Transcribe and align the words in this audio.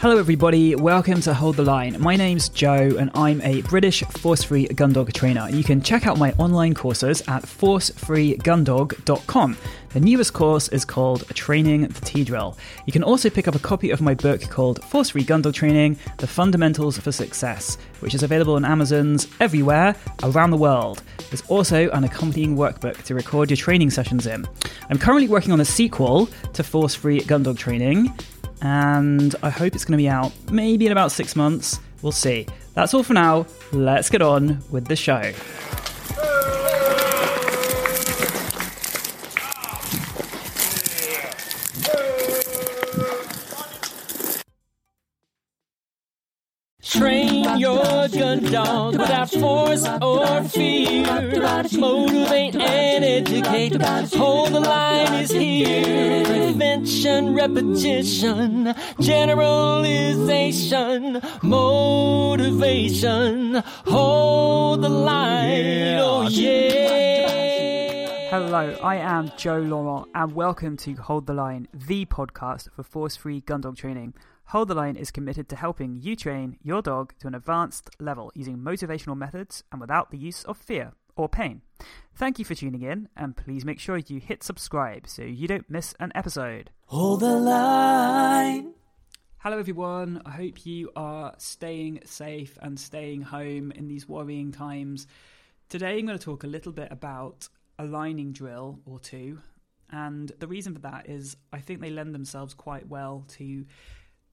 Hello, 0.00 0.16
everybody. 0.16 0.74
Welcome 0.74 1.20
to 1.20 1.34
Hold 1.34 1.56
the 1.56 1.62
Line. 1.62 2.00
My 2.00 2.16
name's 2.16 2.48
Joe, 2.48 2.96
and 2.98 3.10
I'm 3.12 3.42
a 3.42 3.60
British 3.60 4.00
force 4.00 4.42
free 4.42 4.66
gun 4.68 4.94
dog 4.94 5.12
trainer. 5.12 5.46
You 5.50 5.62
can 5.62 5.82
check 5.82 6.06
out 6.06 6.16
my 6.16 6.32
online 6.38 6.72
courses 6.72 7.20
at 7.28 7.42
forcefreegundog.com. 7.42 9.56
The 9.90 10.00
newest 10.00 10.32
course 10.32 10.68
is 10.68 10.86
called 10.86 11.28
Training 11.34 11.88
the 11.88 12.00
T 12.00 12.24
Drill. 12.24 12.56
You 12.86 12.94
can 12.94 13.02
also 13.02 13.28
pick 13.28 13.46
up 13.46 13.54
a 13.54 13.58
copy 13.58 13.90
of 13.90 14.00
my 14.00 14.14
book 14.14 14.40
called 14.48 14.82
Force 14.84 15.10
Free 15.10 15.22
Gun 15.22 15.42
Dog 15.42 15.52
Training 15.52 15.98
The 16.16 16.26
Fundamentals 16.26 16.96
for 16.96 17.12
Success, 17.12 17.76
which 17.98 18.14
is 18.14 18.22
available 18.22 18.54
on 18.54 18.64
Amazon's 18.64 19.28
everywhere 19.38 19.94
around 20.22 20.50
the 20.50 20.56
world. 20.56 21.02
There's 21.28 21.42
also 21.48 21.90
an 21.90 22.04
accompanying 22.04 22.56
workbook 22.56 23.02
to 23.02 23.14
record 23.14 23.50
your 23.50 23.58
training 23.58 23.90
sessions 23.90 24.26
in. 24.26 24.46
I'm 24.88 24.96
currently 24.96 25.28
working 25.28 25.52
on 25.52 25.60
a 25.60 25.66
sequel 25.66 26.30
to 26.54 26.64
Force 26.64 26.94
Free 26.94 27.20
Gun 27.20 27.42
Dog 27.42 27.58
Training 27.58 28.14
and 28.62 29.34
I 29.42 29.50
hope 29.50 29.74
it's 29.74 29.84
going 29.84 29.98
to 29.98 30.02
be 30.02 30.08
out 30.08 30.32
maybe 30.50 30.86
in 30.86 30.92
about 30.92 31.12
six 31.12 31.34
months. 31.36 31.80
We'll 32.02 32.12
see. 32.12 32.46
That's 32.74 32.94
all 32.94 33.02
for 33.02 33.14
now. 33.14 33.46
Let's 33.72 34.10
get 34.10 34.22
on 34.22 34.62
with 34.70 34.86
the 34.86 34.96
show. 34.96 35.32
Train 46.82 47.29
your 47.58 48.08
gun 48.08 48.42
dog 48.44 48.92
without 48.92 49.30
force 49.30 49.86
or 50.02 50.44
fear. 50.44 51.02
Motivate 51.78 52.56
and 52.56 53.04
educate. 53.04 53.80
Hold 54.14 54.52
the 54.52 54.60
line 54.60 55.14
is 55.22 55.30
here. 55.30 56.24
Prevention, 56.24 57.34
repetition, 57.34 58.74
generalization, 59.00 61.20
motivation. 61.42 63.54
Hold 63.86 64.82
the 64.82 64.88
line. 64.88 65.98
Oh 65.98 66.28
yeah. 66.28 68.28
Hello, 68.30 68.76
I 68.82 68.96
am 68.96 69.30
Joe 69.36 69.58
Laurent, 69.58 70.08
and 70.14 70.34
welcome 70.34 70.76
to 70.78 70.94
Hold 70.94 71.26
the 71.26 71.34
Line, 71.34 71.66
the 71.74 72.06
podcast 72.06 72.70
for 72.70 72.82
force 72.84 73.16
free 73.16 73.40
gun 73.40 73.60
dog 73.62 73.76
training. 73.76 74.14
Hold 74.50 74.66
the 74.66 74.74
Line 74.74 74.96
is 74.96 75.12
committed 75.12 75.48
to 75.50 75.54
helping 75.54 75.94
you 75.94 76.16
train 76.16 76.56
your 76.60 76.82
dog 76.82 77.14
to 77.20 77.28
an 77.28 77.36
advanced 77.36 77.88
level 78.00 78.32
using 78.34 78.58
motivational 78.58 79.16
methods 79.16 79.62
and 79.70 79.80
without 79.80 80.10
the 80.10 80.18
use 80.18 80.42
of 80.42 80.56
fear 80.56 80.90
or 81.14 81.28
pain. 81.28 81.62
Thank 82.16 82.40
you 82.40 82.44
for 82.44 82.56
tuning 82.56 82.82
in, 82.82 83.08
and 83.16 83.36
please 83.36 83.64
make 83.64 83.78
sure 83.78 83.98
you 83.98 84.18
hit 84.18 84.42
subscribe 84.42 85.06
so 85.06 85.22
you 85.22 85.46
don't 85.46 85.70
miss 85.70 85.94
an 86.00 86.10
episode. 86.16 86.70
Hold 86.86 87.20
the 87.20 87.36
line. 87.36 88.74
Hello, 89.38 89.56
everyone. 89.56 90.20
I 90.26 90.32
hope 90.32 90.66
you 90.66 90.90
are 90.96 91.32
staying 91.38 92.00
safe 92.04 92.58
and 92.60 92.76
staying 92.76 93.22
home 93.22 93.70
in 93.70 93.86
these 93.86 94.08
worrying 94.08 94.50
times. 94.50 95.06
Today, 95.68 95.96
I'm 95.96 96.06
going 96.06 96.18
to 96.18 96.24
talk 96.24 96.42
a 96.42 96.48
little 96.48 96.72
bit 96.72 96.88
about 96.90 97.48
a 97.78 97.84
lining 97.84 98.32
drill 98.32 98.80
or 98.84 98.98
two. 98.98 99.38
And 99.92 100.32
the 100.40 100.48
reason 100.48 100.74
for 100.74 100.80
that 100.80 101.08
is 101.08 101.36
I 101.52 101.60
think 101.60 101.80
they 101.80 101.90
lend 101.90 102.16
themselves 102.16 102.52
quite 102.52 102.88
well 102.88 103.24
to 103.36 103.64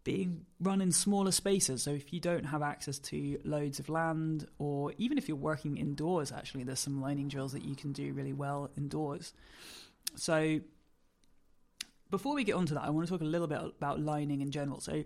being 0.07 0.45
run 0.61 0.79
in 0.79 0.89
smaller 0.89 1.31
spaces. 1.31 1.83
So 1.83 1.91
if 1.91 2.13
you 2.13 2.21
don't 2.21 2.45
have 2.45 2.61
access 2.61 2.97
to 2.99 3.37
loads 3.43 3.77
of 3.77 3.89
land, 3.89 4.47
or 4.57 4.93
even 4.97 5.17
if 5.17 5.27
you're 5.27 5.35
working 5.35 5.75
indoors, 5.75 6.31
actually, 6.31 6.63
there's 6.63 6.79
some 6.79 7.01
lining 7.01 7.27
drills 7.27 7.51
that 7.51 7.65
you 7.65 7.75
can 7.75 7.91
do 7.91 8.13
really 8.13 8.31
well 8.31 8.71
indoors. 8.77 9.33
So 10.15 10.61
before 12.09 12.35
we 12.35 12.45
get 12.45 12.55
onto 12.55 12.73
that, 12.75 12.85
I 12.85 12.89
want 12.89 13.05
to 13.05 13.11
talk 13.11 13.19
a 13.19 13.25
little 13.25 13.47
bit 13.47 13.59
about 13.59 13.99
lining 13.99 14.39
in 14.39 14.49
general. 14.49 14.79
So 14.79 15.03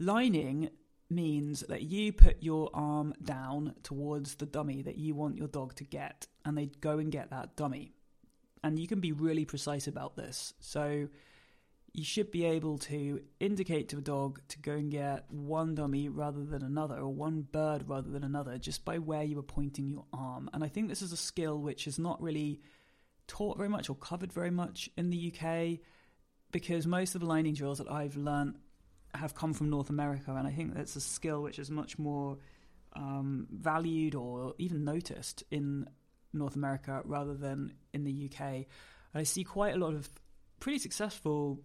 lining 0.00 0.70
means 1.08 1.60
that 1.68 1.82
you 1.82 2.12
put 2.12 2.42
your 2.42 2.68
arm 2.74 3.14
down 3.22 3.76
towards 3.84 4.34
the 4.34 4.46
dummy 4.46 4.82
that 4.82 4.98
you 4.98 5.14
want 5.14 5.38
your 5.38 5.46
dog 5.46 5.76
to 5.76 5.84
get, 5.84 6.26
and 6.44 6.58
they 6.58 6.66
go 6.80 6.98
and 6.98 7.12
get 7.12 7.30
that 7.30 7.54
dummy. 7.54 7.92
And 8.64 8.76
you 8.76 8.88
can 8.88 8.98
be 8.98 9.12
really 9.12 9.44
precise 9.44 9.86
about 9.86 10.16
this. 10.16 10.52
So 10.58 11.06
you 11.94 12.04
should 12.04 12.30
be 12.30 12.46
able 12.46 12.78
to 12.78 13.20
indicate 13.38 13.90
to 13.90 13.98
a 13.98 14.00
dog 14.00 14.40
to 14.48 14.58
go 14.58 14.72
and 14.72 14.90
get 14.90 15.30
one 15.30 15.74
dummy 15.74 16.08
rather 16.08 16.42
than 16.42 16.62
another, 16.62 16.96
or 16.96 17.08
one 17.08 17.42
bird 17.42 17.88
rather 17.88 18.08
than 18.08 18.24
another, 18.24 18.56
just 18.56 18.84
by 18.84 18.98
where 18.98 19.22
you 19.22 19.38
are 19.38 19.42
pointing 19.42 19.88
your 19.88 20.06
arm. 20.12 20.48
And 20.54 20.64
I 20.64 20.68
think 20.68 20.88
this 20.88 21.02
is 21.02 21.12
a 21.12 21.18
skill 21.18 21.58
which 21.58 21.86
is 21.86 21.98
not 21.98 22.22
really 22.22 22.60
taught 23.26 23.58
very 23.58 23.68
much 23.68 23.90
or 23.90 23.96
covered 23.96 24.32
very 24.32 24.50
much 24.50 24.88
in 24.96 25.10
the 25.10 25.32
UK 25.32 25.80
because 26.50 26.86
most 26.86 27.14
of 27.14 27.20
the 27.20 27.26
lining 27.26 27.54
drills 27.54 27.78
that 27.78 27.90
I've 27.90 28.16
learnt 28.16 28.56
have 29.14 29.34
come 29.34 29.52
from 29.52 29.68
North 29.68 29.90
America, 29.90 30.34
and 30.34 30.46
I 30.46 30.52
think 30.52 30.74
that's 30.74 30.96
a 30.96 31.00
skill 31.00 31.42
which 31.42 31.58
is 31.58 31.70
much 31.70 31.98
more 31.98 32.38
um, 32.94 33.46
valued 33.50 34.14
or 34.14 34.54
even 34.56 34.84
noticed 34.84 35.44
in 35.50 35.86
North 36.32 36.56
America 36.56 37.02
rather 37.04 37.34
than 37.34 37.74
in 37.92 38.04
the 38.04 38.30
UK. 38.30 38.40
And 38.40 38.64
I 39.14 39.24
see 39.24 39.44
quite 39.44 39.74
a 39.74 39.78
lot 39.78 39.92
of 39.92 40.08
pretty 40.60 40.78
successful 40.78 41.60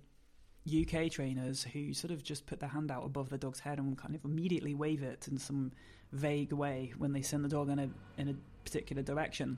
UK 0.68 1.10
trainers 1.12 1.64
who 1.64 1.94
sort 1.94 2.12
of 2.12 2.24
just 2.24 2.46
put 2.46 2.60
their 2.60 2.70
hand 2.70 2.92
out 2.92 3.06
above 3.06 3.30
the 3.30 3.38
dog's 3.38 3.60
head 3.60 3.80
and 3.80 3.98
kind 3.98 4.16
of 4.16 4.26
immediately 4.26 4.74
wave 4.74 5.04
it 5.04 5.28
in 5.30 5.38
some 5.38 5.72
vague 6.12 6.52
way 6.52 6.94
when 6.98 7.14
they 7.14 7.22
send 7.22 7.44
the 7.44 7.50
dog 7.50 7.70
in 7.70 7.80
a 7.80 7.90
in 8.18 8.30
a 8.30 8.36
particular 8.64 9.02
direction. 9.02 9.58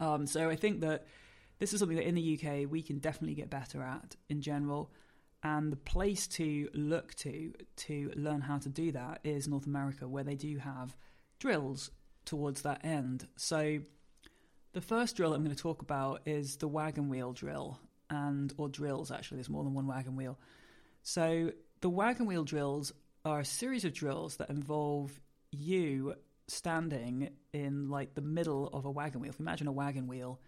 Um, 0.00 0.26
so 0.26 0.50
I 0.50 0.56
think 0.56 0.80
that 0.80 1.06
this 1.58 1.72
is 1.72 1.80
something 1.80 1.96
that 1.96 2.06
in 2.06 2.14
the 2.14 2.38
UK 2.38 2.70
we 2.70 2.82
can 2.82 2.98
definitely 2.98 3.34
get 3.34 3.50
better 3.50 3.82
at 3.82 4.16
in 4.28 4.40
general. 4.40 4.90
And 5.44 5.72
the 5.72 5.76
place 5.76 6.28
to 6.28 6.68
look 6.72 7.14
to 7.16 7.52
to 7.76 8.12
learn 8.14 8.42
how 8.42 8.58
to 8.58 8.68
do 8.68 8.92
that 8.92 9.20
is 9.24 9.48
North 9.48 9.66
America, 9.66 10.06
where 10.06 10.24
they 10.24 10.36
do 10.36 10.58
have 10.58 10.96
drills 11.40 11.90
towards 12.24 12.62
that 12.62 12.84
end. 12.84 13.26
So 13.36 13.80
the 14.72 14.80
first 14.80 15.16
drill 15.16 15.34
I'm 15.34 15.44
going 15.44 15.54
to 15.54 15.60
talk 15.60 15.82
about 15.82 16.22
is 16.24 16.56
the 16.56 16.68
wagon 16.68 17.08
wheel 17.08 17.32
drill 17.32 17.80
and 18.12 18.52
or 18.58 18.68
drills 18.68 19.10
actually. 19.10 19.38
There's 19.38 19.48
more 19.48 19.64
than 19.64 19.74
one 19.74 19.86
wagon 19.86 20.14
wheel. 20.14 20.38
So 21.02 21.52
the 21.80 21.88
wagon 21.88 22.26
wheel 22.26 22.44
drills 22.44 22.92
are 23.24 23.40
a 23.40 23.44
series 23.44 23.84
of 23.84 23.92
drills 23.92 24.36
that 24.36 24.50
involve 24.50 25.18
you 25.50 26.14
standing 26.46 27.30
in 27.52 27.88
like 27.88 28.14
the 28.14 28.20
middle 28.20 28.68
of 28.68 28.84
a 28.84 28.90
wagon 28.90 29.20
wheel. 29.20 29.30
If 29.30 29.38
you 29.38 29.44
imagine 29.44 29.66
a 29.66 29.72
wagon 29.72 30.06
wheel 30.06 30.40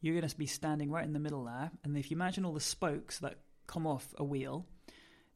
you're 0.00 0.18
going 0.18 0.28
to 0.28 0.36
be 0.36 0.46
standing 0.46 0.90
right 0.90 1.04
in 1.04 1.12
the 1.12 1.20
middle 1.20 1.44
there 1.44 1.70
and 1.84 1.96
if 1.96 2.10
you 2.10 2.16
imagine 2.16 2.44
all 2.44 2.52
the 2.52 2.60
spokes 2.60 3.20
that 3.20 3.36
come 3.68 3.86
off 3.86 4.12
a 4.18 4.24
wheel 4.24 4.66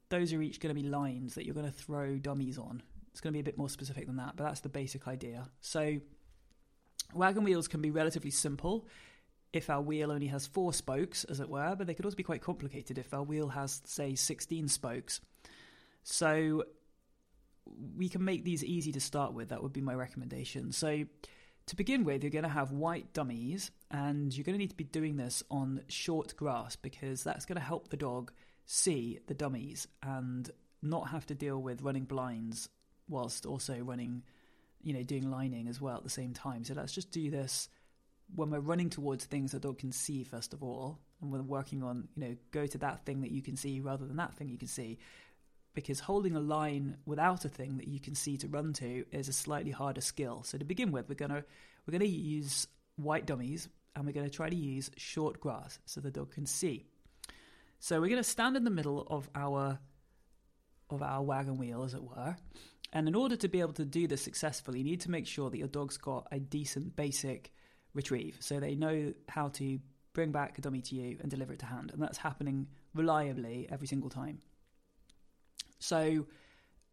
those 0.08 0.32
are 0.32 0.42
each 0.42 0.60
going 0.60 0.74
to 0.74 0.80
be 0.80 0.88
lines 0.88 1.34
that 1.34 1.46
you're 1.46 1.54
going 1.54 1.66
to 1.66 1.72
throw 1.72 2.16
dummies 2.16 2.58
on. 2.58 2.82
It's 3.10 3.20
going 3.20 3.32
to 3.32 3.36
be 3.36 3.40
a 3.40 3.44
bit 3.44 3.56
more 3.56 3.68
specific 3.68 4.06
than 4.06 4.16
that 4.16 4.36
but 4.36 4.44
that's 4.44 4.60
the 4.60 4.68
basic 4.68 5.06
idea. 5.06 5.48
So 5.60 5.98
wagon 7.14 7.44
wheels 7.44 7.68
can 7.68 7.80
be 7.80 7.90
relatively 7.90 8.30
simple 8.30 8.88
if 9.52 9.70
our 9.70 9.80
wheel 9.80 10.12
only 10.12 10.26
has 10.26 10.46
four 10.46 10.72
spokes, 10.72 11.24
as 11.24 11.40
it 11.40 11.48
were, 11.48 11.74
but 11.76 11.86
they 11.86 11.94
could 11.94 12.04
also 12.04 12.16
be 12.16 12.22
quite 12.22 12.42
complicated 12.42 12.98
if 12.98 13.14
our 13.14 13.22
wheel 13.22 13.48
has, 13.48 13.80
say, 13.84 14.14
16 14.14 14.68
spokes. 14.68 15.20
So 16.02 16.64
we 17.96 18.08
can 18.08 18.24
make 18.24 18.44
these 18.44 18.64
easy 18.64 18.92
to 18.92 19.00
start 19.00 19.32
with. 19.32 19.48
That 19.48 19.62
would 19.62 19.72
be 19.72 19.80
my 19.80 19.94
recommendation. 19.94 20.72
So 20.72 21.04
to 21.66 21.76
begin 21.76 22.04
with, 22.04 22.22
you're 22.22 22.30
going 22.30 22.44
to 22.44 22.48
have 22.48 22.70
white 22.70 23.12
dummies, 23.12 23.70
and 23.90 24.36
you're 24.36 24.44
going 24.44 24.54
to 24.54 24.58
need 24.58 24.70
to 24.70 24.76
be 24.76 24.84
doing 24.84 25.16
this 25.16 25.42
on 25.50 25.82
short 25.88 26.36
grass 26.36 26.76
because 26.76 27.24
that's 27.24 27.44
going 27.44 27.58
to 27.58 27.64
help 27.64 27.88
the 27.88 27.96
dog 27.96 28.32
see 28.66 29.18
the 29.26 29.34
dummies 29.34 29.88
and 30.02 30.50
not 30.82 31.08
have 31.08 31.26
to 31.26 31.34
deal 31.34 31.60
with 31.60 31.82
running 31.82 32.04
blinds 32.04 32.68
whilst 33.08 33.46
also 33.46 33.78
running, 33.78 34.22
you 34.82 34.92
know, 34.92 35.02
doing 35.02 35.30
lining 35.30 35.66
as 35.68 35.80
well 35.80 35.96
at 35.96 36.04
the 36.04 36.10
same 36.10 36.32
time. 36.32 36.64
So 36.64 36.74
let's 36.74 36.92
just 36.92 37.10
do 37.10 37.30
this 37.30 37.68
when 38.34 38.50
we're 38.50 38.60
running 38.60 38.90
towards 38.90 39.24
things 39.24 39.52
that 39.52 39.62
dog 39.62 39.78
can 39.78 39.92
see 39.92 40.24
first 40.24 40.52
of 40.52 40.62
all 40.62 40.98
and 41.20 41.30
we're 41.30 41.42
working 41.42 41.82
on 41.82 42.08
you 42.16 42.24
know 42.24 42.36
go 42.50 42.66
to 42.66 42.78
that 42.78 43.04
thing 43.04 43.22
that 43.22 43.30
you 43.30 43.42
can 43.42 43.56
see 43.56 43.80
rather 43.80 44.06
than 44.06 44.16
that 44.16 44.34
thing 44.34 44.48
you 44.48 44.58
can 44.58 44.68
see. 44.68 44.98
Because 45.74 46.00
holding 46.00 46.34
a 46.34 46.40
line 46.40 46.96
without 47.04 47.44
a 47.44 47.50
thing 47.50 47.76
that 47.76 47.88
you 47.88 48.00
can 48.00 48.14
see 48.14 48.38
to 48.38 48.48
run 48.48 48.72
to 48.74 49.04
is 49.12 49.28
a 49.28 49.32
slightly 49.32 49.70
harder 49.70 50.00
skill. 50.00 50.42
So 50.42 50.56
to 50.56 50.64
begin 50.64 50.90
with 50.90 51.08
we're 51.08 51.14
going 51.14 51.30
to 51.30 51.44
we're 51.86 51.92
going 51.92 52.00
to 52.00 52.08
use 52.08 52.66
white 52.96 53.26
dummies 53.26 53.68
and 53.94 54.06
we're 54.06 54.12
going 54.12 54.28
to 54.28 54.34
try 54.34 54.48
to 54.48 54.56
use 54.56 54.90
short 54.96 55.40
grass 55.40 55.78
so 55.84 56.00
the 56.00 56.10
dog 56.10 56.32
can 56.32 56.46
see. 56.46 56.86
So 57.78 58.00
we're 58.00 58.08
going 58.08 58.22
to 58.22 58.28
stand 58.28 58.56
in 58.56 58.64
the 58.64 58.70
middle 58.70 59.06
of 59.08 59.28
our 59.34 59.78
of 60.88 61.02
our 61.02 61.22
wagon 61.22 61.58
wheel 61.58 61.82
as 61.82 61.94
it 61.94 62.02
were. 62.02 62.36
And 62.92 63.08
in 63.08 63.14
order 63.14 63.36
to 63.36 63.48
be 63.48 63.60
able 63.60 63.72
to 63.74 63.84
do 63.84 64.06
this 64.06 64.22
successfully 64.22 64.78
you 64.78 64.84
need 64.84 65.02
to 65.02 65.10
make 65.10 65.26
sure 65.26 65.50
that 65.50 65.58
your 65.58 65.68
dog's 65.68 65.96
got 65.96 66.26
a 66.32 66.38
decent 66.38 66.96
basic 66.96 67.52
retrieve. 67.96 68.36
So 68.40 68.60
they 68.60 68.76
know 68.76 69.12
how 69.28 69.48
to 69.48 69.80
bring 70.12 70.30
back 70.30 70.58
a 70.58 70.60
dummy 70.60 70.80
to 70.80 70.94
you 70.94 71.18
and 71.20 71.30
deliver 71.30 71.52
it 71.52 71.58
to 71.60 71.66
hand. 71.66 71.90
And 71.92 72.00
that's 72.02 72.18
happening 72.18 72.68
reliably 72.94 73.66
every 73.70 73.86
single 73.86 74.10
time. 74.10 74.38
So, 75.78 76.26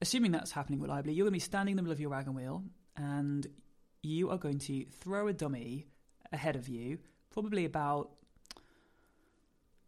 assuming 0.02 0.32
that's 0.32 0.52
happening 0.52 0.82
reliably, 0.82 1.14
you're 1.14 1.24
going 1.24 1.32
to 1.32 1.36
be 1.36 1.40
standing 1.40 1.74
in 1.74 1.78
the 1.78 1.84
middle 1.84 1.94
of 1.94 2.02
your 2.02 2.10
wagon 2.10 2.36
wheel 2.36 2.64
and 2.98 3.48
you 4.02 4.30
are 4.30 4.38
going 4.38 4.60
to 4.60 4.86
throw 5.00 5.28
a 5.28 5.34
dummy 5.34 5.88
ahead 6.34 6.56
of 6.56 6.68
you, 6.68 7.00
probably 7.32 7.64
about 7.64 8.12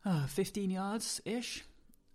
uh, 0.05 0.27
15 0.27 0.69
yards 0.69 1.19
ish. 1.25 1.65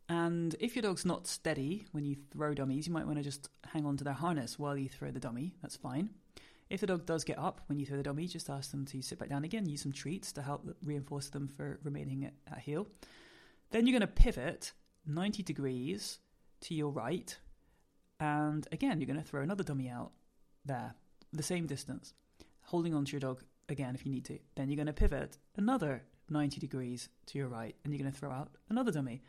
And 0.08 0.56
if 0.58 0.74
your 0.74 0.82
dog's 0.82 1.04
not 1.04 1.26
steady 1.26 1.84
when 1.92 2.04
you 2.04 2.16
throw 2.32 2.54
dummies, 2.54 2.86
you 2.86 2.92
might 2.92 3.06
want 3.06 3.18
to 3.18 3.24
just 3.24 3.50
hang 3.72 3.84
on 3.84 3.96
to 3.98 4.04
their 4.04 4.14
harness 4.14 4.58
while 4.58 4.76
you 4.76 4.88
throw 4.88 5.10
the 5.10 5.20
dummy. 5.20 5.54
That's 5.62 5.76
fine. 5.76 6.10
If 6.70 6.80
the 6.80 6.86
dog 6.86 7.04
does 7.04 7.24
get 7.24 7.38
up 7.38 7.60
when 7.66 7.80
you 7.80 7.84
throw 7.84 7.96
the 7.96 8.04
dummy, 8.04 8.28
just 8.28 8.48
ask 8.48 8.70
them 8.70 8.86
to 8.86 9.02
sit 9.02 9.18
back 9.18 9.28
down 9.28 9.44
again. 9.44 9.68
Use 9.68 9.82
some 9.82 9.92
treats 9.92 10.30
to 10.32 10.42
help 10.42 10.64
reinforce 10.84 11.28
them 11.28 11.48
for 11.48 11.80
remaining 11.82 12.30
at, 12.46 12.58
heel. 12.60 12.86
Then 13.72 13.86
you're 13.86 13.98
going 13.98 14.08
to 14.08 14.14
pivot 14.22 14.72
90 15.04 15.42
degrees 15.42 16.20
to 16.62 16.74
your 16.74 16.90
right. 16.90 17.36
And 18.20 18.68
again, 18.70 19.00
you're 19.00 19.08
going 19.08 19.20
to 19.20 19.28
throw 19.28 19.42
another 19.42 19.64
dummy 19.64 19.88
out 19.88 20.12
there, 20.64 20.94
the 21.32 21.42
same 21.42 21.66
distance, 21.66 22.14
holding 22.62 22.94
on 22.94 23.04
to 23.06 23.12
your 23.12 23.20
dog 23.20 23.42
again 23.68 23.96
if 23.96 24.06
you 24.06 24.12
need 24.12 24.24
to. 24.26 24.38
Then 24.54 24.68
you're 24.68 24.76
going 24.76 24.86
to 24.86 24.92
pivot 24.92 25.38
another 25.56 26.02
90 26.28 26.60
degrees 26.60 27.08
to 27.26 27.38
your 27.38 27.48
right, 27.48 27.74
and 27.82 27.92
you're 27.92 28.00
going 28.00 28.12
to 28.12 28.16
throw 28.16 28.30
out 28.30 28.50
another 28.68 28.92
dummy. 28.92 29.22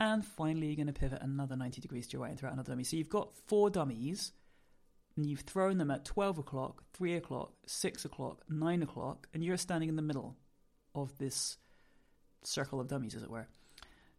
And 0.00 0.24
finally, 0.24 0.68
you're 0.68 0.76
going 0.76 0.86
to 0.86 0.98
pivot 0.98 1.20
another 1.20 1.56
90 1.56 1.82
degrees 1.82 2.06
to 2.06 2.12
your 2.14 2.22
right 2.22 2.30
and 2.30 2.38
throw 2.38 2.48
out 2.48 2.54
another 2.54 2.72
dummy. 2.72 2.84
So 2.84 2.96
you've 2.96 3.10
got 3.10 3.36
four 3.46 3.68
dummies, 3.68 4.32
and 5.18 5.26
you've 5.26 5.40
thrown 5.40 5.78
them 5.78 5.90
at 5.90 6.04
12 6.04 6.38
o'clock, 6.38 6.84
3 6.94 7.16
o'clock, 7.16 7.52
6 7.66 8.04
o'clock, 8.04 8.44
9 8.48 8.84
o'clock, 8.84 9.26
and 9.34 9.42
you're 9.42 9.56
standing 9.56 9.88
in 9.88 9.96
the 9.96 10.02
middle 10.02 10.36
of 10.94 11.18
this 11.18 11.56
circle 12.44 12.80
of 12.80 12.86
dummies, 12.86 13.16
as 13.16 13.24
it 13.24 13.30
were. 13.30 13.48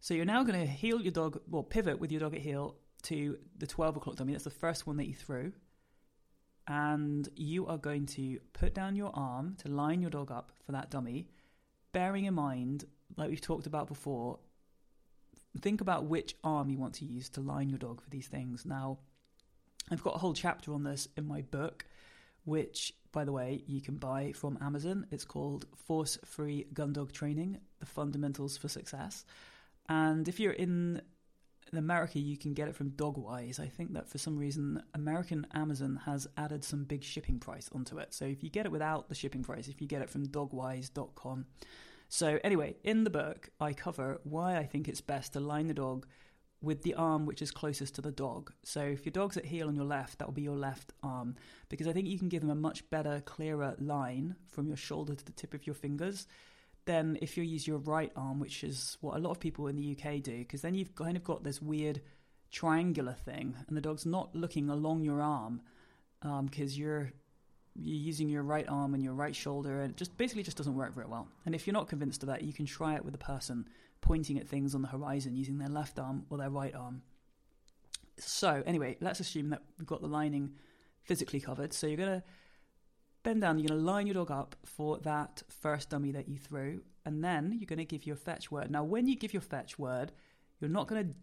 So 0.00 0.12
you're 0.12 0.26
now 0.26 0.44
going 0.44 0.60
to 0.60 0.66
heel 0.66 1.00
your 1.00 1.10
dog, 1.10 1.40
well, 1.48 1.62
pivot 1.62 1.98
with 1.98 2.12
your 2.12 2.20
dog 2.20 2.34
at 2.34 2.42
heel 2.42 2.76
to 3.04 3.38
the 3.56 3.66
12 3.66 3.96
o'clock 3.96 4.16
dummy. 4.16 4.32
That's 4.32 4.44
the 4.44 4.50
first 4.50 4.86
one 4.86 4.98
that 4.98 5.06
you 5.06 5.14
threw. 5.14 5.52
And 6.68 7.26
you 7.34 7.66
are 7.66 7.78
going 7.78 8.04
to 8.06 8.38
put 8.52 8.74
down 8.74 8.94
your 8.94 9.10
arm 9.14 9.56
to 9.62 9.70
line 9.70 10.02
your 10.02 10.10
dog 10.10 10.30
up 10.30 10.52
for 10.66 10.72
that 10.72 10.90
dummy, 10.90 11.30
bearing 11.92 12.26
in 12.26 12.34
mind, 12.34 12.84
like 13.16 13.30
we've 13.30 13.40
talked 13.40 13.66
about 13.66 13.88
before, 13.88 14.38
think 15.62 15.80
about 15.80 16.04
which 16.04 16.36
arm 16.44 16.68
you 16.68 16.76
want 16.76 16.92
to 16.96 17.06
use 17.06 17.30
to 17.30 17.40
line 17.40 17.70
your 17.70 17.78
dog 17.78 18.02
for 18.02 18.10
these 18.10 18.28
things. 18.28 18.66
Now, 18.66 18.98
I've 19.90 20.02
got 20.02 20.14
a 20.14 20.18
whole 20.18 20.34
chapter 20.34 20.72
on 20.72 20.84
this 20.84 21.08
in 21.16 21.26
my 21.26 21.42
book, 21.42 21.84
which, 22.44 22.92
by 23.12 23.24
the 23.24 23.32
way, 23.32 23.62
you 23.66 23.80
can 23.80 23.96
buy 23.96 24.32
from 24.32 24.58
Amazon. 24.60 25.06
It's 25.10 25.24
called 25.24 25.66
Force 25.76 26.18
Free 26.24 26.66
Gun 26.72 26.92
Dog 26.92 27.12
Training 27.12 27.58
The 27.80 27.86
Fundamentals 27.86 28.56
for 28.56 28.68
Success. 28.68 29.24
And 29.88 30.28
if 30.28 30.38
you're 30.38 30.52
in 30.52 31.02
America, 31.72 32.18
you 32.18 32.36
can 32.36 32.54
get 32.54 32.68
it 32.68 32.76
from 32.76 32.90
Dogwise. 32.90 33.58
I 33.60 33.66
think 33.66 33.92
that 33.94 34.08
for 34.08 34.18
some 34.18 34.38
reason, 34.38 34.82
American 34.94 35.46
Amazon 35.54 36.00
has 36.06 36.26
added 36.36 36.64
some 36.64 36.84
big 36.84 37.02
shipping 37.02 37.38
price 37.38 37.68
onto 37.72 37.98
it. 37.98 38.14
So 38.14 38.24
if 38.24 38.42
you 38.42 38.50
get 38.50 38.66
it 38.66 38.72
without 38.72 39.08
the 39.08 39.14
shipping 39.14 39.42
price, 39.42 39.68
if 39.68 39.80
you 39.80 39.86
get 39.86 40.02
it 40.02 40.10
from 40.10 40.26
dogwise.com. 40.26 41.46
So, 42.12 42.40
anyway, 42.42 42.74
in 42.82 43.04
the 43.04 43.10
book, 43.10 43.50
I 43.60 43.72
cover 43.72 44.20
why 44.24 44.56
I 44.56 44.66
think 44.66 44.88
it's 44.88 45.00
best 45.00 45.34
to 45.34 45.40
line 45.40 45.68
the 45.68 45.74
dog 45.74 46.06
with 46.62 46.82
the 46.82 46.94
arm 46.94 47.24
which 47.24 47.40
is 47.40 47.50
closest 47.50 47.94
to 47.94 48.02
the 48.02 48.10
dog. 48.10 48.52
So, 48.62 48.82
if 48.82 49.04
your 49.04 49.12
dog's 49.12 49.36
at 49.36 49.46
heel 49.46 49.68
on 49.68 49.76
your 49.76 49.84
left, 49.84 50.18
that 50.18 50.26
will 50.26 50.34
be 50.34 50.42
your 50.42 50.56
left 50.56 50.92
arm, 51.02 51.36
because 51.68 51.86
I 51.86 51.92
think 51.92 52.06
you 52.06 52.18
can 52.18 52.28
give 52.28 52.42
them 52.42 52.50
a 52.50 52.54
much 52.54 52.88
better, 52.90 53.22
clearer 53.24 53.74
line 53.78 54.36
from 54.46 54.66
your 54.66 54.76
shoulder 54.76 55.14
to 55.14 55.24
the 55.24 55.32
tip 55.32 55.54
of 55.54 55.66
your 55.66 55.74
fingers 55.74 56.26
than 56.84 57.18
if 57.22 57.36
you 57.36 57.44
use 57.44 57.66
your 57.66 57.78
right 57.78 58.12
arm, 58.16 58.40
which 58.40 58.64
is 58.64 58.96
what 59.00 59.16
a 59.16 59.20
lot 59.20 59.30
of 59.30 59.40
people 59.40 59.68
in 59.68 59.76
the 59.76 59.96
UK 59.96 60.22
do, 60.22 60.38
because 60.38 60.62
then 60.62 60.74
you've 60.74 60.94
kind 60.94 61.16
of 61.16 61.24
got 61.24 61.44
this 61.44 61.62
weird 61.62 62.00
triangular 62.50 63.12
thing, 63.12 63.54
and 63.68 63.76
the 63.76 63.80
dog's 63.80 64.04
not 64.04 64.34
looking 64.34 64.68
along 64.68 65.04
your 65.04 65.22
arm 65.22 65.60
because 66.20 66.74
um, 66.74 66.80
you're 66.80 67.12
you're 67.76 67.96
using 67.96 68.28
your 68.28 68.42
right 68.42 68.68
arm 68.68 68.94
and 68.94 69.02
your 69.02 69.14
right 69.14 69.34
shoulder, 69.34 69.80
and 69.80 69.92
it 69.92 69.96
just 69.96 70.16
basically 70.18 70.42
just 70.42 70.56
doesn't 70.56 70.74
work 70.74 70.94
very 70.94 71.06
well. 71.06 71.28
And 71.46 71.54
if 71.54 71.66
you're 71.66 71.74
not 71.74 71.88
convinced 71.88 72.22
of 72.22 72.28
that, 72.28 72.42
you 72.42 72.52
can 72.52 72.66
try 72.66 72.96
it 72.96 73.04
with 73.04 73.14
a 73.14 73.18
person 73.18 73.68
pointing 74.00 74.38
at 74.38 74.48
things 74.48 74.74
on 74.74 74.82
the 74.82 74.88
horizon 74.88 75.34
using 75.34 75.58
their 75.58 75.68
left 75.68 75.98
arm 75.98 76.24
or 76.30 76.38
their 76.38 76.50
right 76.50 76.74
arm. 76.74 77.02
So 78.18 78.62
anyway, 78.66 78.96
let's 79.00 79.20
assume 79.20 79.50
that 79.50 79.62
we've 79.78 79.86
got 79.86 80.00
the 80.00 80.08
lining 80.08 80.52
physically 81.02 81.40
covered. 81.40 81.72
So 81.72 81.86
you're 81.86 81.96
gonna 81.96 82.22
bend 83.22 83.40
down, 83.40 83.58
you're 83.58 83.68
going 83.68 83.80
to 83.80 83.86
line 83.86 84.06
your 84.06 84.14
dog 84.14 84.30
up 84.30 84.56
for 84.64 84.98
that 84.98 85.42
first 85.48 85.90
dummy 85.90 86.12
that 86.12 86.28
you 86.28 86.38
threw, 86.38 86.80
and 87.04 87.22
then 87.22 87.56
you're 87.58 87.66
going 87.66 87.78
to 87.78 87.84
give 87.84 88.06
your 88.06 88.16
fetch 88.16 88.50
word. 88.50 88.70
Now, 88.70 88.84
when 88.84 89.06
you 89.06 89.16
give 89.16 89.32
your 89.32 89.42
fetch 89.42 89.78
word, 89.78 90.12
you're 90.58 90.70
not 90.70 90.88
going 90.88 91.08
to 91.08 91.14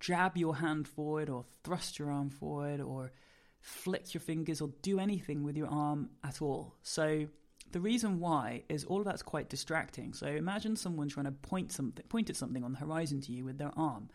jab 0.00 0.36
your 0.36 0.56
hand 0.56 0.86
forward 0.86 1.30
or 1.30 1.44
thrust 1.64 1.98
your 1.98 2.10
arm 2.10 2.30
forward 2.30 2.80
or 2.80 3.12
flick 3.60 4.12
your 4.14 4.20
fingers 4.20 4.60
or 4.60 4.70
do 4.82 4.98
anything 4.98 5.42
with 5.42 5.56
your 5.56 5.68
arm 5.68 6.10
at 6.22 6.42
all. 6.42 6.74
So, 6.82 7.26
the 7.72 7.80
reason 7.80 8.20
why 8.20 8.62
is 8.68 8.84
all 8.84 8.98
of 8.98 9.04
that's 9.04 9.22
quite 9.22 9.48
distracting. 9.48 10.12
So, 10.12 10.26
imagine 10.26 10.76
someone 10.76 11.08
trying 11.08 11.26
to 11.26 11.32
point 11.32 11.72
something, 11.72 12.04
point 12.08 12.30
at 12.30 12.36
something 12.36 12.64
on 12.64 12.72
the 12.72 12.78
horizon 12.78 13.20
to 13.22 13.32
you 13.32 13.44
with 13.44 13.58
their 13.58 13.72
arm, 13.76 14.08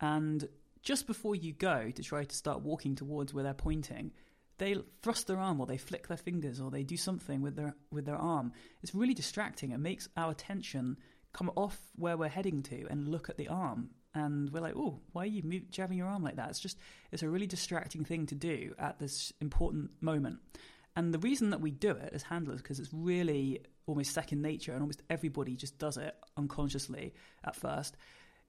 and 0.00 0.48
just 0.82 1.06
before 1.06 1.34
you 1.34 1.52
go 1.52 1.90
to 1.90 2.02
try 2.02 2.24
to 2.24 2.36
start 2.36 2.62
walking 2.62 2.94
towards 2.94 3.34
where 3.34 3.44
they're 3.44 3.54
pointing, 3.54 4.12
they 4.58 4.76
thrust 5.02 5.26
their 5.26 5.38
arm 5.38 5.60
or 5.60 5.66
they 5.66 5.76
flick 5.76 6.08
their 6.08 6.16
fingers 6.16 6.60
or 6.60 6.70
they 6.70 6.82
do 6.82 6.96
something 6.96 7.40
with 7.40 7.56
their 7.56 7.76
with 7.90 8.06
their 8.06 8.16
arm. 8.16 8.52
It's 8.82 8.94
really 8.94 9.14
distracting. 9.14 9.70
It 9.70 9.78
makes 9.78 10.08
our 10.16 10.30
attention 10.30 10.96
come 11.32 11.50
off 11.56 11.78
where 11.96 12.16
we're 12.16 12.28
heading 12.28 12.62
to 12.64 12.86
and 12.90 13.08
look 13.08 13.28
at 13.28 13.36
the 13.36 13.48
arm. 13.48 13.90
And 14.14 14.50
we're 14.50 14.60
like, 14.60 14.74
oh, 14.74 15.00
why 15.12 15.24
are 15.24 15.26
you 15.26 15.60
jabbing 15.70 15.98
your 15.98 16.08
arm 16.08 16.24
like 16.24 16.36
that? 16.36 16.48
It's 16.50 16.58
just, 16.58 16.78
it's 17.12 17.22
a 17.22 17.28
really 17.28 17.46
distracting 17.46 18.04
thing 18.04 18.26
to 18.26 18.34
do 18.34 18.74
at 18.78 18.98
this 18.98 19.32
important 19.40 19.90
moment. 20.00 20.38
And 20.98 21.14
the 21.14 21.18
reason 21.20 21.50
that 21.50 21.60
we 21.60 21.70
do 21.70 21.92
it 21.92 22.10
as 22.12 22.24
handlers, 22.24 22.60
because 22.60 22.80
it's 22.80 22.92
really 22.92 23.60
almost 23.86 24.12
second 24.12 24.42
nature 24.42 24.72
and 24.72 24.80
almost 24.80 25.00
everybody 25.08 25.54
just 25.54 25.78
does 25.78 25.96
it 25.96 26.12
unconsciously 26.36 27.14
at 27.44 27.54
first, 27.54 27.96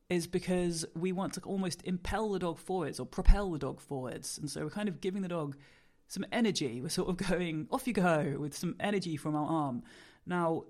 is 0.09 0.25
because 0.25 0.83
we 0.95 1.11
want 1.11 1.33
to 1.33 1.41
almost 1.41 1.83
impel 1.83 2.31
the 2.31 2.39
dog 2.39 2.57
forwards 2.57 2.99
or 2.99 3.05
propel 3.05 3.51
the 3.51 3.59
dog 3.59 3.79
forwards. 3.79 4.39
And 4.39 4.49
so 4.49 4.63
we're 4.63 4.71
kind 4.71 4.89
of 4.89 4.99
giving 4.99 5.21
the 5.21 5.27
dog 5.27 5.57
some 6.07 6.25
energy. 6.31 6.81
We're 6.81 6.89
sort 6.89 7.09
of 7.09 7.17
going, 7.29 7.67
off 7.69 7.85
you 7.85 7.93
go, 7.93 8.37
with 8.39 8.57
some 8.57 8.75
energy 8.79 9.15
from 9.15 9.35
our 9.35 9.47
arm. 9.47 9.83
Now, 10.25 10.63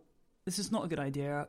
this 0.44 0.60
is 0.60 0.74
not 0.74 0.84
a 0.84 0.90
good 0.90 1.00
idea, 1.00 1.48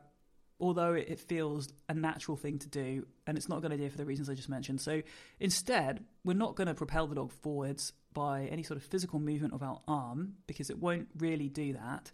although 0.61 0.93
it 0.93 1.19
feels 1.19 1.67
a 1.89 1.93
natural 1.93 2.37
thing 2.37 2.59
to 2.59 2.69
do, 2.69 3.05
and 3.27 3.37
it's 3.37 3.49
not 3.49 3.57
a 3.57 3.61
good 3.61 3.73
idea 3.73 3.89
for 3.89 3.97
the 3.97 4.05
reasons 4.05 4.29
I 4.29 4.35
just 4.35 4.47
mentioned. 4.47 4.79
So 4.79 5.01
instead, 5.39 6.05
we're 6.23 6.33
not 6.33 6.55
going 6.55 6.67
to 6.67 6.73
propel 6.75 7.07
the 7.07 7.15
dog 7.15 7.31
forwards 7.41 7.91
by 8.13 8.45
any 8.51 8.63
sort 8.63 8.77
of 8.77 8.83
physical 8.83 9.19
movement 9.19 9.53
of 9.53 9.63
our 9.63 9.81
arm, 9.87 10.35
because 10.47 10.69
it 10.69 10.77
won't 10.77 11.07
really 11.17 11.49
do 11.49 11.73
that. 11.73 12.11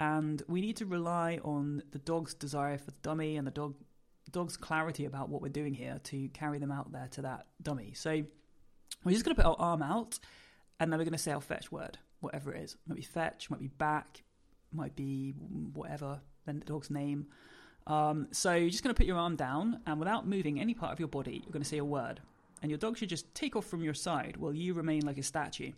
And 0.00 0.42
we 0.48 0.60
need 0.60 0.78
to 0.78 0.86
rely 0.86 1.38
on 1.44 1.82
the 1.92 1.98
dog's 1.98 2.34
desire 2.34 2.78
for 2.78 2.86
the 2.86 2.94
dummy 3.02 3.36
and 3.36 3.46
the 3.46 3.52
dog 3.52 3.74
dog's 4.30 4.56
clarity 4.56 5.04
about 5.04 5.28
what 5.28 5.42
we're 5.42 5.48
doing 5.48 5.74
here 5.74 6.00
to 6.04 6.28
carry 6.28 6.58
them 6.58 6.72
out 6.72 6.90
there 6.92 7.08
to 7.10 7.22
that 7.22 7.46
dummy. 7.60 7.92
So 7.94 8.22
we're 9.04 9.12
just 9.12 9.24
going 9.24 9.36
to 9.36 9.42
put 9.42 9.48
our 9.48 9.56
arm 9.58 9.82
out 9.82 10.18
and 10.80 10.90
then 10.90 10.98
we're 10.98 11.04
going 11.04 11.12
to 11.12 11.18
say 11.18 11.32
our 11.32 11.40
fetch 11.40 11.70
word, 11.70 11.98
whatever 12.20 12.54
it 12.54 12.62
is. 12.62 12.76
Might 12.86 12.96
be 12.96 13.02
fetch, 13.02 13.50
might 13.50 13.60
be 13.60 13.68
back, 13.68 14.22
might 14.72 14.96
be 14.96 15.32
whatever, 15.74 16.20
then 16.46 16.60
the 16.60 16.64
dog's 16.64 16.90
name. 16.90 17.26
Um, 17.86 18.28
so 18.30 18.54
you're 18.54 18.70
just 18.70 18.82
going 18.82 18.94
to 18.94 18.98
put 18.98 19.06
your 19.06 19.18
arm 19.18 19.36
down, 19.36 19.80
and 19.86 19.98
without 19.98 20.26
moving 20.26 20.60
any 20.60 20.74
part 20.74 20.92
of 20.92 20.98
your 20.98 21.08
body, 21.08 21.42
you're 21.44 21.52
going 21.52 21.62
to 21.62 21.68
say 21.68 21.78
a 21.78 21.84
word. 21.84 22.20
And 22.60 22.70
your 22.70 22.78
dog 22.78 22.96
should 22.96 23.08
just 23.08 23.34
take 23.34 23.56
off 23.56 23.66
from 23.66 23.82
your 23.82 23.94
side 23.94 24.36
while 24.36 24.54
you 24.54 24.72
remain 24.74 25.04
like 25.04 25.18
a 25.18 25.22
statue 25.22 25.72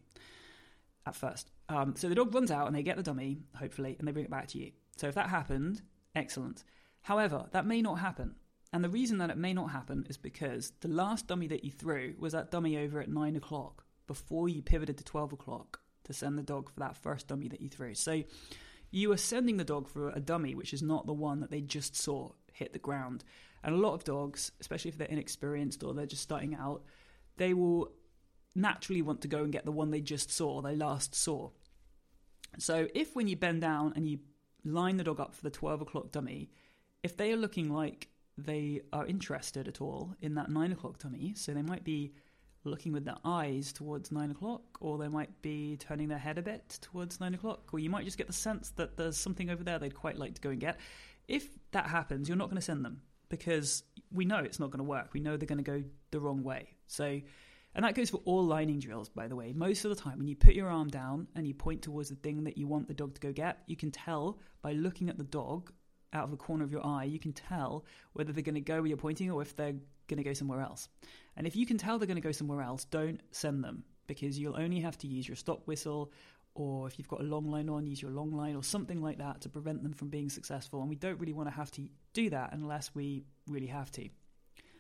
at 1.07 1.15
first. 1.15 1.51
Um, 1.69 1.95
so 1.97 2.09
the 2.09 2.15
dog 2.15 2.35
runs 2.35 2.51
out 2.51 2.67
and 2.67 2.77
they 2.77 2.83
get 2.83 2.97
the 2.97 3.03
dummy, 3.03 3.39
hopefully, 3.57 3.97
and 3.99 4.07
they 4.07 4.13
bring 4.13 4.27
it 4.27 4.31
back 4.31 4.49
to 4.49 4.59
you. 4.59 4.73
So 4.97 5.09
if 5.09 5.15
that 5.15 5.31
happened, 5.31 5.83
excellent. 6.15 6.65
However, 7.03 7.47
that 7.53 7.67
may 7.67 7.81
not 7.81 8.01
happen. 8.01 8.35
And 8.73 8.83
the 8.83 8.91
reason 8.91 9.19
that 9.19 9.31
it 9.31 9.39
may 9.39 9.55
not 9.55 9.71
happen 9.71 10.07
is 10.11 10.17
because 10.17 10.73
the 10.81 10.89
last 10.89 11.27
dummy 11.27 11.47
that 11.47 11.65
you 11.65 11.71
threw 11.71 12.15
was 12.19 12.33
that 12.33 12.51
dummy 12.51 12.77
over 12.77 13.01
at 13.01 13.09
nine 13.09 13.37
o'clock 13.37 13.85
before 14.07 14.49
you 14.49 14.63
pivoted 14.63 14.99
to 14.99 15.05
12 15.05 15.33
o'clock 15.33 15.81
to 16.05 16.13
send 16.13 16.37
the 16.37 16.43
dog 16.43 16.71
for 16.71 16.81
that 16.81 16.97
first 16.97 17.29
dummy 17.29 17.49
that 17.49 17.61
you 17.61 17.69
threw. 17.69 17.95
So 17.95 18.25
you 18.95 19.11
are 19.11 19.17
sending 19.17 19.57
the 19.57 19.65
dog 19.65 19.89
for 19.89 20.11
a 20.11 20.21
dummy 20.21 20.55
which 20.55 20.73
is 20.73 20.83
not 20.83 21.05
the 21.05 21.13
one 21.13 21.41
that 21.41 21.51
they 21.51 21.61
just 21.61 21.97
saw 21.97 22.31
hit 22.53 22.73
the 22.73 22.79
ground. 22.79 23.25
And 23.65 23.75
a 23.75 23.79
lot 23.79 23.95
of 23.95 24.05
dogs, 24.05 24.53
especially 24.61 24.91
if 24.91 24.99
they're 24.99 25.09
inexperienced 25.09 25.83
or 25.83 25.93
they're 25.93 26.07
just 26.07 26.23
starting 26.23 26.55
out, 26.55 26.85
they 27.37 27.55
will 27.55 27.91
naturally 28.55 29.03
want 29.03 29.21
to 29.23 29.29
go 29.29 29.43
and 29.43 29.53
get 29.53 29.65
the 29.65 29.73
one 29.73 29.91
they 29.91 30.01
just 30.01 30.31
saw, 30.31 30.61
they 30.61 30.77
last 30.77 31.13
saw. 31.13 31.51
So 32.59 32.87
if 32.95 33.17
when 33.17 33.27
you 33.27 33.37
bend 33.37 33.63
down 33.63 33.95
and 33.97 34.07
you 34.07 34.21
line 34.65 34.97
the 34.97 35.05
dog 35.05 35.19
up 35.19 35.35
for 35.35 35.43
the 35.43 35.51
12 35.51 35.81
o'clock 35.81 36.13
dummy, 36.13 36.51
if 37.03 37.17
they 37.17 37.33
are 37.33 37.37
looking 37.37 37.71
like 37.71 38.09
they 38.39 38.83
are 38.93 39.07
interested 39.07 39.67
at 39.67 39.81
all 39.81 40.15
in 40.21 40.37
that 40.37 40.51
9 40.51 40.71
o'clock 40.71 40.99
dummy, 40.99 41.35
so 41.35 41.53
they 41.53 41.63
might 41.63 41.83
be 41.83 42.13
looking 42.65 42.93
with 42.93 43.05
their 43.05 43.17
eyes 43.25 43.73
towards 43.73 44.11
nine 44.11 44.31
o'clock, 44.31 44.63
or 44.81 44.99
they 44.99 45.09
might 45.09 45.43
be 45.43 45.77
turning 45.77 46.09
their 46.09 46.19
head 46.19 46.39
a 46.39 46.43
bit 46.43 46.79
towards 46.81 47.21
nine 47.21 47.35
o'clock, 47.35 47.73
or 47.73 47.79
you 47.79 47.91
might 47.91 48.05
just 48.05 48.19
get 48.19 48.27
the 48.27 48.33
sense 48.33 48.71
that 48.71 48.97
there's 48.97 49.17
something 49.17 49.51
over 49.51 49.63
there 49.63 49.79
they'd 49.79 49.95
quite 49.95 50.19
like 50.19 50.35
to 50.35 50.41
go 50.41 50.51
and 50.51 50.61
get. 50.61 50.79
If 51.29 51.49
that 51.73 51.87
happens, 51.87 52.29
you're 52.29 52.37
not 52.37 52.47
going 52.47 52.57
to 52.57 52.63
send 52.63 52.85
them 52.85 53.03
because 53.29 53.83
we 54.13 54.25
know 54.25 54.39
it's 54.39 54.61
not 54.61 54.71
going 54.71 54.79
to 54.79 54.85
work. 54.85 55.11
We 55.13 55.21
know 55.21 55.37
they're 55.37 55.47
going 55.47 55.63
to 55.63 55.65
go 55.65 55.83
the 56.11 56.21
wrong 56.21 56.43
way. 56.43 56.75
So, 56.87 57.21
and 57.75 57.85
that 57.85 57.95
goes 57.95 58.11
for 58.11 58.19
all 58.25 58.45
lining 58.45 58.79
drills, 58.79 59.09
by 59.09 59.27
the 59.29 59.37
way. 59.37 59.53
Most 59.53 59.85
of 59.85 59.91
the 59.91 60.01
time, 60.01 60.19
when 60.19 60.29
you 60.29 60.37
put 60.37 60.55
your 60.55 60.69
arm 60.69 60.89
down 60.89 61.27
and 61.35 61.47
you 61.47 61.55
point 61.55 61.83
towards 61.83 62.09
the 62.09 62.17
thing 62.17 62.45
that 62.45 62.57
you 62.57 62.67
want 62.67 62.89
the 62.89 62.95
dog 62.95 63.15
to 63.15 63.21
go 63.21 63.33
get, 63.33 63.59
you 63.67 63.77
can 63.77 63.91
tell 63.91 64.39
by 64.63 64.73
looking 64.73 65.09
at 65.09 65.19
the 65.19 65.25
dog 65.25 65.73
out 66.15 66.25
of 66.25 66.31
the 66.31 66.37
corner 66.37 66.65
of 66.65 66.73
your 66.73 66.85
eye, 66.87 67.05
you 67.05 67.19
can 67.19 67.33
tell 67.33 67.85
whether 68.13 68.33
they're 68.33 68.43
going 68.43 68.55
to 68.55 68.61
go 68.61 68.81
where 68.81 68.87
you're 68.87 68.97
pointing 68.97 69.31
or 69.31 69.43
if 69.43 69.57
they're 69.57 69.75
going 70.07 70.19
to 70.19 70.23
go 70.23 70.33
somewhere 70.33 70.61
else. 70.61 70.89
And 71.37 71.47
if 71.47 71.57
you 71.57 71.67
can 71.67 71.79
tell 71.79 71.99
they're 71.99 72.07
going 72.07 72.17
to 72.17 72.23
go 72.23 72.33
somewhere 72.33 72.63
else, 72.63 72.85
don't 72.85 73.21
send 73.33 73.65
them 73.65 73.85
because 74.07 74.39
you'll 74.39 74.57
only 74.57 74.81
have 74.81 74.99
to 74.99 75.07
use 75.07 75.27
your 75.27 75.37
stop 75.37 75.67
whistle 75.67 76.13
or 76.55 76.87
if 76.87 76.99
you've 76.99 77.09
got 77.09 77.21
a 77.21 77.25
long 77.25 77.51
line 77.51 77.69
on, 77.69 77.87
use 77.87 78.01
your 78.01 78.13
long 78.13 78.31
line 78.31 78.55
or 78.55 78.63
something 78.63 79.03
like 79.03 79.19
that 79.19 79.41
to 79.41 79.49
prevent 79.49 79.83
them 79.83 79.93
from 79.93 80.09
being 80.09 80.29
successful. 80.29 80.81
And 80.81 80.89
we 80.89 80.95
don't 80.95 81.19
really 81.19 81.33
want 81.33 81.49
to 81.49 81.55
have 81.55 81.71
to 81.73 81.89
do 82.13 82.31
that 82.31 82.51
unless 82.53 82.95
we 82.95 83.25
really 83.49 83.67
have 83.67 83.91
to. 83.93 84.09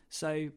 So 0.08 0.50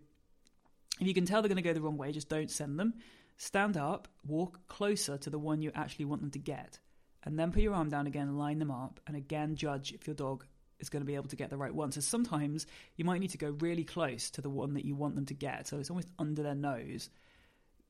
if 1.00 1.08
you 1.08 1.14
can 1.14 1.26
tell 1.26 1.42
they're 1.42 1.50
going 1.50 1.56
to 1.56 1.64
go 1.64 1.74
the 1.74 1.82
wrong 1.82 1.98
way, 1.98 2.12
just 2.12 2.30
don't 2.30 2.52
send 2.52 2.80
them. 2.80 2.94
Stand 3.38 3.78
up, 3.78 4.08
walk 4.26 4.68
closer 4.68 5.18
to 5.18 5.30
the 5.30 5.40
one 5.40 5.62
you 5.62 5.72
actually 5.74 6.06
want 6.06 6.22
them 6.22 6.32
to 6.32 6.40
get, 6.40 6.80
and 7.24 7.38
then 7.38 7.52
put 7.52 7.62
your 7.62 7.74
arm 7.74 7.90
down 7.90 8.08
again, 8.08 8.38
line 8.38 8.58
them 8.58 8.72
up, 8.72 9.00
and 9.06 9.16
again 9.16 9.56
judge 9.56 9.94
if 9.94 10.08
your 10.08 10.16
dog 10.16 10.46
is 10.80 10.90
going 10.90 11.02
to 11.02 11.06
be 11.06 11.16
able 11.16 11.30
to 11.30 11.36
get 11.36 11.50
the 11.50 11.58
right 11.58 11.74
one. 11.74 11.92
So 11.92 12.02
sometimes 12.02 12.68
you 12.96 13.06
might 13.06 13.20
need 13.20 13.32
to 13.32 13.38
go 13.38 13.56
really 13.60 13.84
close 13.84 14.30
to 14.32 14.42
the 14.42 14.50
one 14.50 14.74
that 14.76 14.86
you 14.86 14.96
want 14.96 15.16
them 15.16 15.26
to 15.26 15.34
get. 15.34 15.68
So 15.68 15.78
it's 15.78 15.90
almost 15.90 16.10
under 16.20 16.44
their 16.44 16.56
nose. 16.56 17.10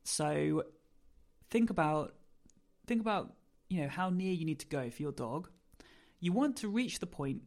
So 0.03 0.63
think 1.49 1.69
about 1.69 2.13
think 2.85 3.01
about 3.01 3.33
you 3.69 3.81
know 3.81 3.89
how 3.89 4.09
near 4.09 4.31
you 4.31 4.45
need 4.45 4.59
to 4.59 4.67
go 4.67 4.89
for 4.89 5.01
your 5.01 5.11
dog. 5.11 5.49
You 6.19 6.31
want 6.31 6.57
to 6.57 6.69
reach 6.69 6.99
the 6.99 7.05
point 7.05 7.41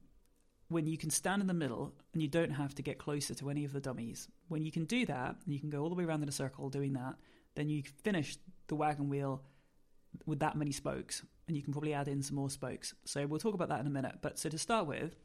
when 0.68 0.86
you 0.86 0.96
can 0.96 1.10
stand 1.10 1.42
in 1.42 1.48
the 1.48 1.54
middle 1.54 1.92
and 2.12 2.22
you 2.22 2.28
don't 2.28 2.52
have 2.52 2.74
to 2.76 2.82
get 2.82 2.98
closer 2.98 3.34
to 3.34 3.50
any 3.50 3.64
of 3.64 3.72
the 3.72 3.80
dummies. 3.80 4.28
When 4.48 4.62
you 4.62 4.70
can 4.70 4.84
do 4.84 5.04
that, 5.06 5.36
and 5.44 5.52
you 5.52 5.58
can 5.58 5.70
go 5.70 5.82
all 5.82 5.88
the 5.88 5.96
way 5.96 6.04
around 6.04 6.22
in 6.22 6.28
a 6.28 6.32
circle 6.32 6.68
doing 6.70 6.92
that, 6.92 7.16
then 7.56 7.68
you 7.68 7.82
finish 8.04 8.36
the 8.68 8.76
wagon 8.76 9.08
wheel 9.08 9.42
with 10.26 10.40
that 10.40 10.56
many 10.56 10.72
spokes, 10.72 11.22
and 11.50 11.56
you 11.56 11.64
can 11.64 11.72
probably 11.72 11.92
add 11.92 12.06
in 12.06 12.22
some 12.22 12.36
more 12.36 12.48
spokes. 12.48 12.94
So 13.04 13.26
we'll 13.26 13.40
talk 13.40 13.54
about 13.54 13.68
that 13.70 13.80
in 13.80 13.86
a 13.88 13.90
minute. 13.90 14.18
But 14.22 14.38
so 14.38 14.48
to 14.48 14.56
start 14.56 14.86
with, 14.86 15.16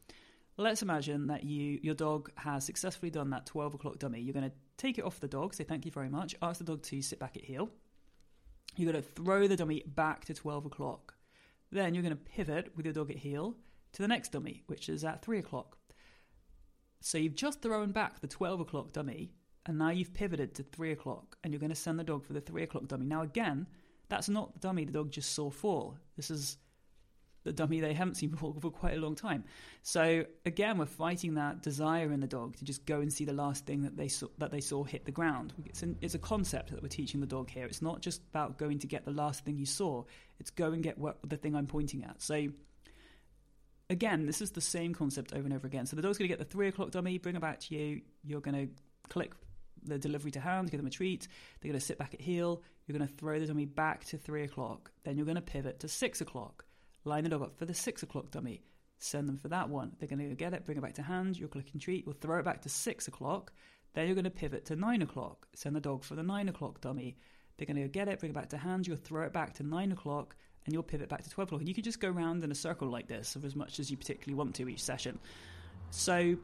let's 0.57 0.81
imagine 0.81 1.27
that 1.27 1.43
you 1.43 1.79
your 1.83 1.93
dog 1.93 2.31
has 2.35 2.65
successfully 2.65 3.11
done 3.11 3.29
that 3.29 3.45
12 3.45 3.75
o'clock 3.75 3.99
dummy. 3.99 4.19
You're 4.19 4.33
going 4.33 4.49
to 4.49 4.55
take 4.75 4.97
it 4.97 5.05
off 5.05 5.19
the 5.19 5.27
dog, 5.27 5.53
say 5.53 5.63
thank 5.63 5.85
you 5.85 5.91
very 5.91 6.09
much, 6.09 6.35
ask 6.41 6.57
the 6.57 6.65
dog 6.65 6.81
to 6.81 7.01
sit 7.03 7.19
back 7.19 7.37
at 7.37 7.45
heel. 7.45 7.69
You're 8.75 8.91
going 8.91 9.03
to 9.03 9.07
throw 9.07 9.47
the 9.47 9.55
dummy 9.55 9.83
back 9.85 10.25
to 10.25 10.33
12 10.33 10.65
o'clock. 10.65 11.13
Then 11.71 11.93
you're 11.93 12.03
going 12.03 12.17
to 12.17 12.23
pivot 12.23 12.75
with 12.75 12.87
your 12.87 12.93
dog 12.93 13.11
at 13.11 13.17
heel 13.17 13.55
to 13.93 14.01
the 14.01 14.07
next 14.07 14.31
dummy, 14.31 14.63
which 14.65 14.89
is 14.89 15.03
at 15.03 15.23
3 15.23 15.37
o'clock. 15.37 15.77
So 17.01 17.19
you've 17.19 17.35
just 17.35 17.61
thrown 17.61 17.91
back 17.91 18.19
the 18.19 18.27
12 18.27 18.61
o'clock 18.61 18.93
dummy, 18.93 19.31
and 19.67 19.77
now 19.77 19.91
you've 19.91 20.15
pivoted 20.15 20.55
to 20.55 20.63
3 20.63 20.91
o'clock, 20.91 21.37
and 21.43 21.53
you're 21.53 21.59
going 21.59 21.69
to 21.69 21.75
send 21.75 21.99
the 21.99 22.03
dog 22.03 22.25
for 22.25 22.33
the 22.33 22.41
3 22.41 22.63
o'clock 22.63 22.87
dummy. 22.87 23.05
Now, 23.05 23.21
again, 23.21 23.67
that's 24.09 24.29
not 24.29 24.53
the 24.53 24.59
dummy 24.59 24.85
the 24.85 24.91
dog 24.91 25.11
just 25.11 25.33
saw 25.33 25.49
fall. 25.49 25.97
This 26.15 26.31
is 26.31 26.57
the 27.43 27.53
dummy 27.53 27.79
they 27.79 27.93
haven't 27.93 28.15
seen 28.15 28.29
before 28.31 28.53
for 28.59 28.71
quite 28.71 28.95
a 28.95 28.99
long 28.99 29.15
time. 29.15 29.45
So 29.83 30.25
again, 30.45 30.77
we're 30.77 30.85
fighting 30.85 31.35
that 31.35 31.61
desire 31.61 32.11
in 32.11 32.19
the 32.19 32.27
dog 32.27 32.57
to 32.57 32.65
just 32.65 32.85
go 32.85 32.99
and 32.99 33.11
see 33.11 33.23
the 33.23 33.33
last 33.33 33.65
thing 33.65 33.83
that 33.83 33.95
they 33.95 34.09
saw, 34.09 34.27
that 34.39 34.51
they 34.51 34.61
saw 34.61 34.83
hit 34.83 35.05
the 35.05 35.11
ground. 35.11 35.53
It's, 35.65 35.83
an, 35.83 35.97
it's 36.01 36.15
a 36.15 36.19
concept 36.19 36.71
that 36.71 36.81
we're 36.81 36.89
teaching 36.89 37.21
the 37.21 37.27
dog 37.27 37.49
here. 37.49 37.65
It's 37.65 37.81
not 37.81 38.01
just 38.01 38.21
about 38.29 38.57
going 38.57 38.79
to 38.79 38.87
get 38.87 39.05
the 39.05 39.11
last 39.11 39.45
thing 39.45 39.57
you 39.57 39.65
saw. 39.65 40.03
It's 40.39 40.49
go 40.49 40.71
and 40.71 40.83
get 40.83 40.97
what, 40.97 41.17
the 41.27 41.37
thing 41.37 41.55
I'm 41.55 41.67
pointing 41.67 42.03
at. 42.03 42.21
So 42.21 42.47
again, 43.89 44.25
this 44.25 44.41
is 44.41 44.51
the 44.51 44.61
same 44.61 44.93
concept 44.93 45.33
over 45.33 45.43
and 45.43 45.53
over 45.53 45.67
again. 45.67 45.85
So 45.85 45.95
the 45.95 46.01
dog's 46.01 46.17
going 46.17 46.27
to 46.27 46.35
get 46.35 46.39
the 46.39 46.51
three 46.51 46.67
o'clock 46.67 46.91
dummy, 46.91 47.17
bring 47.17 47.35
it 47.35 47.41
back 47.41 47.59
to 47.61 47.75
you. 47.75 48.01
You're 48.23 48.41
going 48.41 48.67
to 48.67 48.73
click 49.09 49.33
the 49.83 49.99
delivery 49.99 50.31
to 50.31 50.39
hand, 50.39 50.71
give 50.71 50.79
them 50.79 50.87
a 50.87 50.91
treat. 50.91 51.27
They're 51.61 51.69
going 51.69 51.79
to 51.79 51.85
sit 51.85 51.97
back 51.97 52.13
at 52.13 52.21
heel. 52.21 52.61
You're 52.85 52.97
going 52.97 53.07
to 53.07 53.15
throw 53.15 53.39
the 53.39 53.47
dummy 53.47 53.65
back 53.65 54.05
to 54.05 54.17
three 54.17 54.43
o'clock. 54.43 54.91
Then 55.03 55.17
you're 55.17 55.25
going 55.25 55.35
to 55.35 55.41
pivot 55.41 55.79
to 55.79 55.87
six 55.87 56.21
o'clock. 56.21 56.65
Line 57.03 57.23
the 57.23 57.29
dog 57.29 57.41
up 57.41 57.57
for 57.57 57.65
the 57.65 57.73
six 57.73 58.03
o'clock 58.03 58.31
dummy. 58.31 58.63
Send 58.99 59.27
them 59.27 59.37
for 59.37 59.49
that 59.49 59.69
one. 59.69 59.93
They're 59.99 60.07
going 60.07 60.29
to 60.29 60.35
get 60.35 60.53
it, 60.53 60.65
bring 60.65 60.77
it 60.77 60.81
back 60.81 60.93
to 60.95 61.01
hand. 61.01 61.37
You'll 61.37 61.49
click 61.49 61.69
and 61.73 61.81
treat. 61.81 62.05
You'll 62.05 62.15
throw 62.15 62.39
it 62.39 62.45
back 62.45 62.61
to 62.61 62.69
six 62.69 63.07
o'clock. 63.07 63.51
Then 63.93 64.07
you're 64.07 64.15
going 64.15 64.25
to 64.25 64.29
pivot 64.29 64.65
to 64.65 64.75
nine 64.75 65.01
o'clock. 65.01 65.47
Send 65.55 65.75
the 65.75 65.81
dog 65.81 66.03
for 66.03 66.15
the 66.15 66.23
nine 66.23 66.49
o'clock 66.49 66.81
dummy. 66.81 67.17
They're 67.57 67.67
going 67.67 67.81
to 67.81 67.87
get 67.87 68.07
it, 68.07 68.19
bring 68.19 68.31
it 68.31 68.35
back 68.35 68.49
to 68.49 68.57
hand. 68.57 68.87
You'll 68.87 68.97
throw 68.97 69.23
it 69.23 69.33
back 69.33 69.53
to 69.55 69.63
nine 69.63 69.91
o'clock 69.91 70.35
and 70.65 70.73
you'll 70.73 70.83
pivot 70.83 71.09
back 71.09 71.23
to 71.23 71.29
12 71.29 71.49
o'clock. 71.49 71.61
And 71.61 71.69
you 71.69 71.75
can 71.75 71.83
just 71.83 71.99
go 71.99 72.09
around 72.09 72.43
in 72.43 72.51
a 72.51 72.55
circle 72.55 72.89
like 72.89 73.07
this 73.07 73.35
of 73.35 73.45
as 73.45 73.55
much 73.55 73.79
as 73.79 73.89
you 73.89 73.97
particularly 73.97 74.35
want 74.35 74.55
to 74.55 74.67
each 74.67 74.83
session. 74.83 75.19
So 75.91 76.35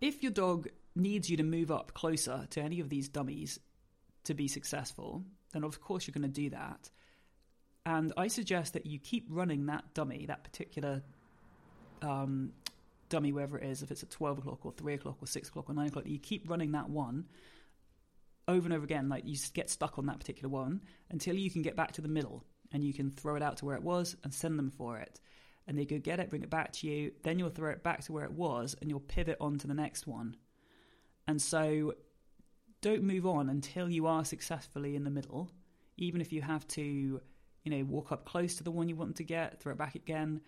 if 0.00 0.22
your 0.22 0.32
dog 0.32 0.68
needs 0.94 1.30
you 1.30 1.36
to 1.36 1.42
move 1.44 1.70
up 1.70 1.94
closer 1.94 2.46
to 2.50 2.60
any 2.60 2.80
of 2.80 2.88
these 2.88 3.08
dummies 3.08 3.58
to 4.28 4.34
be 4.34 4.48
successful, 4.48 5.24
then 5.52 5.64
of 5.64 5.80
course 5.80 6.06
you're 6.06 6.12
going 6.12 6.22
to 6.22 6.40
do 6.40 6.50
that. 6.50 6.90
And 7.84 8.12
I 8.16 8.28
suggest 8.28 8.74
that 8.74 8.86
you 8.86 8.98
keep 8.98 9.26
running 9.30 9.66
that 9.66 9.94
dummy, 9.94 10.26
that 10.26 10.44
particular 10.44 11.02
um, 12.02 12.52
dummy, 13.08 13.32
wherever 13.32 13.58
it 13.58 13.64
is, 13.64 13.82
if 13.82 13.90
it's 13.90 14.02
at 14.02 14.10
12 14.10 14.38
o'clock 14.38 14.64
or 14.66 14.72
3 14.72 14.94
o'clock 14.94 15.16
or 15.20 15.26
6 15.26 15.48
o'clock 15.48 15.70
or 15.70 15.74
9 15.74 15.88
o'clock, 15.88 16.06
you 16.06 16.18
keep 16.18 16.48
running 16.48 16.72
that 16.72 16.90
one 16.90 17.24
over 18.46 18.66
and 18.66 18.74
over 18.74 18.84
again. 18.84 19.08
Like 19.08 19.24
you 19.26 19.36
get 19.54 19.70
stuck 19.70 19.98
on 19.98 20.06
that 20.06 20.18
particular 20.20 20.50
one 20.50 20.82
until 21.10 21.34
you 21.34 21.50
can 21.50 21.62
get 21.62 21.76
back 21.76 21.92
to 21.92 22.02
the 22.02 22.08
middle 22.08 22.44
and 22.72 22.84
you 22.84 22.92
can 22.92 23.10
throw 23.10 23.36
it 23.36 23.42
out 23.42 23.56
to 23.58 23.64
where 23.64 23.76
it 23.76 23.82
was 23.82 24.16
and 24.22 24.32
send 24.34 24.58
them 24.58 24.70
for 24.70 24.98
it. 24.98 25.18
And 25.66 25.78
they 25.78 25.86
go 25.86 25.98
get 25.98 26.20
it, 26.20 26.30
bring 26.30 26.42
it 26.42 26.50
back 26.50 26.72
to 26.74 26.86
you. 26.86 27.12
Then 27.22 27.38
you'll 27.38 27.50
throw 27.50 27.70
it 27.70 27.82
back 27.82 28.04
to 28.04 28.12
where 28.12 28.24
it 28.24 28.32
was 28.32 28.76
and 28.80 28.90
you'll 28.90 29.00
pivot 29.00 29.38
on 29.40 29.58
to 29.58 29.66
the 29.66 29.74
next 29.74 30.06
one. 30.06 30.36
And 31.26 31.40
so 31.40 31.94
don't 32.80 33.02
move 33.02 33.26
on 33.26 33.48
until 33.48 33.88
you 33.90 34.06
are 34.06 34.24
successfully 34.24 34.94
in 34.94 35.04
the 35.04 35.10
middle, 35.10 35.50
even 35.96 36.20
if 36.20 36.32
you 36.32 36.42
have 36.42 36.66
to, 36.68 36.82
you 36.82 37.20
know, 37.70 37.84
walk 37.84 38.12
up 38.12 38.24
close 38.24 38.56
to 38.56 38.64
the 38.64 38.70
one 38.70 38.88
you 38.88 38.96
want 38.96 39.16
to 39.16 39.24
get, 39.24 39.60
throw 39.60 39.72
it 39.72 39.78
back 39.78 39.94
again, 39.94 40.40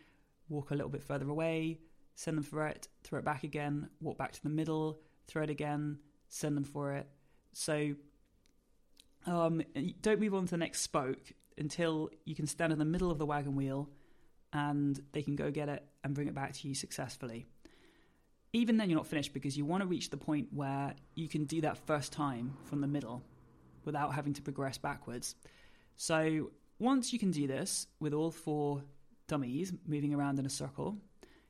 walk 0.48 0.70
a 0.70 0.74
little 0.74 0.90
bit 0.90 1.02
further 1.02 1.28
away, 1.28 1.80
send 2.14 2.36
them 2.36 2.44
for 2.44 2.66
it, 2.66 2.88
throw 3.02 3.18
it 3.18 3.24
back 3.24 3.44
again, 3.44 3.88
walk 4.00 4.18
back 4.18 4.32
to 4.32 4.42
the 4.42 4.48
middle, 4.48 5.00
throw 5.26 5.42
it 5.42 5.50
again, 5.50 5.98
send 6.28 6.56
them 6.56 6.64
for 6.64 6.92
it. 6.92 7.08
So 7.52 7.94
um, 9.26 9.62
don't 10.02 10.20
move 10.20 10.34
on 10.34 10.44
to 10.46 10.50
the 10.52 10.56
next 10.56 10.82
spoke 10.82 11.32
until 11.58 12.10
you 12.24 12.34
can 12.34 12.46
stand 12.46 12.72
in 12.72 12.78
the 12.78 12.84
middle 12.84 13.10
of 13.10 13.18
the 13.18 13.26
wagon 13.26 13.56
wheel 13.56 13.90
and 14.52 15.00
they 15.12 15.22
can 15.22 15.36
go 15.36 15.50
get 15.50 15.68
it 15.68 15.84
and 16.02 16.14
bring 16.14 16.28
it 16.28 16.34
back 16.34 16.52
to 16.54 16.68
you 16.68 16.74
successfully. 16.74 17.46
Even 18.52 18.76
then, 18.76 18.90
you're 18.90 18.98
not 18.98 19.06
finished 19.06 19.32
because 19.32 19.56
you 19.56 19.64
want 19.64 19.82
to 19.82 19.86
reach 19.86 20.10
the 20.10 20.16
point 20.16 20.48
where 20.52 20.94
you 21.14 21.28
can 21.28 21.44
do 21.44 21.60
that 21.60 21.78
first 21.86 22.12
time 22.12 22.56
from 22.64 22.80
the 22.80 22.88
middle 22.88 23.22
without 23.84 24.14
having 24.14 24.32
to 24.34 24.42
progress 24.42 24.76
backwards. 24.76 25.36
So, 25.96 26.50
once 26.78 27.12
you 27.12 27.18
can 27.18 27.30
do 27.30 27.46
this 27.46 27.86
with 28.00 28.12
all 28.12 28.30
four 28.30 28.82
dummies 29.28 29.72
moving 29.86 30.14
around 30.14 30.38
in 30.38 30.46
a 30.46 30.50
circle, 30.50 30.96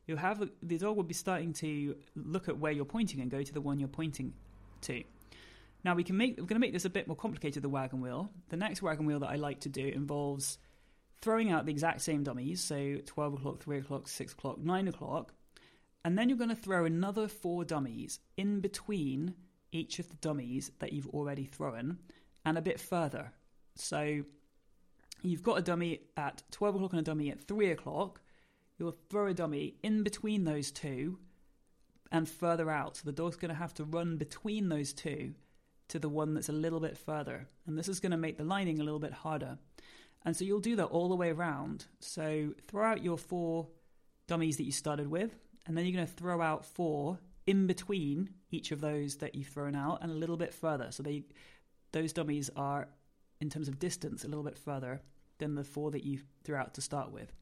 you'll 0.06 0.18
have 0.18 0.50
the 0.62 0.76
dog 0.76 0.96
will 0.96 1.04
be 1.04 1.14
starting 1.14 1.52
to 1.54 1.96
look 2.16 2.48
at 2.48 2.58
where 2.58 2.72
you're 2.72 2.84
pointing 2.84 3.20
and 3.20 3.30
go 3.30 3.42
to 3.42 3.52
the 3.52 3.60
one 3.60 3.78
you're 3.78 3.88
pointing 3.88 4.34
to. 4.82 5.02
Now 5.84 5.94
we 5.94 6.04
can 6.04 6.16
make 6.16 6.32
we're 6.32 6.44
going 6.44 6.60
to 6.60 6.66
make 6.66 6.72
this 6.72 6.84
a 6.84 6.90
bit 6.90 7.06
more 7.06 7.16
complicated. 7.16 7.62
The 7.62 7.68
wagon 7.68 8.00
wheel. 8.00 8.30
The 8.50 8.56
next 8.56 8.82
wagon 8.82 9.06
wheel 9.06 9.20
that 9.20 9.30
I 9.30 9.36
like 9.36 9.60
to 9.60 9.68
do 9.68 9.86
involves 9.86 10.58
throwing 11.22 11.50
out 11.50 11.64
the 11.64 11.72
exact 11.72 12.02
same 12.02 12.22
dummies, 12.22 12.60
so 12.60 12.96
twelve 13.06 13.34
o'clock, 13.34 13.60
three 13.62 13.78
o'clock, 13.78 14.08
six 14.08 14.32
o'clock, 14.32 14.58
nine 14.58 14.88
o'clock, 14.88 15.32
and 16.04 16.16
then 16.16 16.28
you're 16.28 16.38
going 16.38 16.50
to 16.50 16.56
throw 16.56 16.84
another 16.84 17.28
four 17.28 17.64
dummies 17.64 18.20
in 18.36 18.60
between 18.60 19.34
each 19.72 19.98
of 19.98 20.08
the 20.08 20.16
dummies 20.16 20.72
that 20.78 20.92
you've 20.92 21.08
already 21.08 21.44
thrown, 21.44 21.98
and 22.44 22.58
a 22.58 22.62
bit 22.62 22.80
further. 22.80 23.32
So 23.76 24.24
you've 25.22 25.42
got 25.42 25.58
a 25.58 25.62
dummy 25.62 26.00
at 26.16 26.42
twelve 26.50 26.74
o'clock 26.74 26.92
and 26.92 27.00
a 27.00 27.04
dummy 27.04 27.30
at 27.30 27.46
three 27.46 27.70
o'clock. 27.70 28.20
You'll 28.78 28.96
throw 29.10 29.26
a 29.26 29.34
dummy 29.34 29.74
in 29.82 30.02
between 30.02 30.44
those 30.44 30.70
two 30.70 31.18
and 32.10 32.28
further 32.28 32.70
out. 32.70 32.96
So 32.96 33.02
the 33.04 33.12
dog's 33.12 33.36
going 33.36 33.50
to 33.50 33.54
have 33.54 33.74
to 33.74 33.84
run 33.84 34.16
between 34.16 34.68
those 34.68 34.92
two 34.92 35.34
to 35.88 35.98
the 35.98 36.08
one 36.08 36.34
that's 36.34 36.48
a 36.48 36.52
little 36.52 36.80
bit 36.80 36.96
further. 36.96 37.46
And 37.66 37.78
this 37.78 37.88
is 37.88 38.00
going 38.00 38.12
to 38.12 38.16
make 38.16 38.38
the 38.38 38.44
lining 38.44 38.80
a 38.80 38.84
little 38.84 38.98
bit 38.98 39.12
harder. 39.12 39.58
And 40.24 40.36
so 40.36 40.44
you'll 40.44 40.60
do 40.60 40.76
that 40.76 40.86
all 40.86 41.08
the 41.08 41.14
way 41.14 41.30
around. 41.30 41.84
So 42.00 42.54
throw 42.68 42.84
out 42.84 43.04
your 43.04 43.18
four 43.18 43.68
dummies 44.26 44.56
that 44.56 44.64
you 44.64 44.72
started 44.72 45.10
with, 45.10 45.34
and 45.66 45.76
then 45.76 45.84
you're 45.84 45.94
going 45.94 46.06
to 46.06 46.12
throw 46.12 46.40
out 46.40 46.64
four 46.64 47.18
in 47.46 47.66
between 47.66 48.30
each 48.50 48.72
of 48.72 48.80
those 48.80 49.16
that 49.16 49.34
you've 49.34 49.48
thrown 49.48 49.74
out 49.74 49.98
and 50.02 50.10
a 50.10 50.14
little 50.14 50.36
bit 50.36 50.54
further. 50.54 50.88
So 50.90 51.02
they, 51.02 51.24
those 51.92 52.12
dummies 52.12 52.50
are, 52.56 52.88
in 53.40 53.50
terms 53.50 53.68
of 53.68 53.78
distance, 53.78 54.24
a 54.24 54.28
little 54.28 54.44
bit 54.44 54.58
further 54.58 55.00
than 55.38 55.54
the 55.54 55.64
four 55.64 55.90
that 55.90 56.04
you 56.04 56.20
threw 56.44 56.56
out 56.56 56.74
to 56.74 56.80
start 56.80 57.12
with. 57.12 57.32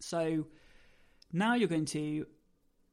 So 0.00 0.46
now 1.32 1.54
you're 1.54 1.68
going 1.68 1.86
to 1.86 2.26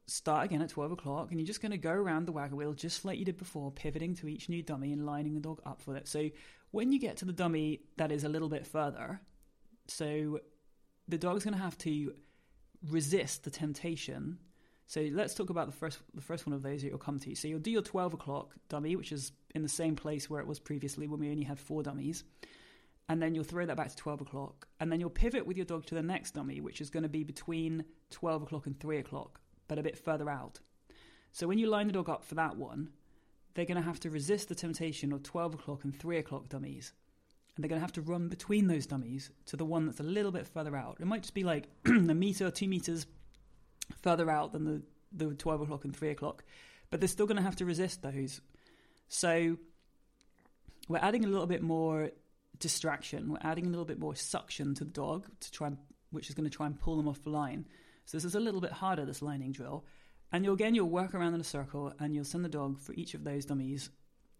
start 0.06 0.44
again 0.44 0.60
at 0.60 0.68
12 0.68 0.92
o'clock 0.92 1.30
and 1.30 1.38
you're 1.38 1.46
just 1.46 1.62
going 1.62 1.72
to 1.72 1.78
go 1.78 1.92
around 1.92 2.26
the 2.26 2.32
wagon 2.32 2.56
wheel 2.56 2.72
just 2.72 3.04
like 3.04 3.18
you 3.18 3.24
did 3.24 3.36
before, 3.36 3.70
pivoting 3.70 4.14
to 4.16 4.28
each 4.28 4.48
new 4.48 4.62
dummy 4.62 4.92
and 4.92 5.06
lining 5.06 5.34
the 5.34 5.40
dog 5.40 5.60
up 5.64 5.80
for 5.80 5.96
it. 5.96 6.08
So 6.08 6.30
when 6.70 6.92
you 6.92 6.98
get 6.98 7.16
to 7.18 7.24
the 7.24 7.32
dummy 7.32 7.80
that 7.96 8.12
is 8.12 8.24
a 8.24 8.28
little 8.28 8.48
bit 8.48 8.66
further, 8.66 9.20
so 9.86 10.40
the 11.08 11.18
dog's 11.18 11.44
going 11.44 11.54
to 11.54 11.62
have 11.62 11.78
to 11.78 12.14
resist 12.90 13.44
the 13.44 13.50
temptation. 13.50 14.38
So 14.86 15.08
let's 15.12 15.34
talk 15.34 15.50
about 15.50 15.66
the 15.66 15.72
first 15.72 15.98
the 16.14 16.20
first 16.20 16.46
one 16.46 16.54
of 16.54 16.62
those 16.62 16.82
that 16.82 16.88
you'll 16.88 16.98
come 16.98 17.18
to. 17.20 17.34
So 17.34 17.48
you'll 17.48 17.60
do 17.60 17.70
your 17.70 17.82
12 17.82 18.14
o'clock 18.14 18.54
dummy, 18.68 18.96
which 18.96 19.12
is 19.12 19.32
in 19.54 19.62
the 19.62 19.68
same 19.68 19.96
place 19.96 20.28
where 20.28 20.40
it 20.40 20.46
was 20.46 20.58
previously 20.58 21.06
when 21.06 21.20
we 21.20 21.30
only 21.30 21.44
had 21.44 21.58
four 21.58 21.82
dummies. 21.82 22.24
and 23.08 23.20
then 23.20 23.34
you'll 23.34 23.44
throw 23.44 23.66
that 23.66 23.76
back 23.76 23.90
to 23.90 23.96
12 23.96 24.22
o'clock, 24.22 24.68
and 24.80 24.90
then 24.90 25.00
you'll 25.00 25.10
pivot 25.10 25.46
with 25.46 25.56
your 25.56 25.66
dog 25.66 25.84
to 25.86 25.94
the 25.94 26.02
next 26.02 26.32
dummy, 26.32 26.60
which 26.60 26.80
is 26.80 26.90
going 26.90 27.02
to 27.02 27.08
be 27.08 27.24
between 27.24 27.84
12 28.10 28.42
o'clock 28.44 28.66
and 28.66 28.78
3 28.78 28.98
o'clock, 28.98 29.40
but 29.68 29.78
a 29.78 29.82
bit 29.82 29.98
further 29.98 30.30
out. 30.30 30.60
So 31.32 31.46
when 31.46 31.58
you 31.58 31.66
line 31.66 31.88
the 31.88 31.92
dog 31.92 32.08
up 32.08 32.24
for 32.24 32.36
that 32.36 32.56
one, 32.56 32.90
they're 33.54 33.66
going 33.66 33.76
to 33.76 33.82
have 33.82 34.00
to 34.00 34.10
resist 34.10 34.48
the 34.48 34.54
temptation 34.54 35.12
of 35.12 35.22
12 35.22 35.54
o'clock 35.54 35.84
and 35.84 35.98
3 35.98 36.18
o'clock 36.18 36.48
dummies. 36.48 36.92
And 37.54 37.62
they're 37.62 37.68
going 37.68 37.80
to 37.80 37.84
have 37.84 37.92
to 37.92 38.02
run 38.02 38.28
between 38.28 38.66
those 38.66 38.86
dummies 38.86 39.30
to 39.46 39.56
the 39.56 39.64
one 39.64 39.86
that's 39.86 40.00
a 40.00 40.04
little 40.04 40.32
bit 40.32 40.46
further 40.46 40.74
out. 40.74 40.98
It 41.00 41.06
might 41.06 41.22
just 41.22 41.34
be 41.34 41.44
like 41.44 41.68
a 41.86 41.90
meter 41.90 42.46
or 42.46 42.50
two 42.50 42.68
meters 42.68 43.06
further 44.02 44.30
out 44.30 44.52
than 44.52 44.64
the, 44.64 44.82
the 45.12 45.34
12 45.34 45.62
o'clock 45.62 45.84
and 45.84 45.94
3 45.94 46.10
o'clock, 46.10 46.44
but 46.90 47.00
they're 47.00 47.08
still 47.08 47.26
going 47.26 47.36
to 47.36 47.42
have 47.42 47.56
to 47.56 47.66
resist 47.66 48.02
those. 48.02 48.40
So 49.08 49.58
we're 50.88 50.98
adding 50.98 51.24
a 51.24 51.28
little 51.28 51.46
bit 51.46 51.62
more 51.62 52.10
distraction. 52.58 53.30
We're 53.30 53.38
adding 53.42 53.66
a 53.66 53.68
little 53.68 53.84
bit 53.84 53.98
more 53.98 54.14
suction 54.14 54.74
to 54.76 54.84
the 54.84 54.90
dog 54.90 55.26
to 55.40 55.52
try 55.52 55.68
and, 55.68 55.78
which 56.10 56.28
is 56.28 56.34
going 56.34 56.48
to 56.48 56.56
try 56.56 56.66
and 56.66 56.78
pull 56.78 56.96
them 56.96 57.08
off 57.08 57.22
the 57.22 57.30
line. 57.30 57.66
So 58.06 58.16
this 58.16 58.24
is 58.24 58.34
a 58.34 58.40
little 58.40 58.60
bit 58.60 58.72
harder, 58.72 59.04
this 59.04 59.22
lining 59.22 59.52
drill. 59.52 59.84
And 60.32 60.44
you'll 60.44 60.54
again, 60.54 60.74
you'll 60.74 60.88
work 60.88 61.14
around 61.14 61.34
in 61.34 61.40
a 61.40 61.44
circle 61.44 61.92
and 62.00 62.14
you'll 62.14 62.24
send 62.24 62.44
the 62.44 62.48
dog 62.48 62.80
for 62.80 62.94
each 62.94 63.14
of 63.14 63.24
those 63.24 63.44
dummies 63.44 63.90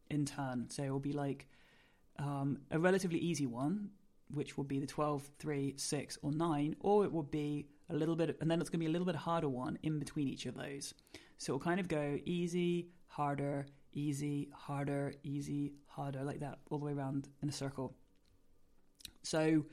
in 0.09 0.25
turn. 0.25 0.71
So 0.71 0.83
it 0.83 0.90
will 0.90 1.00
be 1.00 1.12
like 1.12 1.47
um, 2.23 2.59
a 2.71 2.79
relatively 2.79 3.19
easy 3.19 3.47
one, 3.47 3.91
which 4.31 4.57
will 4.57 4.64
be 4.64 4.79
the 4.79 4.87
12, 4.87 5.29
3, 5.38 5.75
6, 5.76 6.19
or 6.23 6.33
9, 6.33 6.76
or 6.81 7.05
it 7.05 7.12
will 7.12 7.23
be 7.23 7.67
a 7.91 7.95
little 7.95 8.17
bit, 8.17 8.37
and 8.41 8.50
then 8.50 8.61
it's 8.61 8.71
going 8.71 8.81
to 8.81 8.85
be 8.85 8.88
a 8.88 8.93
little 8.93 9.07
bit 9.07 9.17
harder 9.17 9.49
one 9.49 9.79
in 9.83 9.99
between 9.99 10.29
each 10.29 10.47
of 10.47 10.57
those. 10.57 10.95
So 11.38 11.52
it'll 11.52 11.64
kind 11.64 11.81
of 11.81 11.88
go 11.88 12.19
easy, 12.25 12.88
harder, 13.09 13.67
easy, 13.93 14.49
harder, 14.55 15.14
easy, 15.23 15.73
harder, 15.87 16.23
like 16.23 16.41
that, 16.41 16.59
all 16.71 16.79
the 16.79 16.85
way 16.85 16.93
around 16.93 17.29
in 17.43 17.49
a 17.49 17.52
circle. 17.52 17.95
So 19.23 19.67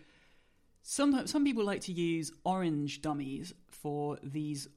sometimes 0.82 1.32
some 1.32 1.44
people 1.44 1.64
like 1.64 1.82
to 1.82 1.94
use 1.94 2.32
orange 2.44 3.02
dummies 3.02 3.54
for 3.70 4.18
these 4.24 4.68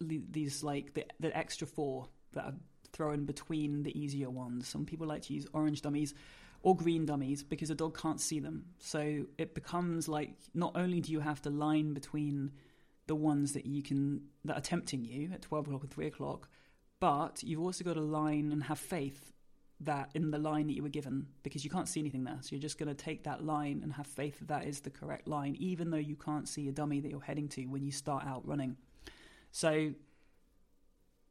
these 0.00 0.62
like 0.62 0.92
the, 0.92 1.06
the 1.18 1.34
extra 1.34 1.66
four 1.66 2.06
that 2.34 2.44
are 2.44 2.54
thrown 2.92 3.24
between 3.24 3.82
the 3.82 3.98
easier 3.98 4.28
ones. 4.30 4.68
Some 4.68 4.84
people 4.84 5.06
like 5.06 5.22
to 5.22 5.34
use 5.34 5.46
orange 5.54 5.80
dummies 5.80 6.14
or 6.62 6.76
green 6.76 7.04
dummies 7.06 7.42
because 7.42 7.70
a 7.70 7.74
dog 7.74 7.98
can't 7.98 8.20
see 8.20 8.40
them. 8.40 8.66
So 8.78 9.24
it 9.38 9.54
becomes 9.54 10.08
like 10.08 10.36
not 10.54 10.72
only 10.76 11.00
do 11.00 11.12
you 11.12 11.20
have 11.20 11.42
to 11.42 11.50
line 11.50 11.92
between 11.92 12.52
the 13.08 13.16
ones 13.16 13.52
that 13.52 13.66
you 13.66 13.82
can 13.82 14.22
that 14.44 14.56
are 14.56 14.60
tempting 14.60 15.04
you 15.04 15.30
at 15.32 15.42
twelve 15.42 15.66
o'clock 15.66 15.82
and 15.82 15.90
three 15.90 16.06
o'clock, 16.06 16.48
but 17.00 17.42
you've 17.42 17.60
also 17.60 17.84
got 17.84 17.94
to 17.94 18.00
line 18.00 18.52
and 18.52 18.64
have 18.64 18.78
faith 18.78 19.32
that 19.80 20.10
in 20.14 20.30
the 20.30 20.38
line 20.38 20.68
that 20.68 20.74
you 20.74 20.82
were 20.82 20.88
given 20.88 21.26
because 21.42 21.64
you 21.64 21.70
can't 21.70 21.88
see 21.88 21.98
anything 21.98 22.22
there. 22.22 22.38
So 22.42 22.50
you're 22.52 22.62
just 22.62 22.78
going 22.78 22.88
to 22.88 22.94
take 22.94 23.24
that 23.24 23.44
line 23.44 23.80
and 23.82 23.92
have 23.94 24.06
faith 24.06 24.38
that 24.38 24.46
that 24.48 24.64
is 24.64 24.80
the 24.80 24.90
correct 24.90 25.26
line, 25.26 25.56
even 25.58 25.90
though 25.90 25.96
you 25.96 26.14
can't 26.14 26.48
see 26.48 26.68
a 26.68 26.72
dummy 26.72 27.00
that 27.00 27.10
you're 27.10 27.20
heading 27.20 27.48
to 27.48 27.66
when 27.66 27.82
you 27.82 27.90
start 27.90 28.24
out 28.24 28.46
running. 28.46 28.76
So 29.50 29.92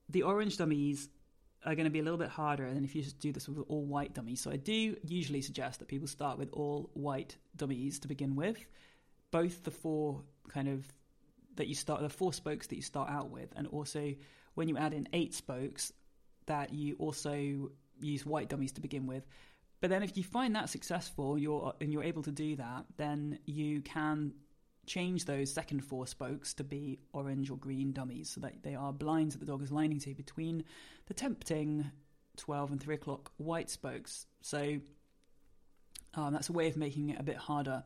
the 0.09 0.23
orange 0.23 0.57
dummies 0.57 1.07
are 1.65 1.75
going 1.75 1.85
to 1.85 1.91
be 1.91 1.99
a 1.99 2.03
little 2.03 2.17
bit 2.17 2.29
harder 2.29 2.71
than 2.73 2.83
if 2.83 2.95
you 2.95 3.03
just 3.03 3.19
do 3.19 3.31
this 3.31 3.47
with 3.47 3.59
all 3.67 3.85
white 3.85 4.13
dummies. 4.13 4.41
So 4.41 4.51
I 4.51 4.57
do 4.57 4.95
usually 5.03 5.41
suggest 5.41 5.79
that 5.79 5.87
people 5.87 6.07
start 6.07 6.37
with 6.37 6.49
all 6.53 6.89
white 6.93 7.37
dummies 7.55 7.99
to 7.99 8.07
begin 8.07 8.35
with. 8.35 8.57
Both 9.29 9.63
the 9.63 9.71
four 9.71 10.23
kind 10.49 10.67
of 10.67 10.85
that 11.55 11.67
you 11.67 11.75
start, 11.75 12.01
the 12.01 12.09
four 12.09 12.33
spokes 12.33 12.67
that 12.67 12.75
you 12.75 12.81
start 12.81 13.09
out 13.09 13.29
with, 13.29 13.53
and 13.55 13.67
also 13.67 14.13
when 14.55 14.67
you 14.67 14.77
add 14.77 14.93
in 14.93 15.07
eight 15.13 15.33
spokes, 15.33 15.93
that 16.47 16.73
you 16.73 16.95
also 16.97 17.71
use 17.99 18.25
white 18.25 18.49
dummies 18.49 18.71
to 18.73 18.81
begin 18.81 19.05
with. 19.05 19.25
But 19.81 19.89
then 19.89 20.03
if 20.03 20.17
you 20.17 20.23
find 20.23 20.55
that 20.55 20.69
successful, 20.69 21.37
you're 21.37 21.73
and 21.79 21.91
you're 21.91 22.03
able 22.03 22.23
to 22.23 22.31
do 22.31 22.55
that, 22.55 22.85
then 22.97 23.39
you 23.45 23.81
can 23.81 24.33
change 24.85 25.25
those 25.25 25.53
second 25.53 25.81
four 25.81 26.07
spokes 26.07 26.53
to 26.55 26.63
be 26.63 27.00
orange 27.13 27.50
or 27.50 27.57
green 27.57 27.91
dummies 27.91 28.29
so 28.29 28.41
that 28.41 28.63
they 28.63 28.75
are 28.75 28.91
blinds 28.91 29.35
that 29.35 29.39
the 29.39 29.51
dog 29.51 29.61
is 29.61 29.71
lining 29.71 30.00
to 30.00 30.13
between 30.13 30.63
the 31.07 31.13
tempting 31.13 31.91
12 32.38 32.71
and 32.71 32.81
3 32.81 32.95
o'clock 32.95 33.31
white 33.38 33.69
spokes. 33.69 34.25
So 34.41 34.79
um, 36.15 36.33
that's 36.33 36.50
a 36.50 36.53
way 36.53 36.67
of 36.67 36.77
making 36.77 37.09
it 37.09 37.20
a 37.20 37.24
bit 37.24 37.37
harder. 37.37 37.83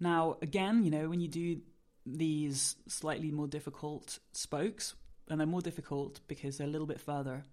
Now, 0.00 0.36
again, 0.42 0.84
you 0.84 0.90
know, 0.90 1.08
when 1.08 1.20
you 1.20 1.28
do 1.28 1.60
these 2.06 2.76
slightly 2.86 3.30
more 3.30 3.46
difficult 3.46 4.18
spokes, 4.32 4.94
and 5.28 5.40
they're 5.40 5.46
more 5.46 5.62
difficult 5.62 6.20
because 6.28 6.58
they're 6.58 6.66
a 6.66 6.70
little 6.70 6.86
bit 6.86 7.00
further 7.00 7.44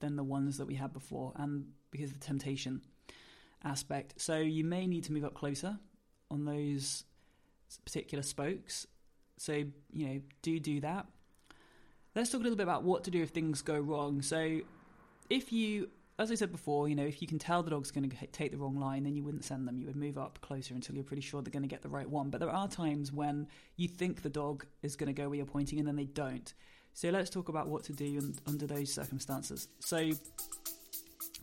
than 0.00 0.16
the 0.16 0.22
ones 0.22 0.58
that 0.58 0.66
we 0.66 0.74
had 0.74 0.92
before, 0.92 1.32
and 1.36 1.66
because 1.90 2.10
of 2.10 2.20
the 2.20 2.26
temptation 2.26 2.82
aspect. 3.64 4.14
So 4.20 4.38
you 4.38 4.64
may 4.64 4.86
need 4.86 5.04
to 5.04 5.12
move 5.12 5.24
up 5.24 5.34
closer 5.34 5.78
on 6.30 6.44
those 6.44 7.04
particular 7.84 8.22
spokes. 8.22 8.86
So, 9.38 9.64
you 9.92 10.06
know, 10.06 10.20
do 10.42 10.58
do 10.58 10.80
that. 10.80 11.06
Let's 12.14 12.30
talk 12.30 12.40
a 12.40 12.44
little 12.44 12.56
bit 12.56 12.62
about 12.62 12.82
what 12.82 13.04
to 13.04 13.10
do 13.10 13.22
if 13.22 13.30
things 13.30 13.60
go 13.60 13.78
wrong. 13.78 14.22
So, 14.22 14.60
if 15.28 15.52
you, 15.52 15.90
as 16.18 16.30
I 16.30 16.34
said 16.34 16.50
before, 16.50 16.88
you 16.88 16.94
know, 16.94 17.04
if 17.04 17.20
you 17.20 17.28
can 17.28 17.38
tell 17.38 17.62
the 17.62 17.70
dog's 17.70 17.90
going 17.90 18.08
to 18.08 18.26
take 18.28 18.52
the 18.52 18.56
wrong 18.56 18.76
line, 18.76 19.04
then 19.04 19.14
you 19.14 19.22
wouldn't 19.22 19.44
send 19.44 19.68
them. 19.68 19.78
You 19.78 19.86
would 19.86 19.96
move 19.96 20.16
up 20.16 20.40
closer 20.40 20.74
until 20.74 20.94
you're 20.94 21.04
pretty 21.04 21.20
sure 21.20 21.42
they're 21.42 21.50
going 21.50 21.62
to 21.62 21.68
get 21.68 21.82
the 21.82 21.90
right 21.90 22.08
one. 22.08 22.30
But 22.30 22.40
there 22.40 22.50
are 22.50 22.68
times 22.68 23.12
when 23.12 23.48
you 23.76 23.88
think 23.88 24.22
the 24.22 24.30
dog 24.30 24.64
is 24.82 24.96
going 24.96 25.08
to 25.08 25.12
go 25.12 25.28
where 25.28 25.36
you're 25.36 25.46
pointing 25.46 25.78
and 25.78 25.86
then 25.86 25.96
they 25.96 26.06
don't. 26.06 26.54
So, 26.94 27.10
let's 27.10 27.28
talk 27.28 27.50
about 27.50 27.68
what 27.68 27.84
to 27.84 27.92
do 27.92 28.32
under 28.46 28.66
those 28.66 28.90
circumstances. 28.90 29.68
So, 29.80 30.10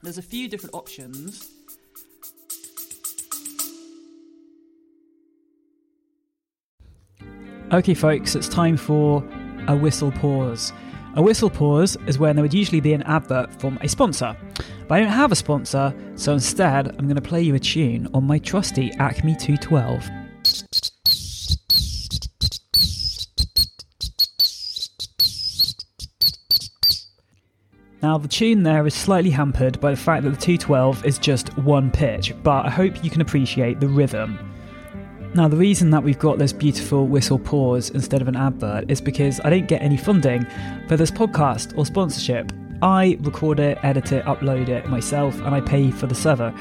there's 0.01 0.17
a 0.17 0.23
few 0.23 0.49
different 0.49 0.73
options 0.73 1.52
Okay, 7.73 7.95
folks, 7.95 8.35
it's 8.35 8.47
time 8.47 8.77
for 8.77 9.27
a 9.67 9.75
whistle 9.75 10.11
pause. 10.11 10.71
A 11.15 11.21
whistle 11.23 11.49
pause 11.49 11.97
is 12.05 12.19
when 12.19 12.35
there 12.35 12.43
would 12.43 12.53
usually 12.53 12.81
be 12.81 12.93
an 12.93 13.01
advert 13.01 13.59
from 13.59 13.79
a 13.81 13.89
sponsor. 13.89 14.37
But 14.87 14.93
I 14.93 14.99
don't 14.99 15.09
have 15.09 15.31
a 15.31 15.35
sponsor, 15.35 15.91
so 16.13 16.33
instead 16.33 16.89
I'm 16.89 17.05
going 17.05 17.15
to 17.15 17.21
play 17.21 17.41
you 17.41 17.55
a 17.55 17.59
tune 17.59 18.07
on 18.13 18.25
my 18.25 18.37
trusty 18.37 18.91
Acme 18.99 19.35
212. 19.35 20.07
Now, 28.03 28.19
the 28.19 28.27
tune 28.27 28.61
there 28.61 28.85
is 28.85 28.93
slightly 28.93 29.31
hampered 29.31 29.81
by 29.81 29.89
the 29.89 29.97
fact 29.97 30.25
that 30.25 30.29
the 30.29 30.37
212 30.37 31.07
is 31.07 31.17
just 31.17 31.57
one 31.57 31.89
pitch, 31.89 32.35
but 32.43 32.67
I 32.67 32.69
hope 32.69 33.03
you 33.03 33.09
can 33.09 33.21
appreciate 33.21 33.79
the 33.79 33.87
rhythm. 33.87 34.52
Now, 35.35 35.47
the 35.47 35.57
reason 35.57 35.89
that 35.89 36.03
we've 36.03 36.19
got 36.19 36.37
this 36.37 36.53
beautiful 36.53 37.07
whistle 37.07 37.39
pause 37.39 37.89
instead 37.89 38.21
of 38.21 38.27
an 38.27 38.35
advert 38.35 38.91
is 38.91 39.01
because 39.01 39.41
I 39.43 39.49
don't 39.49 39.67
get 39.67 39.81
any 39.81 39.97
funding 39.97 40.45
for 40.87 40.95
this 40.95 41.09
podcast 41.09 41.75
or 41.75 41.87
sponsorship. 41.87 42.51
I 42.83 43.17
record 43.21 43.59
it, 43.59 43.79
edit 43.81 44.11
it, 44.11 44.23
upload 44.25 44.69
it 44.69 44.87
myself, 44.89 45.33
and 45.41 45.55
I 45.55 45.61
pay 45.61 45.89
for 45.89 46.05
the 46.05 46.13
server. 46.13 46.53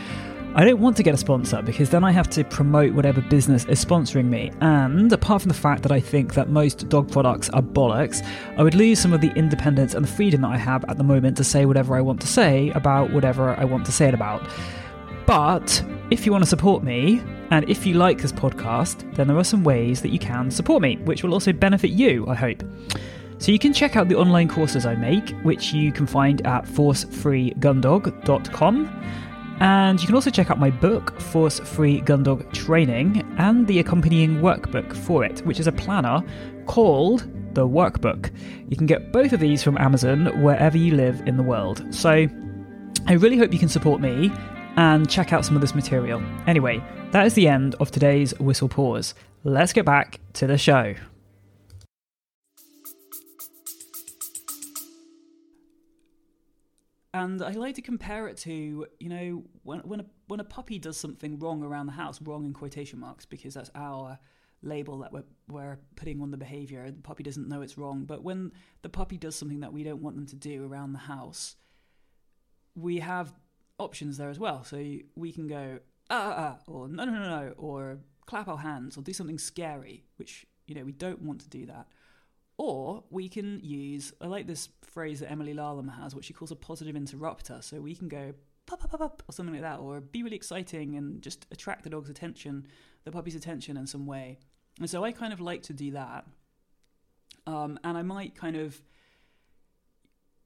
I 0.54 0.64
don't 0.64 0.80
want 0.80 0.96
to 0.96 1.02
get 1.02 1.12
a 1.12 1.18
sponsor 1.18 1.60
because 1.60 1.90
then 1.90 2.02
I 2.02 2.12
have 2.12 2.30
to 2.30 2.44
promote 2.44 2.94
whatever 2.94 3.20
business 3.20 3.66
is 3.66 3.84
sponsoring 3.84 4.26
me. 4.26 4.50
And 4.62 5.12
apart 5.12 5.42
from 5.42 5.50
the 5.50 5.54
fact 5.54 5.82
that 5.82 5.92
I 5.92 6.00
think 6.00 6.32
that 6.32 6.48
most 6.48 6.88
dog 6.88 7.12
products 7.12 7.50
are 7.50 7.62
bollocks, 7.62 8.26
I 8.56 8.62
would 8.62 8.74
lose 8.74 8.98
some 8.98 9.12
of 9.12 9.20
the 9.20 9.32
independence 9.32 9.92
and 9.92 10.02
the 10.02 10.10
freedom 10.10 10.40
that 10.42 10.50
I 10.50 10.56
have 10.56 10.82
at 10.88 10.96
the 10.96 11.04
moment 11.04 11.36
to 11.36 11.44
say 11.44 11.66
whatever 11.66 11.94
I 11.94 12.00
want 12.00 12.22
to 12.22 12.26
say 12.26 12.70
about 12.70 13.12
whatever 13.12 13.54
I 13.54 13.64
want 13.64 13.84
to 13.84 13.92
say 13.92 14.08
it 14.08 14.14
about. 14.14 14.48
But 15.26 15.84
if 16.10 16.24
you 16.24 16.32
want 16.32 16.44
to 16.44 16.48
support 16.48 16.82
me, 16.82 17.22
and 17.52 17.68
if 17.68 17.84
you 17.84 17.94
like 17.94 18.22
this 18.22 18.32
podcast, 18.32 19.14
then 19.14 19.28
there 19.28 19.36
are 19.36 19.44
some 19.44 19.62
ways 19.62 20.00
that 20.00 20.08
you 20.08 20.18
can 20.18 20.50
support 20.50 20.80
me, 20.80 20.96
which 21.04 21.22
will 21.22 21.34
also 21.34 21.52
benefit 21.52 21.90
you, 21.90 22.26
I 22.26 22.34
hope. 22.34 22.62
So 23.36 23.52
you 23.52 23.58
can 23.58 23.74
check 23.74 23.94
out 23.94 24.08
the 24.08 24.14
online 24.14 24.48
courses 24.48 24.86
I 24.86 24.94
make, 24.94 25.28
which 25.42 25.74
you 25.74 25.92
can 25.92 26.06
find 26.06 26.40
at 26.46 26.64
forcefreegundog.com. 26.64 29.04
And 29.60 30.00
you 30.00 30.06
can 30.06 30.14
also 30.14 30.30
check 30.30 30.50
out 30.50 30.58
my 30.58 30.70
book, 30.70 31.20
Force 31.20 31.60
Free 31.60 32.00
Gundog 32.00 32.50
Training, 32.54 33.22
and 33.36 33.66
the 33.66 33.80
accompanying 33.80 34.40
workbook 34.40 34.96
for 34.96 35.22
it, 35.22 35.40
which 35.40 35.60
is 35.60 35.66
a 35.66 35.72
planner 35.72 36.22
called 36.64 37.28
The 37.54 37.68
Workbook. 37.68 38.30
You 38.70 38.78
can 38.78 38.86
get 38.86 39.12
both 39.12 39.34
of 39.34 39.40
these 39.40 39.62
from 39.62 39.76
Amazon 39.76 40.42
wherever 40.42 40.78
you 40.78 40.96
live 40.96 41.20
in 41.26 41.36
the 41.36 41.42
world. 41.42 41.84
So 41.94 42.26
I 43.06 43.12
really 43.12 43.36
hope 43.36 43.52
you 43.52 43.58
can 43.58 43.68
support 43.68 44.00
me 44.00 44.32
and 44.76 45.08
check 45.08 45.32
out 45.32 45.44
some 45.44 45.54
of 45.54 45.60
this 45.60 45.74
material. 45.74 46.22
Anyway, 46.46 46.82
that 47.12 47.26
is 47.26 47.34
the 47.34 47.48
end 47.48 47.74
of 47.80 47.90
today's 47.90 48.38
Whistle 48.38 48.68
Pause. 48.68 49.14
Let's 49.44 49.72
get 49.72 49.84
back 49.84 50.20
to 50.34 50.46
the 50.46 50.56
show. 50.56 50.94
And 57.14 57.42
I 57.42 57.50
like 57.50 57.74
to 57.74 57.82
compare 57.82 58.26
it 58.28 58.38
to, 58.38 58.86
you 58.98 59.08
know, 59.08 59.44
when 59.64 59.80
when 59.80 60.00
a 60.00 60.06
when 60.28 60.40
a 60.40 60.44
puppy 60.44 60.78
does 60.78 60.96
something 60.96 61.38
wrong 61.38 61.62
around 61.62 61.86
the 61.86 61.92
house, 61.92 62.22
wrong 62.22 62.46
in 62.46 62.54
quotation 62.54 62.98
marks, 62.98 63.26
because 63.26 63.52
that's 63.54 63.70
our 63.74 64.18
label 64.62 64.98
that 65.00 65.12
we're, 65.12 65.24
we're 65.48 65.78
putting 65.96 66.22
on 66.22 66.30
the 66.30 66.36
behavior. 66.36 66.90
The 66.90 67.02
puppy 67.02 67.22
doesn't 67.22 67.48
know 67.48 67.62
it's 67.62 67.76
wrong, 67.76 68.04
but 68.04 68.22
when 68.22 68.52
the 68.82 68.88
puppy 68.88 69.18
does 69.18 69.34
something 69.34 69.60
that 69.60 69.72
we 69.72 69.82
don't 69.82 70.00
want 70.00 70.16
them 70.16 70.26
to 70.26 70.36
do 70.36 70.64
around 70.64 70.92
the 70.92 71.00
house, 71.00 71.56
we 72.74 73.00
have 73.00 73.34
options 73.82 74.16
there 74.16 74.30
as 74.30 74.38
well. 74.38 74.64
So 74.64 74.76
we 75.14 75.32
can 75.32 75.46
go, 75.46 75.78
ah, 76.10 76.34
ah, 76.36 76.58
or 76.66 76.88
no, 76.88 77.04
no, 77.04 77.12
no, 77.12 77.20
no, 77.20 77.54
or 77.56 77.98
clap 78.26 78.48
our 78.48 78.58
hands, 78.58 78.96
or 78.96 79.02
do 79.02 79.12
something 79.12 79.38
scary, 79.38 80.04
which, 80.16 80.46
you 80.66 80.74
know, 80.74 80.84
we 80.84 80.92
don't 80.92 81.22
want 81.22 81.40
to 81.40 81.48
do 81.48 81.66
that. 81.66 81.86
Or 82.58 83.02
we 83.10 83.28
can 83.28 83.60
use, 83.62 84.12
I 84.20 84.26
like 84.26 84.46
this 84.46 84.68
phrase 84.82 85.20
that 85.20 85.30
Emily 85.30 85.54
Larlham 85.54 85.88
has, 85.88 86.14
what 86.14 86.24
she 86.24 86.32
calls 86.32 86.52
a 86.52 86.56
positive 86.56 86.94
interrupter. 86.94 87.58
So 87.60 87.80
we 87.80 87.94
can 87.94 88.08
go 88.08 88.34
pop, 88.66 88.80
pop, 88.80 88.90
pop, 88.90 89.00
pop, 89.00 89.22
or 89.28 89.32
something 89.32 89.54
like 89.54 89.62
that, 89.62 89.80
or 89.80 90.00
be 90.00 90.22
really 90.22 90.36
exciting 90.36 90.96
and 90.96 91.20
just 91.22 91.46
attract 91.50 91.82
the 91.82 91.90
dog's 91.90 92.10
attention, 92.10 92.66
the 93.04 93.10
puppy's 93.10 93.34
attention 93.34 93.76
in 93.76 93.86
some 93.86 94.06
way. 94.06 94.38
And 94.78 94.88
so 94.88 95.04
I 95.04 95.12
kind 95.12 95.32
of 95.32 95.40
like 95.40 95.62
to 95.64 95.72
do 95.72 95.90
that. 95.92 96.26
Um, 97.46 97.78
and 97.82 97.98
I 97.98 98.02
might 98.02 98.36
kind 98.36 98.56
of, 98.56 98.80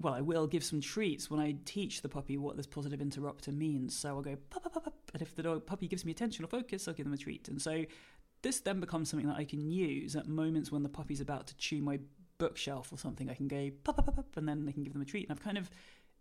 well, 0.01 0.15
I 0.15 0.21
will 0.21 0.47
give 0.47 0.63
some 0.63 0.81
treats 0.81 1.31
when 1.31 1.41
I 1.41 1.57
teach 1.65 2.03
the 2.03 2.09
puppy 2.09 2.37
what 2.37 2.57
this 2.57 2.67
positive 2.67 3.01
interrupter 3.01 3.53
means. 3.53 3.97
So 3.97 4.11
I'll 4.11 4.23
go 4.23 4.37
pop, 4.51 4.63
pop, 4.65 4.85
pop, 4.85 4.95
and 5.13 5.23
if 5.23 5.35
the 5.35 5.43
dog 5.43 5.67
puppy 5.67 5.89
gives 5.89 6.05
me 6.05 6.13
attention 6.13 6.45
or 6.45 6.49
focus, 6.49 6.87
I'll 6.87 6.95
give 6.95 7.07
them 7.07 7.15
a 7.15 7.19
treat. 7.19 7.49
And 7.49 7.61
so 7.61 7.85
this 8.43 8.61
then 8.61 8.81
becomes 8.81 9.09
something 9.09 9.29
that 9.29 9.39
I 9.39 9.45
can 9.45 9.71
use 9.71 10.15
at 10.15 10.29
moments 10.29 10.71
when 10.71 10.83
the 10.83 10.89
puppy's 10.89 11.21
about 11.21 11.47
to 11.49 11.57
chew 11.57 11.81
my 11.81 11.99
bookshelf 12.39 12.93
or 12.93 12.99
something. 12.99 13.31
I 13.31 13.35
can 13.35 13.49
go 13.49 13.71
pop, 13.85 13.97
pop, 13.97 14.15
pop, 14.15 14.37
and 14.37 14.47
then 14.47 14.67
they 14.67 14.73
can 14.73 14.85
give 14.85 14.93
them 14.93 15.03
a 15.03 15.07
treat. 15.07 15.29
And 15.29 15.37
I've 15.37 15.45
kind 15.45 15.57
of 15.57 15.71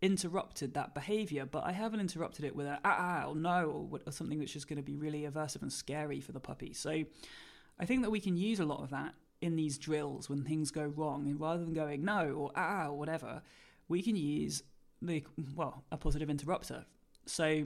interrupted 0.01 0.73
that 0.73 0.93
behavior, 0.93 1.45
but 1.45 1.65
I 1.65 1.71
haven't 1.71 1.99
interrupted 1.99 2.45
it 2.45 2.55
with 2.55 2.67
a 2.67 2.79
ah, 2.85 3.23
ah 3.25 3.29
or 3.29 3.35
no 3.35 3.89
or, 3.91 3.99
or 4.05 4.11
something 4.11 4.39
that's 4.39 4.53
just 4.53 4.67
going 4.67 4.77
to 4.77 4.83
be 4.83 4.95
really 4.95 5.23
aversive 5.23 5.61
and 5.61 5.71
scary 5.71 6.21
for 6.21 6.31
the 6.31 6.39
puppy. 6.39 6.73
So 6.73 7.03
I 7.79 7.85
think 7.85 8.03
that 8.03 8.09
we 8.09 8.19
can 8.19 8.37
use 8.37 8.59
a 8.59 8.65
lot 8.65 8.81
of 8.81 8.89
that 8.91 9.15
in 9.41 9.55
these 9.55 9.77
drills 9.77 10.29
when 10.29 10.43
things 10.43 10.71
go 10.71 10.83
wrong, 10.83 11.27
and 11.27 11.39
rather 11.39 11.63
than 11.63 11.73
going 11.73 12.05
no 12.05 12.31
or 12.31 12.51
ah 12.55 12.87
or 12.87 12.97
whatever, 12.97 13.41
we 13.87 14.01
can 14.01 14.15
use 14.15 14.63
the 15.01 15.23
well 15.55 15.83
a 15.91 15.97
positive 15.97 16.29
interrupter. 16.29 16.85
So 17.25 17.65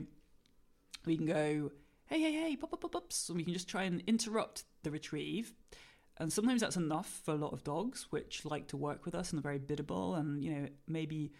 we 1.06 1.16
can 1.16 1.26
go 1.26 1.70
hey 2.06 2.20
hey 2.20 2.32
hey 2.32 2.56
pop 2.56 2.70
pop 2.70 2.80
pop 2.80 2.92
pop, 2.92 3.12
so 3.12 3.34
we 3.34 3.44
can 3.44 3.52
just 3.52 3.68
try 3.68 3.84
and 3.84 4.02
interrupt 4.06 4.64
the 4.82 4.90
retrieve. 4.90 5.52
And 6.18 6.30
sometimes 6.30 6.60
that's 6.60 6.76
enough 6.76 7.22
for 7.24 7.32
a 7.32 7.38
lot 7.38 7.54
of 7.54 7.64
dogs, 7.64 8.06
which 8.10 8.44
like 8.44 8.66
to 8.68 8.76
work 8.76 9.06
with 9.06 9.14
us 9.14 9.30
and 9.30 9.38
are 9.38 9.42
very 9.42 9.58
biddable, 9.58 10.14
and 10.14 10.42
you 10.42 10.50
know 10.52 10.68
maybe 10.86 11.32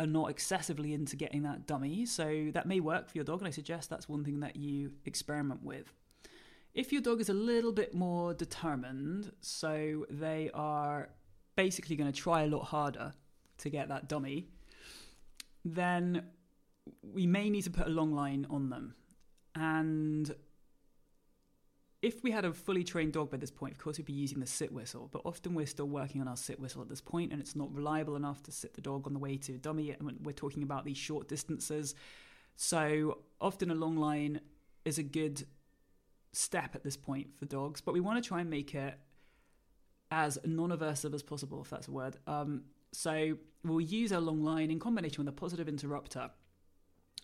are 0.00 0.06
not 0.06 0.30
excessively 0.30 0.92
into 0.92 1.16
getting 1.16 1.42
that 1.42 1.66
dummy. 1.66 2.04
So 2.06 2.50
that 2.52 2.66
may 2.66 2.80
work 2.80 3.08
for 3.08 3.16
your 3.16 3.24
dog, 3.24 3.40
and 3.40 3.48
I 3.48 3.50
suggest 3.50 3.90
that's 3.90 4.08
one 4.08 4.24
thing 4.24 4.40
that 4.40 4.56
you 4.56 4.92
experiment 5.04 5.62
with. 5.62 5.92
If 6.74 6.92
your 6.92 7.02
dog 7.02 7.20
is 7.20 7.28
a 7.28 7.34
little 7.34 7.70
bit 7.70 7.94
more 7.94 8.34
determined, 8.34 9.30
so 9.40 10.04
they 10.10 10.50
are 10.52 11.10
basically 11.54 11.94
going 11.94 12.10
to 12.10 12.20
try 12.20 12.42
a 12.42 12.48
lot 12.48 12.64
harder 12.64 13.12
to 13.58 13.70
get 13.70 13.88
that 13.88 14.08
dummy, 14.08 14.48
then 15.64 16.24
we 17.02 17.26
may 17.26 17.48
need 17.50 17.62
to 17.62 17.70
put 17.70 17.86
a 17.86 17.90
long 17.90 18.12
line 18.12 18.46
on 18.50 18.70
them. 18.70 18.94
And 19.54 20.34
if 22.02 22.22
we 22.22 22.30
had 22.30 22.44
a 22.44 22.52
fully 22.52 22.84
trained 22.84 23.14
dog 23.14 23.30
by 23.30 23.38
this 23.38 23.50
point, 23.50 23.72
of 23.72 23.78
course, 23.78 23.96
we'd 23.96 24.04
be 24.04 24.12
using 24.12 24.40
the 24.40 24.46
sit 24.46 24.72
whistle, 24.72 25.08
but 25.10 25.22
often 25.24 25.54
we're 25.54 25.66
still 25.66 25.88
working 25.88 26.20
on 26.20 26.28
our 26.28 26.36
sit 26.36 26.60
whistle 26.60 26.82
at 26.82 26.88
this 26.88 27.00
point, 27.00 27.32
and 27.32 27.40
it's 27.40 27.56
not 27.56 27.74
reliable 27.74 28.16
enough 28.16 28.42
to 28.42 28.52
sit 28.52 28.74
the 28.74 28.82
dog 28.82 29.06
on 29.06 29.14
the 29.14 29.18
way 29.18 29.36
to 29.38 29.54
a 29.54 29.58
dummy. 29.58 29.90
And 29.90 30.18
we're 30.22 30.32
talking 30.32 30.62
about 30.62 30.84
these 30.84 30.98
short 30.98 31.28
distances. 31.28 31.94
So 32.56 33.18
often 33.40 33.70
a 33.70 33.74
long 33.74 33.96
line 33.96 34.40
is 34.84 34.98
a 34.98 35.02
good 35.02 35.46
step 36.32 36.74
at 36.74 36.84
this 36.84 36.96
point 36.96 37.28
for 37.38 37.46
dogs, 37.46 37.80
but 37.80 37.94
we 37.94 38.00
want 38.00 38.22
to 38.22 38.28
try 38.28 38.40
and 38.40 38.50
make 38.50 38.74
it 38.74 38.98
as 40.10 40.38
non 40.44 40.70
aversive 40.70 41.14
as 41.14 41.22
possible, 41.22 41.62
if 41.62 41.70
that's 41.70 41.88
a 41.88 41.90
word. 41.90 42.18
Um, 42.26 42.64
so 42.94 43.36
we'll 43.64 43.80
use 43.80 44.12
our 44.12 44.20
long 44.20 44.42
line 44.42 44.70
in 44.70 44.78
combination 44.78 45.24
with 45.24 45.32
a 45.32 45.36
positive 45.36 45.68
interrupter, 45.68 46.30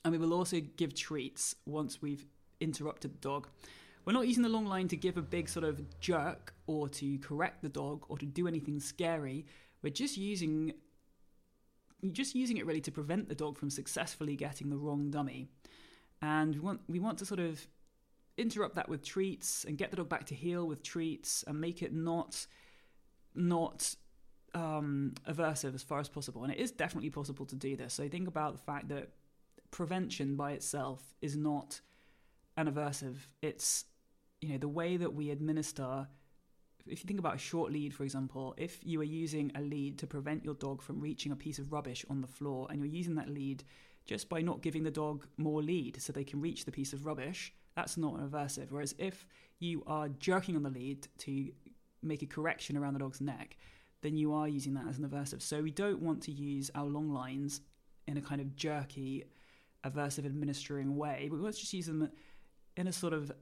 and 0.05 0.13
we 0.13 0.19
will 0.19 0.35
also 0.35 0.61
give 0.77 0.95
treats 0.95 1.55
once 1.67 2.03
we've 2.03 2.27
interrupted 2.61 3.15
the 3.15 3.19
dog. 3.19 3.49
We're 4.05 4.15
not 4.15 4.27
using 4.27 4.43
the 4.43 4.49
long 4.49 4.67
line 4.67 4.89
to 4.89 4.97
give 4.97 5.17
a 5.17 5.23
big 5.23 5.49
sort 5.49 5.65
of 5.65 6.01
jerk 6.01 6.55
or 6.67 6.89
to 6.89 7.19
correct 7.19 7.63
the 7.63 7.69
dog 7.69 8.05
or 8.09 8.19
to 8.19 8.27
do 8.27 8.49
anything 8.49 8.81
scary. 8.81 9.47
We're 9.83 9.91
just 9.91 10.17
using 10.17 10.73
just 12.13 12.35
using 12.35 12.57
it 12.57 12.65
really 12.65 12.81
to 12.81 12.91
prevent 12.91 13.29
the 13.29 13.35
dog 13.35 13.59
from 13.59 13.69
successfully 13.69 14.35
getting 14.35 14.71
the 14.71 14.77
wrong 14.77 15.11
dummy. 15.11 15.49
And 16.23 16.55
we 16.55 16.61
want 16.61 16.81
we 16.89 16.99
want 16.99 17.19
to 17.19 17.27
sort 17.27 17.41
of 17.41 17.67
interrupt 18.39 18.75
that 18.77 18.89
with 18.89 19.05
treats 19.05 19.65
and 19.65 19.77
get 19.77 19.91
the 19.91 19.99
dog 19.99 20.09
back 20.09 20.25
to 20.27 20.35
heel 20.35 20.67
with 20.67 20.83
treats 20.83 21.45
and 21.47 21.61
make 21.61 21.83
it 21.83 21.93
not 21.93 22.47
not 23.35 23.95
um, 24.55 25.15
aversive 25.29 25.75
as 25.75 25.83
far 25.83 26.01
as 26.01 26.09
possible. 26.09 26.45
And 26.45 26.53
it 26.53 26.59
is 26.59 26.71
definitely 26.71 27.11
possible 27.11 27.47
to 27.47 27.57
do 27.57 27.77
this. 27.77 27.95
So 27.95 28.09
think 28.09 28.29
about 28.29 28.53
the 28.53 28.63
fact 28.63 28.89
that 28.89 29.11
prevention 29.71 30.37
by 30.37 30.53
itself 30.53 31.15
is 31.21 31.37
not 31.37 31.81
an 32.57 32.71
aversive. 32.71 33.17
It's 33.43 33.85
you 34.41 34.49
know 34.49 34.59
the 34.59 34.69
way 34.69 34.97
that 34.97 35.15
we 35.15 35.31
administer 35.31 36.07
if 36.87 37.03
you 37.03 37.07
think 37.07 37.21
about 37.21 37.35
a 37.35 37.39
short 37.39 37.73
lead 37.73 37.95
for 37.95 38.05
example 38.05 38.55
if 38.57 38.79
you 38.85 39.01
are 39.01 39.05
using 39.05 39.53
a 39.55 39.61
lead 39.61 39.99
to 39.99 40.07
prevent 40.07 40.45
your 40.45 40.55
dog 40.55 40.83
from 40.83 41.01
reaching 41.01 41.33
a 41.33 41.37
piece 41.37 41.59
of 41.59 41.73
rubbish 41.73 42.05
on 42.09 42.21
the 42.21 42.27
floor 42.27 42.67
and 42.71 42.79
you're 42.79 42.89
using 42.89 43.15
that 43.15 43.29
lead 43.29 43.63
just 44.07 44.29
by 44.29 44.41
not 44.41 44.63
giving 44.63 44.83
the 44.83 44.91
dog 44.91 45.27
more 45.37 45.63
lead 45.63 46.01
so 46.01 46.13
they 46.13 46.25
can 46.25 46.41
reach 46.41 46.65
the 46.65 46.73
piece 46.73 46.93
of 46.93 47.05
rubbish 47.05 47.53
that's 47.77 47.97
not 47.97 48.19
an 48.19 48.29
aversive 48.29 48.71
whereas 48.71 48.95
if 48.99 49.27
you 49.59 49.83
are 49.87 50.09
jerking 50.09 50.57
on 50.57 50.63
the 50.63 50.71
lead 50.71 51.07
to 51.19 51.51
make 52.03 52.23
a 52.23 52.27
correction 52.27 52.77
around 52.77 52.95
the 52.95 53.01
dog's 53.01 53.21
neck 53.21 53.57
then 54.03 54.17
you 54.17 54.33
are 54.33 54.49
using 54.49 54.75
that 54.75 54.87
as 54.89 54.99
an 54.99 55.09
aversive 55.09 55.43
so 55.43 55.63
we 55.63 55.71
don't 55.71 56.01
want 56.01 56.23
to 56.23 56.33
use 56.33 56.71
our 56.75 56.87
long 56.87 57.11
lines 57.13 57.61
in 58.07 58.17
a 58.17 58.21
kind 58.21 58.41
of 58.41 58.57
jerky 58.57 59.25
aversive 59.85 60.27
administering 60.27 60.97
way 60.97 61.29
but 61.31 61.41
let's 61.41 61.59
just 61.59 61.73
use 61.73 61.87
them 61.87 62.11
in 62.77 62.87
a 62.87 62.93
sort 62.93 63.13
of 63.13 63.33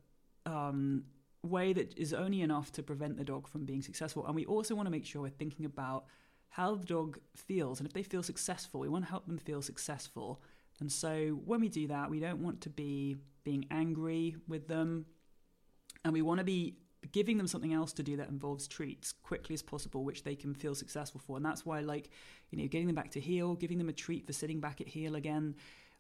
um, 0.46 1.04
way 1.42 1.72
that 1.72 1.96
is 1.96 2.12
only 2.12 2.42
enough 2.42 2.72
to 2.72 2.82
prevent 2.82 3.16
the 3.16 3.24
dog 3.24 3.48
from 3.48 3.64
being 3.64 3.82
successful. 3.82 4.26
And 4.26 4.34
we 4.34 4.44
also 4.46 4.74
want 4.74 4.86
to 4.86 4.90
make 4.90 5.04
sure 5.04 5.22
we're 5.22 5.30
thinking 5.30 5.64
about 5.64 6.04
how 6.48 6.74
the 6.74 6.84
dog 6.84 7.18
feels. 7.36 7.80
And 7.80 7.86
if 7.86 7.92
they 7.92 8.02
feel 8.02 8.22
successful, 8.22 8.80
we 8.80 8.88
want 8.88 9.04
to 9.04 9.10
help 9.10 9.26
them 9.26 9.38
feel 9.38 9.62
successful. 9.62 10.42
And 10.80 10.90
so 10.90 11.40
when 11.44 11.60
we 11.60 11.68
do 11.68 11.86
that, 11.88 12.10
we 12.10 12.20
don't 12.20 12.42
want 12.42 12.60
to 12.62 12.70
be 12.70 13.16
being 13.44 13.66
angry 13.70 14.36
with 14.46 14.66
them. 14.68 15.06
And 16.04 16.12
we 16.12 16.22
want 16.22 16.38
to 16.38 16.44
be 16.44 16.76
giving 17.12 17.36
them 17.36 17.46
something 17.46 17.72
else 17.72 17.92
to 17.94 18.02
do 18.02 18.16
that 18.16 18.28
involves 18.28 18.66
treats 18.66 19.12
quickly 19.12 19.54
as 19.54 19.62
possible, 19.62 20.04
which 20.04 20.24
they 20.24 20.34
can 20.34 20.54
feel 20.54 20.74
successful 20.74 21.20
for. 21.24 21.36
And 21.36 21.44
that's 21.44 21.64
why, 21.64 21.80
like, 21.80 22.10
you 22.50 22.58
know, 22.58 22.66
getting 22.66 22.86
them 22.86 22.96
back 22.96 23.10
to 23.12 23.20
heel, 23.20 23.54
giving 23.54 23.78
them 23.78 23.88
a 23.88 23.92
treat 23.92 24.26
for 24.26 24.32
sitting 24.32 24.60
back 24.60 24.80
at 24.80 24.88
heel 24.88 25.14
again, 25.14 25.54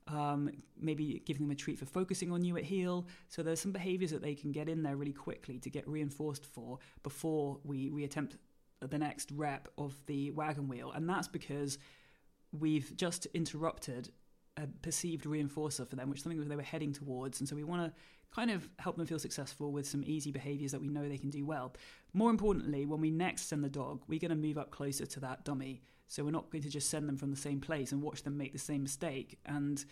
um, 0.08 0.50
maybe 0.80 1.22
giving 1.24 1.42
them 1.42 1.52
a 1.52 1.54
treat 1.54 1.78
for 1.78 1.86
focusing 1.86 2.32
on 2.32 2.44
you 2.44 2.56
at 2.56 2.64
heel. 2.64 3.06
So 3.28 3.42
there's 3.42 3.60
some 3.60 3.72
behaviors 3.72 4.10
that 4.10 4.22
they 4.22 4.34
can 4.34 4.52
get 4.52 4.68
in 4.68 4.82
there 4.82 4.96
really 4.96 5.12
quickly 5.12 5.58
to 5.60 5.70
get 5.70 5.86
reinforced 5.88 6.44
for 6.44 6.78
before 7.02 7.58
we 7.64 7.90
reattempt 7.90 8.36
the 8.80 8.98
next 8.98 9.30
rep 9.32 9.68
of 9.76 9.94
the 10.06 10.30
wagon 10.32 10.68
wheel. 10.68 10.92
And 10.92 11.08
that's 11.08 11.28
because 11.28 11.78
we've 12.52 12.96
just 12.96 13.26
interrupted 13.26 14.10
a 14.56 14.66
perceived 14.82 15.24
reinforcer 15.24 15.88
for 15.88 15.96
them, 15.96 16.08
which 16.10 16.18
is 16.18 16.22
something 16.24 16.48
they 16.48 16.56
were 16.56 16.62
heading 16.62 16.92
towards. 16.92 17.40
And 17.40 17.48
so 17.48 17.54
we 17.54 17.64
want 17.64 17.84
to 17.84 18.00
kind 18.34 18.50
of 18.50 18.68
help 18.78 18.96
them 18.96 19.06
feel 19.06 19.18
successful 19.18 19.72
with 19.72 19.86
some 19.86 20.02
easy 20.06 20.30
behaviors 20.30 20.72
that 20.72 20.80
we 20.80 20.88
know 20.88 21.08
they 21.08 21.18
can 21.18 21.30
do 21.30 21.44
well. 21.44 21.74
More 22.12 22.30
importantly, 22.30 22.86
when 22.86 23.00
we 23.00 23.10
next 23.10 23.48
send 23.48 23.64
the 23.64 23.68
dog, 23.68 24.02
we're 24.06 24.18
going 24.18 24.30
to 24.30 24.36
move 24.36 24.58
up 24.58 24.70
closer 24.70 25.06
to 25.06 25.20
that 25.20 25.44
dummy 25.44 25.82
so 26.08 26.24
we're 26.24 26.30
not 26.30 26.50
going 26.50 26.62
to 26.62 26.70
just 26.70 26.88
send 26.90 27.08
them 27.08 27.16
from 27.16 27.30
the 27.30 27.36
same 27.36 27.60
place 27.60 27.92
and 27.92 28.02
watch 28.02 28.22
them 28.22 28.36
make 28.36 28.52
the 28.52 28.58
same 28.58 28.82
mistake 28.82 29.38
and, 29.44 29.84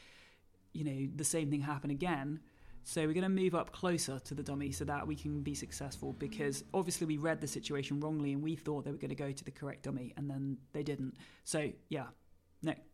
you 0.73 0.83
know, 0.83 1.09
the 1.15 1.25
same 1.25 1.51
thing 1.51 1.61
happen 1.61 1.91
again. 1.91 2.41
So 2.85 3.03
we're 3.03 3.13
going 3.13 3.23
to 3.23 3.29
move 3.29 3.55
up 3.55 3.73
closer 3.73 4.19
to 4.21 4.35
the 4.35 4.43
dummy 4.43 4.71
so 4.71 4.85
that 4.85 5.07
we 5.07 5.15
can 5.15 5.43
be 5.43 5.55
successful 5.55 6.15
because 6.15 6.65
obviously 6.73 7.07
we 7.07 7.19
read 7.19 7.41
the 7.41 7.47
situation 7.47 8.01
wrongly 8.01 8.33
and 8.33 8.43
we 8.43 8.55
thought 8.57 8.85
they 8.85 8.93
were 8.93 8.97
going 8.97 9.11
to 9.11 9.15
go 9.15 9.33
to 9.33 9.45
the 9.45 9.51
correct 9.51 9.83
dummy 9.83 10.15
and 10.17 10.31
then 10.31 10.57
they 10.73 10.83
didn't. 10.83 11.17
So 11.45 11.71
yeah, 11.89 12.07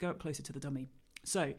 go 0.01 0.09
up 0.09 0.19
closer 0.19 0.43
to 0.43 0.53
the 0.53 0.61
dummy. 0.61 0.89
So 1.25 1.53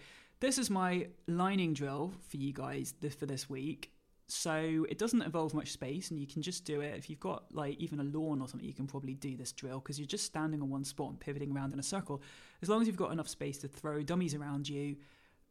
this 0.43 0.57
is 0.57 0.69
my 0.69 1.07
lining 1.25 1.73
drill 1.73 2.11
for 2.27 2.35
you 2.35 2.51
guys 2.51 2.93
for 3.17 3.25
this 3.25 3.49
week. 3.49 3.91
So 4.27 4.85
it 4.89 4.97
doesn't 4.97 5.21
involve 5.21 5.53
much 5.53 5.71
space, 5.71 6.11
and 6.11 6.19
you 6.19 6.27
can 6.27 6.41
just 6.41 6.65
do 6.65 6.81
it. 6.81 6.95
If 6.97 7.09
you've 7.09 7.21
got 7.21 7.45
like 7.53 7.77
even 7.79 8.01
a 8.01 8.03
lawn 8.03 8.41
or 8.41 8.47
something, 8.49 8.67
you 8.67 8.73
can 8.73 8.85
probably 8.85 9.13
do 9.13 9.37
this 9.37 9.53
drill 9.53 9.79
because 9.79 9.97
you're 9.97 10.05
just 10.05 10.25
standing 10.25 10.61
on 10.61 10.69
one 10.69 10.83
spot 10.83 11.11
and 11.11 11.19
pivoting 11.19 11.55
around 11.55 11.71
in 11.71 11.79
a 11.79 11.83
circle. 11.83 12.21
As 12.61 12.67
long 12.67 12.81
as 12.81 12.87
you've 12.87 12.97
got 12.97 13.13
enough 13.13 13.29
space 13.29 13.57
to 13.59 13.69
throw 13.69 14.03
dummies 14.03 14.35
around 14.35 14.67
you, 14.67 14.97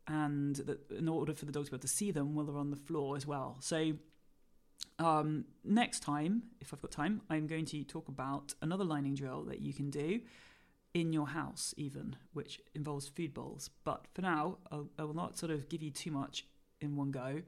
and 0.08 0.60
in 0.90 1.08
order 1.08 1.32
for 1.32 1.46
the 1.46 1.52
dog 1.52 1.64
to 1.64 1.70
be 1.70 1.74
able 1.76 1.82
to 1.82 1.88
see 1.88 2.10
them 2.10 2.34
while 2.34 2.44
they're 2.44 2.58
on 2.58 2.70
the 2.70 2.76
floor 2.76 3.16
as 3.16 3.26
well. 3.26 3.56
So 3.60 3.94
um, 4.98 5.46
next 5.64 6.00
time, 6.00 6.42
if 6.60 6.74
I've 6.74 6.82
got 6.82 6.90
time, 6.90 7.22
I'm 7.30 7.46
going 7.46 7.64
to 7.66 7.82
talk 7.84 8.08
about 8.08 8.52
another 8.60 8.84
lining 8.84 9.14
drill 9.14 9.44
that 9.44 9.62
you 9.62 9.72
can 9.72 9.88
do 9.88 10.20
in 10.94 11.12
your 11.12 11.28
house, 11.28 11.74
even, 11.76 12.16
which 12.32 12.60
involves 12.74 13.08
food 13.08 13.32
bowls. 13.32 13.70
But 13.84 14.06
for 14.12 14.22
now, 14.22 14.58
I'll, 14.70 14.88
I 14.98 15.04
will 15.04 15.14
not 15.14 15.38
sort 15.38 15.50
of 15.50 15.68
give 15.68 15.82
you 15.82 15.90
too 15.90 16.10
much 16.10 16.46
in 16.80 16.96
one 16.96 17.10
go 17.10 17.42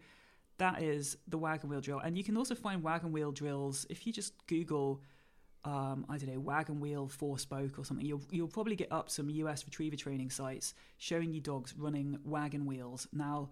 that 0.59 0.83
is 0.83 1.17
the 1.29 1.39
wagon 1.39 1.69
wheel 1.69 1.81
drill. 1.81 1.99
And 1.99 2.17
you 2.17 2.25
can 2.25 2.37
also 2.37 2.55
find 2.55 2.83
wagon 2.83 3.13
wheel 3.13 3.33
drills 3.33 3.87
if 3.91 4.07
you 4.07 4.13
just 4.13 4.35
Google, 4.47 5.03
um, 5.65 6.07
I 6.09 6.19
don't 6.19 6.33
know, 6.33 6.41
wagon 6.41 6.81
wheel 6.81 7.09
four 7.09 7.39
spoke 7.39 7.79
or 7.79 7.85
something. 7.85 8.07
You'll 8.07 8.23
you'll 8.31 8.49
probably 8.49 8.77
get 8.77 8.93
up 8.93 9.11
some 9.11 9.29
US 9.31 9.65
retriever 9.65 9.97
training 9.97 10.31
sites 10.31 10.75
showing 10.99 11.33
you 11.33 11.41
dogs 11.41 11.75
running 11.77 12.19
wagon 12.25 12.67
wheels. 12.67 13.09
Now, 13.13 13.51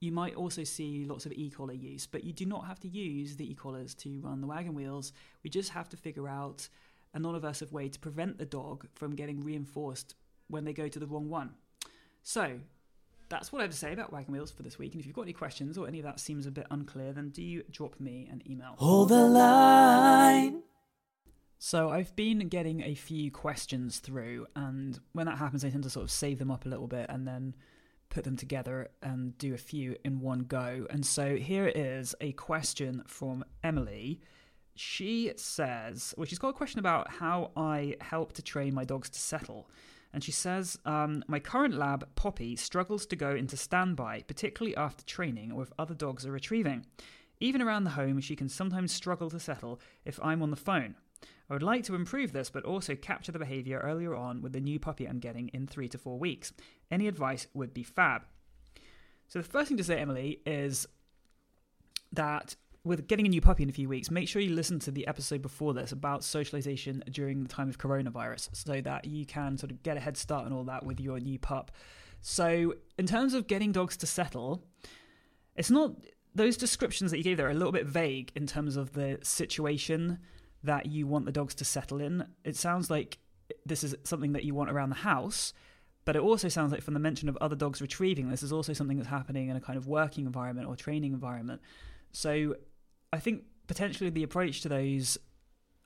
you 0.00 0.12
might 0.12 0.34
also 0.34 0.64
see 0.64 1.06
lots 1.06 1.24
of 1.24 1.32
e-collar 1.32 1.72
use, 1.72 2.06
but 2.06 2.24
you 2.24 2.32
do 2.32 2.44
not 2.44 2.66
have 2.66 2.78
to 2.80 2.88
use 2.88 3.36
the 3.36 3.50
e-collars 3.50 3.94
to 3.94 4.20
run 4.20 4.42
the 4.42 4.46
wagon 4.46 4.74
wheels. 4.74 5.12
We 5.42 5.48
just 5.48 5.70
have 5.70 5.88
to 5.90 5.96
figure 5.96 6.28
out 6.28 6.68
a 7.14 7.18
non-aversive 7.18 7.72
way 7.72 7.88
to 7.88 7.98
prevent 7.98 8.38
the 8.38 8.44
dog 8.44 8.86
from 8.92 9.14
getting 9.14 9.40
reinforced 9.40 10.14
when 10.48 10.64
they 10.64 10.72
go 10.72 10.88
to 10.88 10.98
the 10.98 11.06
wrong 11.06 11.28
one. 11.28 11.54
So 12.22 12.60
that's 13.28 13.52
what 13.52 13.60
I 13.60 13.62
have 13.62 13.70
to 13.70 13.76
say 13.76 13.92
about 13.92 14.12
wagon 14.12 14.32
wheels 14.32 14.50
for 14.50 14.62
this 14.62 14.78
week. 14.78 14.92
And 14.92 15.00
if 15.00 15.06
you've 15.06 15.14
got 15.14 15.22
any 15.22 15.32
questions 15.32 15.78
or 15.78 15.88
any 15.88 15.98
of 15.98 16.04
that 16.04 16.20
seems 16.20 16.46
a 16.46 16.50
bit 16.50 16.66
unclear, 16.70 17.12
then 17.12 17.30
do 17.30 17.42
you 17.42 17.62
drop 17.70 17.98
me 17.98 18.28
an 18.30 18.42
email. 18.48 18.74
Hold 18.76 19.08
the 19.08 19.26
line. 19.26 20.62
So 21.58 21.88
I've 21.88 22.14
been 22.14 22.48
getting 22.48 22.82
a 22.82 22.94
few 22.94 23.30
questions 23.30 24.00
through, 24.00 24.46
and 24.54 25.00
when 25.12 25.24
that 25.26 25.38
happens, 25.38 25.64
I 25.64 25.70
tend 25.70 25.84
to 25.84 25.90
sort 25.90 26.04
of 26.04 26.10
save 26.10 26.38
them 26.38 26.50
up 26.50 26.66
a 26.66 26.68
little 26.68 26.88
bit 26.88 27.06
and 27.08 27.26
then 27.26 27.54
put 28.10 28.24
them 28.24 28.36
together 28.36 28.90
and 29.02 29.38
do 29.38 29.54
a 29.54 29.58
few 29.58 29.96
in 30.04 30.20
one 30.20 30.40
go. 30.40 30.86
And 30.90 31.06
so 31.06 31.36
here 31.36 31.66
is 31.66 32.14
a 32.20 32.32
question 32.32 33.02
from 33.06 33.44
Emily. 33.62 34.20
She 34.74 35.32
says, 35.36 36.14
well, 36.16 36.24
she's 36.24 36.38
got 36.38 36.48
a 36.48 36.52
question 36.54 36.80
about 36.80 37.10
how 37.10 37.52
I 37.56 37.96
help 38.00 38.32
to 38.34 38.42
train 38.42 38.74
my 38.74 38.84
dogs 38.84 39.08
to 39.10 39.18
settle. 39.18 39.68
And 40.12 40.22
she 40.22 40.32
says, 40.32 40.78
um, 40.84 41.24
My 41.26 41.40
current 41.40 41.74
lab, 41.74 42.08
Poppy, 42.14 42.54
struggles 42.56 43.04
to 43.06 43.16
go 43.16 43.34
into 43.34 43.56
standby, 43.56 44.22
particularly 44.26 44.76
after 44.76 45.04
training 45.04 45.50
or 45.52 45.62
if 45.62 45.72
other 45.78 45.94
dogs 45.94 46.24
are 46.24 46.32
retrieving. 46.32 46.86
Even 47.40 47.60
around 47.60 47.84
the 47.84 47.90
home, 47.90 48.20
she 48.20 48.36
can 48.36 48.48
sometimes 48.48 48.92
struggle 48.92 49.28
to 49.30 49.40
settle 49.40 49.80
if 50.04 50.20
I'm 50.22 50.40
on 50.40 50.50
the 50.50 50.56
phone. 50.56 50.94
I 51.50 51.52
would 51.52 51.62
like 51.64 51.82
to 51.84 51.94
improve 51.94 52.32
this, 52.32 52.48
but 52.48 52.64
also 52.64 52.94
capture 52.94 53.32
the 53.32 53.38
behavior 53.38 53.80
earlier 53.80 54.14
on 54.14 54.40
with 54.40 54.52
the 54.52 54.60
new 54.60 54.78
puppy 54.78 55.06
I'm 55.06 55.18
getting 55.18 55.48
in 55.48 55.66
three 55.66 55.88
to 55.88 55.98
four 55.98 56.18
weeks. 56.18 56.52
Any 56.90 57.08
advice 57.08 57.48
would 57.52 57.74
be 57.74 57.82
fab. 57.82 58.22
So, 59.28 59.40
the 59.40 59.48
first 59.48 59.68
thing 59.68 59.76
to 59.78 59.84
say, 59.84 59.98
Emily, 59.98 60.40
is 60.46 60.86
that 62.12 62.54
with 62.84 63.08
getting 63.08 63.24
a 63.24 63.30
new 63.30 63.40
puppy 63.40 63.62
in 63.62 63.70
a 63.70 63.72
few 63.72 63.88
weeks, 63.88 64.10
make 64.10 64.28
sure 64.28 64.42
you 64.42 64.54
listen 64.54 64.78
to 64.78 64.90
the 64.90 65.06
episode 65.06 65.40
before 65.40 65.72
this 65.72 65.90
about 65.90 66.22
socialization 66.22 67.02
during 67.10 67.42
the 67.42 67.48
time 67.48 67.68
of 67.68 67.78
coronavirus 67.78 68.50
so 68.52 68.80
that 68.82 69.06
you 69.06 69.24
can 69.24 69.56
sort 69.56 69.70
of 69.70 69.82
get 69.82 69.96
a 69.96 70.00
head 70.00 70.16
start 70.16 70.44
on 70.44 70.52
all 70.52 70.64
that 70.64 70.84
with 70.84 71.00
your 71.00 71.18
new 71.18 71.38
pup. 71.38 71.72
So, 72.20 72.74
in 72.98 73.06
terms 73.06 73.34
of 73.34 73.46
getting 73.46 73.72
dogs 73.72 73.96
to 73.98 74.06
settle, 74.06 74.64
it's 75.56 75.70
not 75.70 75.92
those 76.34 76.56
descriptions 76.56 77.10
that 77.10 77.18
you 77.18 77.24
gave 77.24 77.36
there 77.36 77.46
are 77.46 77.50
a 77.50 77.54
little 77.54 77.72
bit 77.72 77.86
vague 77.86 78.32
in 78.34 78.46
terms 78.46 78.76
of 78.76 78.92
the 78.92 79.18
situation 79.22 80.18
that 80.62 80.86
you 80.86 81.06
want 81.06 81.26
the 81.26 81.32
dogs 81.32 81.54
to 81.56 81.64
settle 81.64 82.00
in. 82.00 82.26
It 82.44 82.56
sounds 82.56 82.90
like 82.90 83.18
this 83.64 83.84
is 83.84 83.94
something 84.04 84.32
that 84.32 84.44
you 84.44 84.54
want 84.54 84.70
around 84.70 84.90
the 84.90 84.96
house, 84.96 85.52
but 86.04 86.16
it 86.16 86.22
also 86.22 86.48
sounds 86.48 86.72
like 86.72 86.82
from 86.82 86.94
the 86.94 87.00
mention 87.00 87.28
of 87.28 87.36
other 87.40 87.56
dogs 87.56 87.80
retrieving, 87.80 88.30
this 88.30 88.42
is 88.42 88.52
also 88.52 88.72
something 88.72 88.96
that's 88.96 89.08
happening 89.08 89.48
in 89.48 89.56
a 89.56 89.60
kind 89.60 89.76
of 89.76 89.86
working 89.86 90.26
environment 90.26 90.68
or 90.68 90.76
training 90.76 91.12
environment. 91.12 91.60
So 92.12 92.56
I 93.14 93.20
think 93.20 93.44
potentially 93.68 94.10
the 94.10 94.24
approach 94.24 94.62
to 94.62 94.68
those 94.68 95.16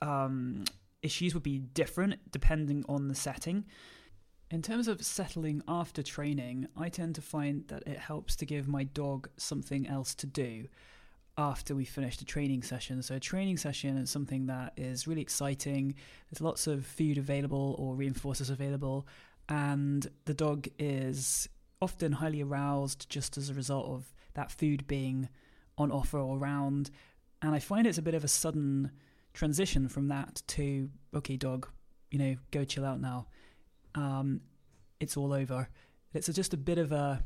um, 0.01 0.63
issues 1.03 1.35
would 1.35 1.43
be 1.43 1.59
different 1.59 2.31
depending 2.31 2.83
on 2.89 3.07
the 3.07 3.13
setting. 3.13 3.65
In 4.49 4.63
terms 4.63 4.87
of 4.87 5.05
settling 5.05 5.61
after 5.67 6.01
training, 6.01 6.67
I 6.75 6.89
tend 6.89 7.13
to 7.15 7.21
find 7.21 7.67
that 7.67 7.83
it 7.85 7.99
helps 7.99 8.35
to 8.37 8.47
give 8.47 8.67
my 8.67 8.83
dog 8.83 9.29
something 9.37 9.85
else 9.87 10.15
to 10.15 10.25
do 10.25 10.69
after 11.37 11.75
we 11.75 11.85
finish 11.85 12.17
the 12.17 12.25
training 12.25 12.63
session. 12.63 13.03
So, 13.03 13.13
a 13.13 13.19
training 13.19 13.57
session 13.57 13.95
is 13.97 14.09
something 14.09 14.47
that 14.47 14.73
is 14.75 15.07
really 15.07 15.21
exciting. 15.21 15.93
There's 16.31 16.41
lots 16.41 16.65
of 16.65 16.83
food 16.83 17.19
available 17.19 17.75
or 17.77 17.95
reinforcers 17.95 18.49
available, 18.49 19.07
and 19.47 20.09
the 20.25 20.33
dog 20.33 20.67
is 20.79 21.47
often 21.79 22.13
highly 22.13 22.41
aroused 22.41 23.07
just 23.07 23.37
as 23.37 23.51
a 23.51 23.53
result 23.53 23.85
of 23.85 24.15
that 24.33 24.51
food 24.51 24.87
being 24.87 25.29
on 25.77 25.91
offer 25.91 26.17
or 26.17 26.37
around. 26.37 26.89
And 27.41 27.55
I 27.55 27.59
find 27.59 27.87
it's 27.87 27.97
a 27.97 28.03
bit 28.03 28.15
of 28.15 28.23
a 28.23 28.27
sudden 28.27 28.91
transition 29.33 29.87
from 29.87 30.07
that 30.09 30.41
to, 30.47 30.89
okay, 31.15 31.37
dog, 31.37 31.67
you 32.11 32.19
know, 32.19 32.35
go 32.51 32.65
chill 32.65 32.85
out 32.85 32.99
now. 32.99 33.27
Um, 33.95 34.41
it's 34.99 35.15
all 35.15 35.33
over. 35.33 35.69
It's 36.13 36.27
just 36.27 36.53
a 36.53 36.57
bit 36.57 36.77
of 36.77 36.91
a 36.91 37.23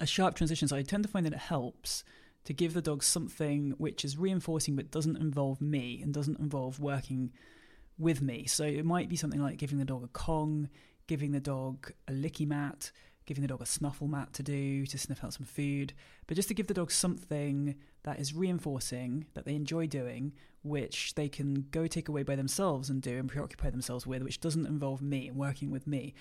a 0.00 0.06
sharp 0.06 0.34
transition. 0.34 0.66
So 0.66 0.76
I 0.76 0.82
tend 0.82 1.04
to 1.04 1.10
find 1.10 1.26
that 1.26 1.32
it 1.32 1.38
helps 1.38 2.04
to 2.44 2.52
give 2.52 2.74
the 2.74 2.82
dog 2.82 3.02
something 3.02 3.74
which 3.78 4.04
is 4.04 4.16
reinforcing 4.16 4.76
but 4.76 4.90
doesn't 4.90 5.16
involve 5.16 5.60
me 5.60 6.00
and 6.02 6.12
doesn't 6.12 6.38
involve 6.38 6.80
working 6.80 7.32
with 7.98 8.20
me. 8.20 8.46
So 8.46 8.64
it 8.64 8.84
might 8.84 9.08
be 9.08 9.16
something 9.16 9.42
like 9.42 9.56
giving 9.56 9.78
the 9.78 9.84
dog 9.84 10.04
a 10.04 10.08
Kong, 10.08 10.68
giving 11.06 11.32
the 11.32 11.40
dog 11.40 11.92
a 12.08 12.12
licky 12.12 12.46
mat, 12.46 12.90
giving 13.26 13.42
the 13.42 13.48
dog 13.48 13.62
a 13.62 13.66
snuffle 13.66 14.06
mat 14.06 14.32
to 14.34 14.42
do 14.42 14.84
to 14.86 14.98
sniff 14.98 15.24
out 15.24 15.34
some 15.34 15.46
food, 15.46 15.92
but 16.26 16.34
just 16.36 16.48
to 16.48 16.54
give 16.54 16.66
the 16.66 16.74
dog 16.74 16.90
something 16.90 17.74
that 18.02 18.20
is 18.20 18.34
reinforcing 18.34 19.26
that 19.34 19.44
they 19.44 19.54
enjoy 19.54 19.86
doing, 19.86 20.32
which 20.62 21.14
they 21.14 21.28
can 21.28 21.66
go 21.70 21.86
take 21.86 22.08
away 22.08 22.22
by 22.22 22.36
themselves 22.36 22.90
and 22.90 23.02
do 23.02 23.18
and 23.18 23.28
preoccupy 23.28 23.70
themselves 23.70 24.06
with, 24.06 24.22
which 24.22 24.40
doesn't 24.40 24.66
involve 24.66 25.00
me 25.00 25.28
and 25.28 25.36
working 25.36 25.70
with 25.70 25.86
me. 25.86 26.14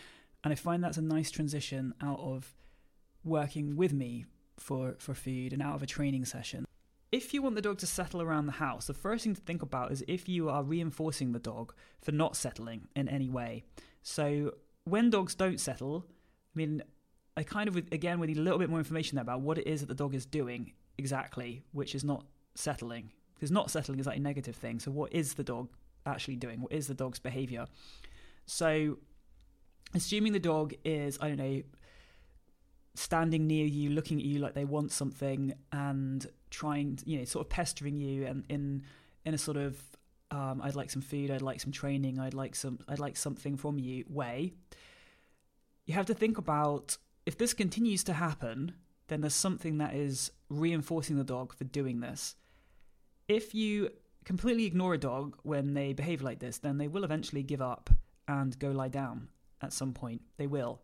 And 0.43 0.51
I 0.51 0.55
find 0.55 0.83
that's 0.83 0.97
a 0.97 1.01
nice 1.01 1.31
transition 1.31 1.93
out 2.01 2.19
of 2.19 2.55
working 3.23 3.75
with 3.75 3.93
me 3.93 4.25
for, 4.57 4.95
for 4.99 5.13
food 5.13 5.53
and 5.53 5.61
out 5.61 5.75
of 5.75 5.83
a 5.83 5.87
training 5.87 6.25
session. 6.25 6.65
If 7.11 7.33
you 7.33 7.41
want 7.41 7.55
the 7.55 7.61
dog 7.61 7.77
to 7.79 7.85
settle 7.85 8.21
around 8.21 8.47
the 8.47 8.53
house, 8.53 8.87
the 8.87 8.93
first 8.93 9.23
thing 9.23 9.35
to 9.35 9.41
think 9.41 9.61
about 9.61 9.91
is 9.91 10.03
if 10.07 10.27
you 10.27 10.49
are 10.49 10.63
reinforcing 10.63 11.31
the 11.31 11.39
dog 11.39 11.73
for 12.01 12.11
not 12.11 12.35
settling 12.35 12.87
in 12.95 13.07
any 13.07 13.29
way. 13.29 13.65
So 14.01 14.55
when 14.85 15.09
dogs 15.09 15.35
don't 15.35 15.59
settle, 15.59 16.05
I 16.09 16.57
mean, 16.57 16.81
I 17.35 17.43
kind 17.43 17.67
of, 17.67 17.75
again, 17.75 18.19
we 18.19 18.27
need 18.27 18.37
a 18.37 18.41
little 18.41 18.59
bit 18.59 18.69
more 18.69 18.79
information 18.79 19.15
there 19.15 19.23
about 19.23 19.41
what 19.41 19.57
it 19.57 19.67
is 19.67 19.81
that 19.81 19.87
the 19.87 19.95
dog 19.95 20.13
is 20.13 20.25
doing 20.25 20.73
exactly, 20.97 21.63
which 21.71 21.95
is 21.95 22.03
not 22.03 22.25
settling. 22.55 23.11
Because 23.33 23.51
not 23.51 23.71
settling 23.71 23.99
is 23.99 24.05
like 24.05 24.17
a 24.17 24.21
negative 24.21 24.55
thing. 24.55 24.79
So 24.79 24.91
what 24.91 25.11
is 25.13 25.33
the 25.33 25.43
dog 25.43 25.69
actually 26.05 26.35
doing? 26.35 26.61
What 26.61 26.71
is 26.71 26.87
the 26.87 26.93
dog's 26.93 27.19
behavior? 27.19 27.65
So 28.45 28.97
assuming 29.95 30.33
the 30.33 30.39
dog 30.39 30.73
is, 30.85 31.17
I 31.19 31.27
don't 31.27 31.37
know, 31.37 31.63
standing 32.95 33.47
near 33.47 33.65
you, 33.65 33.89
looking 33.89 34.19
at 34.19 34.25
you 34.25 34.39
like 34.39 34.53
they 34.53 34.65
want 34.65 34.91
something, 34.91 35.53
and 35.71 36.25
trying, 36.51 36.99
you 37.05 37.17
know, 37.17 37.25
sort 37.25 37.45
of 37.45 37.49
pestering 37.49 37.97
you, 37.97 38.25
and 38.25 38.45
in 38.49 38.83
in 39.25 39.33
a 39.33 39.37
sort 39.37 39.57
of 39.57 39.81
um, 40.31 40.61
I'd 40.63 40.75
like 40.75 40.89
some 40.89 41.01
food, 41.01 41.31
I'd 41.31 41.41
like 41.41 41.59
some 41.61 41.71
training, 41.71 42.19
I'd 42.19 42.33
like 42.33 42.55
some, 42.55 42.79
I'd 42.87 42.99
like 42.99 43.17
something 43.17 43.55
from 43.57 43.79
you 43.79 44.03
way. 44.09 44.53
You 45.85 45.93
have 45.93 46.05
to 46.07 46.13
think 46.13 46.37
about 46.37 46.97
if 47.25 47.37
this 47.37 47.53
continues 47.53 48.03
to 48.05 48.13
happen, 48.13 48.73
then 49.07 49.21
there's 49.21 49.35
something 49.35 49.77
that 49.77 49.93
is 49.93 50.31
reinforcing 50.49 51.17
the 51.17 51.23
dog 51.23 51.53
for 51.53 51.63
doing 51.63 51.99
this. 51.99 52.35
If 53.27 53.53
you 53.53 53.89
completely 54.25 54.65
ignore 54.65 54.93
a 54.93 54.97
dog 54.97 55.37
when 55.43 55.73
they 55.73 55.93
behave 55.93 56.21
like 56.21 56.39
this, 56.39 56.57
then 56.57 56.77
they 56.77 56.87
will 56.87 57.03
eventually 57.03 57.43
give 57.43 57.61
up 57.61 57.89
and 58.27 58.57
go 58.59 58.71
lie 58.71 58.89
down 58.89 59.27
at 59.61 59.73
some 59.73 59.93
point. 59.93 60.21
They 60.37 60.47
will. 60.47 60.81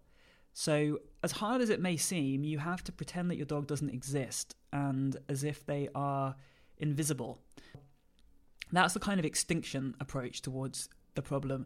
So, 0.53 0.99
as 1.23 1.33
hard 1.33 1.61
as 1.61 1.69
it 1.69 1.79
may 1.79 1.95
seem, 1.95 2.43
you 2.43 2.57
have 2.57 2.83
to 2.85 2.91
pretend 2.91 3.29
that 3.29 3.37
your 3.37 3.45
dog 3.45 3.67
doesn't 3.67 3.91
exist 3.91 4.55
and 4.73 5.15
as 5.29 5.43
if 5.43 5.65
they 5.65 5.89
are 5.93 6.35
invisible. 6.77 7.39
That's 8.71 8.93
the 8.93 8.99
kind 8.99 9.19
of 9.19 9.25
extinction 9.25 9.95
approach 9.99 10.41
towards 10.41 10.89
the 11.15 11.21
problem. 11.21 11.65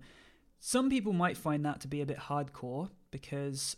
Some 0.60 0.90
people 0.90 1.14
might 1.14 1.38
find 1.38 1.66
that 1.66 1.82
to 1.82 1.88
be 1.88 2.02
a 2.02 2.06
bit 2.06 2.18
hardcore 2.18 2.90
because 3.12 3.76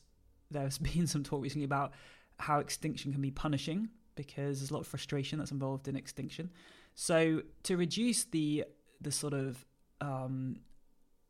there's 0.51 0.77
been 0.93 1.07
some 1.07 1.23
talk 1.23 1.41
recently 1.41 1.65
about 1.65 1.93
how 2.37 2.59
extinction 2.59 3.11
can 3.11 3.21
be 3.21 3.31
punishing 3.31 3.89
because 4.15 4.59
there's 4.59 4.71
a 4.71 4.73
lot 4.73 4.81
of 4.81 4.87
frustration 4.87 5.39
that's 5.39 5.51
involved 5.51 5.87
in 5.87 5.95
extinction. 5.95 6.51
So 6.95 7.41
to 7.63 7.77
reduce 7.77 8.25
the 8.25 8.65
the 9.01 9.11
sort 9.11 9.33
of 9.33 9.65
um, 10.01 10.57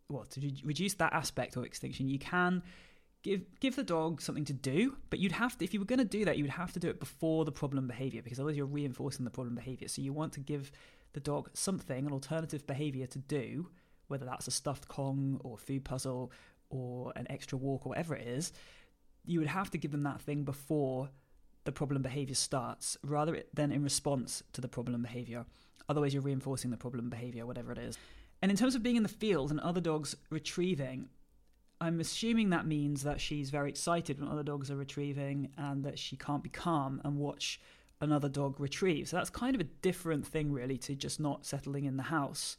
well 0.09 0.25
to 0.25 0.39
re- 0.39 0.61
reduce 0.63 0.93
that 0.95 1.13
aspect 1.13 1.55
of 1.55 1.63
extinction, 1.63 2.07
you 2.07 2.19
can 2.19 2.61
give 3.23 3.43
give 3.59 3.75
the 3.75 3.83
dog 3.83 4.21
something 4.21 4.45
to 4.45 4.53
do, 4.53 4.95
but 5.09 5.19
you'd 5.19 5.31
have 5.31 5.57
to 5.57 5.65
if 5.65 5.73
you 5.73 5.79
were 5.79 5.85
going 5.85 5.99
to 5.99 6.05
do 6.05 6.25
that, 6.25 6.37
you 6.37 6.43
would 6.43 6.51
have 6.51 6.71
to 6.73 6.79
do 6.79 6.89
it 6.89 6.99
before 6.99 7.43
the 7.43 7.51
problem 7.51 7.87
behavior 7.87 8.21
because 8.21 8.39
otherwise 8.39 8.55
you're 8.55 8.65
reinforcing 8.67 9.25
the 9.25 9.31
problem 9.31 9.55
behavior. 9.55 9.87
So 9.87 10.01
you 10.01 10.13
want 10.13 10.33
to 10.33 10.39
give 10.39 10.71
the 11.13 11.19
dog 11.19 11.49
something, 11.53 12.05
an 12.05 12.13
alternative 12.13 12.67
behavior 12.67 13.07
to 13.07 13.19
do, 13.19 13.69
whether 14.07 14.25
that's 14.25 14.47
a 14.47 14.51
stuffed 14.51 14.87
Kong 14.87 15.41
or 15.43 15.57
food 15.57 15.83
puzzle 15.83 16.31
or 16.69 17.13
an 17.15 17.25
extra 17.29 17.57
walk 17.57 17.85
or 17.85 17.89
whatever 17.89 18.15
it 18.15 18.27
is. 18.27 18.51
You 19.25 19.39
would 19.39 19.49
have 19.49 19.71
to 19.71 19.77
give 19.77 19.91
them 19.91 20.03
that 20.03 20.21
thing 20.21 20.43
before 20.43 21.09
the 21.63 21.71
problem 21.71 22.01
behavior 22.01 22.35
starts 22.35 22.97
rather 23.03 23.43
than 23.53 23.71
in 23.71 23.83
response 23.83 24.43
to 24.53 24.61
the 24.61 24.67
problem 24.67 25.01
behavior. 25.01 25.45
Otherwise, 25.89 26.13
you're 26.13 26.23
reinforcing 26.23 26.71
the 26.71 26.77
problem 26.77 27.09
behavior, 27.09 27.45
whatever 27.45 27.71
it 27.71 27.77
is. 27.77 27.97
And 28.41 28.51
in 28.51 28.57
terms 28.57 28.75
of 28.75 28.83
being 28.83 28.95
in 28.95 29.03
the 29.03 29.09
field 29.09 29.51
and 29.51 29.59
other 29.59 29.81
dogs 29.81 30.15
retrieving, 30.29 31.09
I'm 31.81 31.99
assuming 31.99 32.49
that 32.49 32.67
means 32.67 33.03
that 33.03 33.19
she's 33.19 33.49
very 33.49 33.69
excited 33.69 34.19
when 34.19 34.29
other 34.29 34.43
dogs 34.43 34.71
are 34.71 34.75
retrieving 34.75 35.49
and 35.57 35.83
that 35.83 35.99
she 35.99 36.15
can't 36.15 36.43
be 36.43 36.49
calm 36.49 37.01
and 37.03 37.17
watch 37.17 37.59
another 38.01 38.29
dog 38.29 38.59
retrieve. 38.59 39.09
So 39.09 39.17
that's 39.17 39.29
kind 39.29 39.55
of 39.55 39.61
a 39.61 39.65
different 39.81 40.25
thing, 40.25 40.51
really, 40.51 40.77
to 40.79 40.95
just 40.95 41.19
not 41.19 41.45
settling 41.45 41.85
in 41.85 41.97
the 41.97 42.03
house 42.03 42.57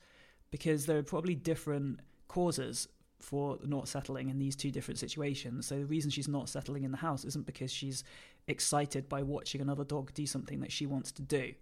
because 0.51 0.87
there 0.87 0.99
are 0.99 1.03
probably 1.03 1.35
different 1.35 2.01
causes 2.29 2.89
for 3.19 3.59
not 3.65 3.89
settling 3.89 4.29
in 4.29 4.39
these 4.39 4.57
two 4.57 4.71
different 4.71 4.99
situations. 4.99 5.67
So 5.67 5.79
the 5.79 5.87
reason 5.87 6.11
she's 6.11 6.29
not 6.29 6.49
settling 6.49 6.85
in 6.85 6.91
the 6.91 6.99
house 6.99 7.25
isn't 7.25 7.47
because 7.47 7.73
she's 7.73 8.05
excited 8.49 9.09
by 9.09 9.23
watching 9.23 9.61
another 9.61 9.85
dog 9.85 10.13
do 10.15 10.27
something 10.27 10.61
that 10.61 10.73
she 10.73 10.87
wants 10.87 11.13
to 11.13 11.23
do. 11.23 11.53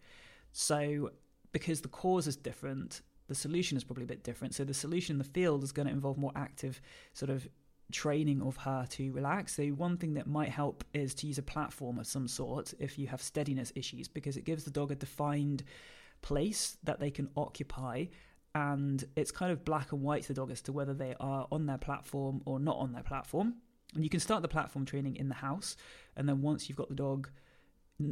So 0.52 1.10
because 1.52 1.80
the 1.80 1.88
cause 1.88 2.26
is 2.26 2.36
different, 2.36 3.02
the 3.28 3.34
solution 3.34 3.76
is 3.76 3.84
probably 3.84 4.04
a 4.04 4.08
bit 4.08 4.24
different. 4.24 4.54
So 4.54 4.64
the 4.64 4.74
solution 4.74 5.14
in 5.14 5.18
the 5.18 5.24
field 5.24 5.62
is 5.64 5.72
going 5.72 5.86
to 5.86 5.92
involve 5.92 6.18
more 6.18 6.32
active 6.34 6.80
sort 7.12 7.30
of 7.30 7.48
training 7.92 8.42
of 8.42 8.56
her 8.58 8.86
to 8.90 9.12
relax. 9.12 9.54
So 9.54 9.64
one 9.68 9.96
thing 9.96 10.14
that 10.14 10.26
might 10.26 10.48
help 10.48 10.84
is 10.92 11.14
to 11.16 11.26
use 11.26 11.38
a 11.38 11.42
platform 11.42 11.98
of 11.98 12.06
some 12.06 12.28
sort 12.28 12.74
if 12.78 12.98
you 12.98 13.06
have 13.06 13.22
steadiness 13.22 13.72
issues 13.74 14.08
because 14.08 14.36
it 14.36 14.44
gives 14.44 14.64
the 14.64 14.70
dog 14.70 14.90
a 14.90 14.94
defined 14.94 15.62
place 16.22 16.76
that 16.84 17.00
they 17.00 17.10
can 17.10 17.28
occupy 17.36 18.06
and 18.54 19.04
it's 19.16 19.30
kind 19.30 19.50
of 19.50 19.64
black 19.64 19.92
and 19.92 20.02
white 20.02 20.22
to 20.22 20.28
the 20.28 20.34
dog 20.34 20.50
as 20.50 20.62
to 20.62 20.72
whether 20.72 20.94
they 20.94 21.14
are 21.20 21.46
on 21.50 21.66
their 21.66 21.78
platform 21.78 22.42
or 22.44 22.60
not 22.60 22.76
on 22.76 22.92
their 22.92 23.02
platform. 23.02 23.54
And 23.94 24.04
you 24.04 24.10
can 24.10 24.20
start 24.20 24.42
the 24.42 24.48
platform 24.48 24.84
training 24.84 25.16
in 25.16 25.28
the 25.28 25.34
house, 25.34 25.76
and 26.16 26.28
then 26.28 26.42
once 26.42 26.68
you've 26.68 26.78
got 26.78 26.88
the 26.88 26.94
dog, 26.94 27.28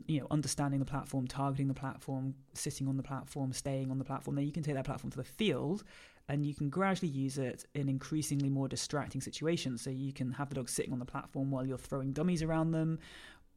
you 0.06 0.20
know, 0.20 0.28
understanding 0.30 0.78
the 0.78 0.86
platform, 0.86 1.26
targeting 1.26 1.66
the 1.66 1.74
platform, 1.74 2.34
sitting 2.54 2.86
on 2.86 2.96
the 2.96 3.02
platform, 3.02 3.52
staying 3.52 3.90
on 3.90 3.98
the 3.98 4.04
platform, 4.04 4.36
then 4.36 4.46
you 4.46 4.52
can 4.52 4.62
take 4.62 4.74
that 4.74 4.84
platform 4.84 5.10
to 5.10 5.16
the 5.16 5.24
field, 5.24 5.82
and 6.28 6.46
you 6.46 6.54
can 6.54 6.70
gradually 6.70 7.10
use 7.10 7.36
it 7.36 7.64
in 7.74 7.88
increasingly 7.88 8.48
more 8.48 8.68
distracting 8.68 9.20
situations. 9.20 9.82
So 9.82 9.90
you 9.90 10.12
can 10.12 10.30
have 10.32 10.50
the 10.50 10.54
dog 10.54 10.68
sitting 10.68 10.92
on 10.92 11.00
the 11.00 11.04
platform 11.04 11.50
while 11.50 11.66
you're 11.66 11.78
throwing 11.78 12.12
dummies 12.12 12.44
around 12.44 12.70
them, 12.70 13.00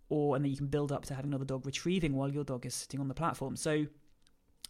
or 0.09 0.35
and 0.35 0.43
then 0.43 0.51
you 0.51 0.57
can 0.57 0.67
build 0.67 0.91
up 0.91 1.05
to 1.05 1.13
having 1.13 1.29
another 1.29 1.45
dog 1.45 1.63
retrieving 1.63 2.15
while 2.15 2.29
your 2.29 2.43
dog 2.43 2.65
is 2.65 2.73
sitting 2.73 2.99
on 2.99 3.07
the 3.07 3.13
platform. 3.13 3.55
So 3.55 3.85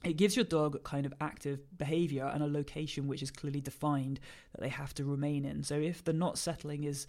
it 0.03 0.17
gives 0.17 0.35
your 0.35 0.45
dog 0.45 0.83
kind 0.83 1.05
of 1.05 1.13
active 1.19 1.59
behavior 1.77 2.29
and 2.33 2.43
a 2.43 2.47
location 2.47 3.07
which 3.07 3.23
is 3.23 3.31
clearly 3.31 3.61
defined 3.61 4.19
that 4.53 4.61
they 4.61 4.69
have 4.69 4.93
to 4.95 5.03
remain 5.03 5.45
in. 5.45 5.63
So 5.63 5.75
if 5.75 6.03
the 6.03 6.13
not 6.13 6.37
settling 6.37 6.83
is, 6.83 7.07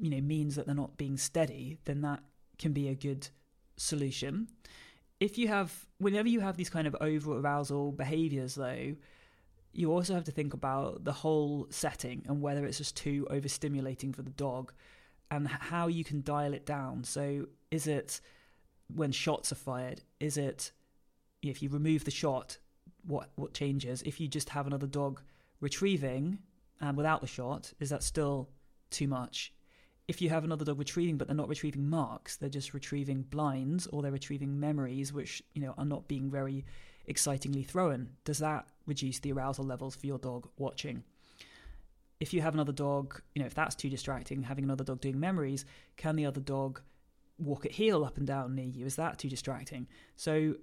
you 0.00 0.10
know, 0.10 0.20
means 0.20 0.56
that 0.56 0.66
they're 0.66 0.74
not 0.74 0.96
being 0.96 1.16
steady, 1.16 1.78
then 1.84 2.00
that 2.02 2.20
can 2.58 2.72
be 2.72 2.88
a 2.88 2.94
good 2.94 3.28
solution. 3.76 4.48
If 5.20 5.38
you 5.38 5.48
have, 5.48 5.86
whenever 5.98 6.28
you 6.28 6.40
have 6.40 6.56
these 6.56 6.70
kind 6.70 6.86
of 6.86 6.96
over 7.00 7.38
arousal 7.38 7.92
behaviors, 7.92 8.54
though, 8.54 8.94
you 9.72 9.92
also 9.92 10.14
have 10.14 10.24
to 10.24 10.32
think 10.32 10.54
about 10.54 11.04
the 11.04 11.12
whole 11.12 11.66
setting 11.70 12.24
and 12.26 12.40
whether 12.40 12.64
it's 12.64 12.78
just 12.78 12.96
too 12.96 13.26
overstimulating 13.30 14.14
for 14.14 14.22
the 14.22 14.30
dog 14.30 14.72
and 15.30 15.46
how 15.46 15.86
you 15.86 16.04
can 16.04 16.22
dial 16.22 16.54
it 16.54 16.64
down. 16.64 17.04
So, 17.04 17.46
is 17.70 17.86
it 17.86 18.20
when 18.92 19.12
shots 19.12 19.52
are 19.52 19.56
fired? 19.56 20.00
Is 20.18 20.36
it 20.36 20.72
if 21.42 21.62
you 21.62 21.68
remove 21.68 22.04
the 22.04 22.10
shot, 22.10 22.58
what 23.06 23.30
what 23.36 23.54
changes? 23.54 24.02
If 24.02 24.20
you 24.20 24.28
just 24.28 24.50
have 24.50 24.66
another 24.66 24.86
dog 24.86 25.22
retrieving 25.60 26.38
and 26.80 26.96
without 26.96 27.20
the 27.20 27.26
shot, 27.26 27.72
is 27.80 27.90
that 27.90 28.02
still 28.02 28.48
too 28.90 29.08
much? 29.08 29.52
If 30.06 30.22
you 30.22 30.30
have 30.30 30.44
another 30.44 30.64
dog 30.64 30.78
retrieving, 30.78 31.18
but 31.18 31.26
they're 31.26 31.36
not 31.36 31.48
retrieving 31.48 31.88
marks, 31.88 32.36
they're 32.36 32.48
just 32.48 32.72
retrieving 32.72 33.22
blinds 33.22 33.86
or 33.88 34.02
they're 34.02 34.10
retrieving 34.10 34.58
memories, 34.58 35.12
which 35.12 35.42
you 35.54 35.62
know 35.62 35.74
are 35.76 35.84
not 35.84 36.08
being 36.08 36.30
very 36.30 36.64
excitingly 37.06 37.62
thrown. 37.62 38.10
Does 38.24 38.38
that 38.38 38.68
reduce 38.86 39.18
the 39.18 39.32
arousal 39.32 39.64
levels 39.64 39.96
for 39.96 40.06
your 40.06 40.18
dog 40.18 40.48
watching? 40.56 41.04
If 42.20 42.34
you 42.34 42.40
have 42.40 42.54
another 42.54 42.72
dog, 42.72 43.20
you 43.34 43.40
know, 43.40 43.46
if 43.46 43.54
that's 43.54 43.76
too 43.76 43.88
distracting, 43.88 44.42
having 44.42 44.64
another 44.64 44.82
dog 44.82 45.00
doing 45.00 45.20
memories, 45.20 45.64
can 45.96 46.16
the 46.16 46.26
other 46.26 46.40
dog 46.40 46.80
walk 47.38 47.64
at 47.64 47.72
heel 47.72 48.04
up 48.04 48.16
and 48.16 48.26
down 48.26 48.54
near 48.54 48.66
you? 48.66 48.84
Is 48.84 48.96
that 48.96 49.18
too 49.18 49.28
distracting? 49.28 49.86
So 50.16 50.56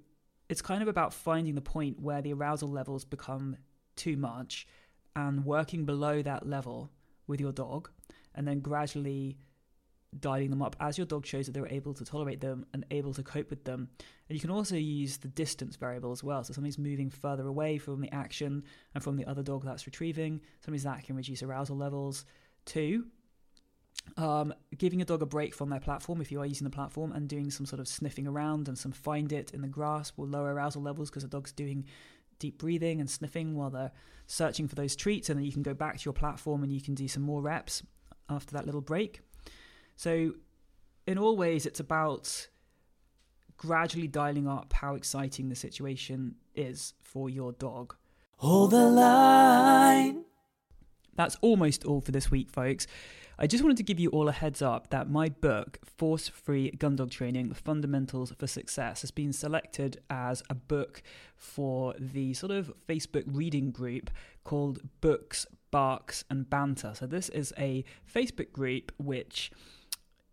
it's 0.48 0.62
kind 0.62 0.82
of 0.82 0.88
about 0.88 1.12
finding 1.12 1.54
the 1.54 1.60
point 1.60 2.00
where 2.00 2.22
the 2.22 2.32
arousal 2.32 2.70
levels 2.70 3.04
become 3.04 3.56
too 3.96 4.16
much 4.16 4.66
and 5.14 5.44
working 5.44 5.84
below 5.84 6.22
that 6.22 6.46
level 6.46 6.90
with 7.26 7.40
your 7.40 7.52
dog 7.52 7.90
and 8.34 8.46
then 8.46 8.60
gradually 8.60 9.36
dialing 10.20 10.50
them 10.50 10.62
up 10.62 10.76
as 10.80 10.96
your 10.96 11.06
dog 11.06 11.26
shows 11.26 11.46
that 11.46 11.52
they're 11.52 11.68
able 11.68 11.92
to 11.94 12.04
tolerate 12.04 12.40
them 12.40 12.64
and 12.72 12.84
able 12.90 13.12
to 13.14 13.22
cope 13.22 13.50
with 13.50 13.64
them. 13.64 13.88
And 14.28 14.36
you 14.36 14.40
can 14.40 14.50
also 14.50 14.76
use 14.76 15.18
the 15.18 15.28
distance 15.28 15.76
variable 15.76 16.12
as 16.12 16.22
well. 16.22 16.44
So 16.44 16.52
something's 16.52 16.78
moving 16.78 17.10
further 17.10 17.46
away 17.46 17.78
from 17.78 18.00
the 18.00 18.12
action 18.12 18.64
and 18.94 19.02
from 19.02 19.16
the 19.16 19.26
other 19.26 19.42
dog 19.42 19.64
that's 19.64 19.86
retrieving. 19.86 20.40
Sometimes 20.60 20.84
that 20.84 21.04
can 21.04 21.16
reduce 21.16 21.42
arousal 21.42 21.76
levels 21.76 22.24
too. 22.64 23.06
Um, 24.16 24.54
giving 24.78 25.02
a 25.02 25.04
dog 25.04 25.20
a 25.20 25.26
break 25.26 25.54
from 25.54 25.68
their 25.68 25.80
platform 25.80 26.20
if 26.22 26.32
you 26.32 26.40
are 26.40 26.46
using 26.46 26.64
the 26.64 26.70
platform 26.70 27.12
and 27.12 27.28
doing 27.28 27.50
some 27.50 27.66
sort 27.66 27.80
of 27.80 27.88
sniffing 27.88 28.26
around 28.26 28.66
and 28.66 28.78
some 28.78 28.92
find 28.92 29.30
it 29.30 29.50
in 29.52 29.60
the 29.60 29.68
grass 29.68 30.12
will 30.16 30.26
lower 30.26 30.54
arousal 30.54 30.80
levels 30.80 31.10
because 31.10 31.22
the 31.22 31.28
dog's 31.28 31.52
doing 31.52 31.84
deep 32.38 32.58
breathing 32.58 33.00
and 33.00 33.10
sniffing 33.10 33.54
while 33.54 33.70
they're 33.70 33.92
searching 34.26 34.68
for 34.68 34.74
those 34.74 34.96
treats. 34.96 35.28
And 35.28 35.38
then 35.38 35.44
you 35.44 35.52
can 35.52 35.62
go 35.62 35.74
back 35.74 35.98
to 35.98 36.04
your 36.04 36.14
platform 36.14 36.62
and 36.62 36.72
you 36.72 36.80
can 36.80 36.94
do 36.94 37.08
some 37.08 37.22
more 37.22 37.42
reps 37.42 37.82
after 38.28 38.52
that 38.54 38.66
little 38.66 38.80
break. 38.80 39.20
So, 39.96 40.32
in 41.06 41.18
all 41.18 41.36
ways, 41.36 41.66
it's 41.66 41.80
about 41.80 42.48
gradually 43.56 44.08
dialing 44.08 44.48
up 44.48 44.72
how 44.72 44.94
exciting 44.94 45.48
the 45.48 45.54
situation 45.54 46.34
is 46.54 46.94
for 47.00 47.30
your 47.30 47.52
dog. 47.52 47.94
Hold 48.38 48.72
the 48.72 48.90
line. 48.90 50.24
That's 51.14 51.36
almost 51.40 51.84
all 51.84 52.00
for 52.00 52.12
this 52.12 52.30
week, 52.30 52.50
folks. 52.50 52.86
I 53.38 53.46
just 53.46 53.62
wanted 53.62 53.76
to 53.76 53.82
give 53.82 54.00
you 54.00 54.08
all 54.10 54.28
a 54.28 54.32
heads 54.32 54.62
up 54.62 54.88
that 54.88 55.10
my 55.10 55.28
book, 55.28 55.78
Force 55.84 56.26
Free 56.26 56.70
Gun 56.70 56.96
Dog 56.96 57.10
Training 57.10 57.50
The 57.50 57.54
Fundamentals 57.54 58.32
for 58.38 58.46
Success, 58.46 59.02
has 59.02 59.10
been 59.10 59.34
selected 59.34 60.00
as 60.08 60.42
a 60.48 60.54
book 60.54 61.02
for 61.36 61.94
the 61.98 62.32
sort 62.32 62.50
of 62.50 62.72
Facebook 62.88 63.24
reading 63.26 63.72
group 63.72 64.08
called 64.42 64.80
Books, 65.02 65.46
Barks, 65.70 66.24
and 66.30 66.48
Banter. 66.48 66.92
So, 66.94 67.06
this 67.06 67.28
is 67.28 67.52
a 67.58 67.84
Facebook 68.10 68.52
group 68.52 68.90
which 68.96 69.50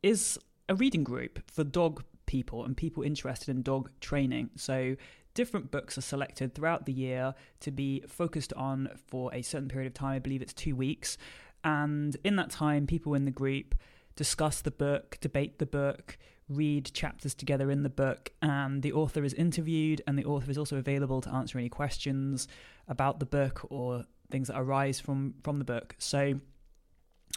is 0.02 0.40
a 0.70 0.76
reading 0.76 1.04
group 1.04 1.40
for 1.52 1.66
dog 1.66 2.06
people 2.26 2.64
and 2.64 2.78
people 2.78 3.04
interested 3.04 3.54
in 3.54 3.64
dog 3.64 3.92
training. 4.00 4.52
So, 4.56 4.96
different 5.34 5.72
books 5.72 5.98
are 5.98 6.02
selected 6.02 6.56
throughout 6.56 6.86
the 6.86 6.94
year 6.94 7.36
to 7.60 7.72
be 7.72 8.02
focused 8.08 8.54
on 8.54 8.92
for 9.08 9.34
a 9.34 9.42
certain 9.42 9.68
period 9.68 9.88
of 9.88 9.94
time. 9.94 10.16
I 10.16 10.20
believe 10.20 10.42
it's 10.42 10.54
two 10.54 10.76
weeks. 10.76 11.18
And 11.64 12.16
in 12.24 12.36
that 12.36 12.50
time, 12.50 12.88
people 12.88 13.14
in 13.14 13.26
the 13.26 13.32
group 13.32 13.76
discuss 14.16 14.62
the 14.62 14.72
book, 14.72 15.18
debate 15.22 15.60
the 15.60 15.66
book, 15.66 16.18
read 16.50 16.92
chapters 16.94 17.34
together 17.34 17.72
in 17.72 17.84
the 17.84 17.90
book, 17.90 18.32
and 18.42 18.82
the 18.84 18.94
author 18.94 19.24
is 19.24 19.34
interviewed, 19.34 20.02
and 20.06 20.18
the 20.18 20.26
author 20.26 20.52
is 20.52 20.58
also 20.58 20.78
available 20.78 21.22
to 21.22 21.30
answer 21.30 21.58
any 21.58 21.70
questions 21.70 22.48
about 22.88 23.20
the 23.20 23.26
book 23.26 23.66
or 23.70 24.06
things 24.30 24.48
that 24.48 24.60
arise 24.60 25.00
from 25.00 25.36
from 25.44 25.60
the 25.60 25.66
book. 25.66 25.96
So, 26.00 26.40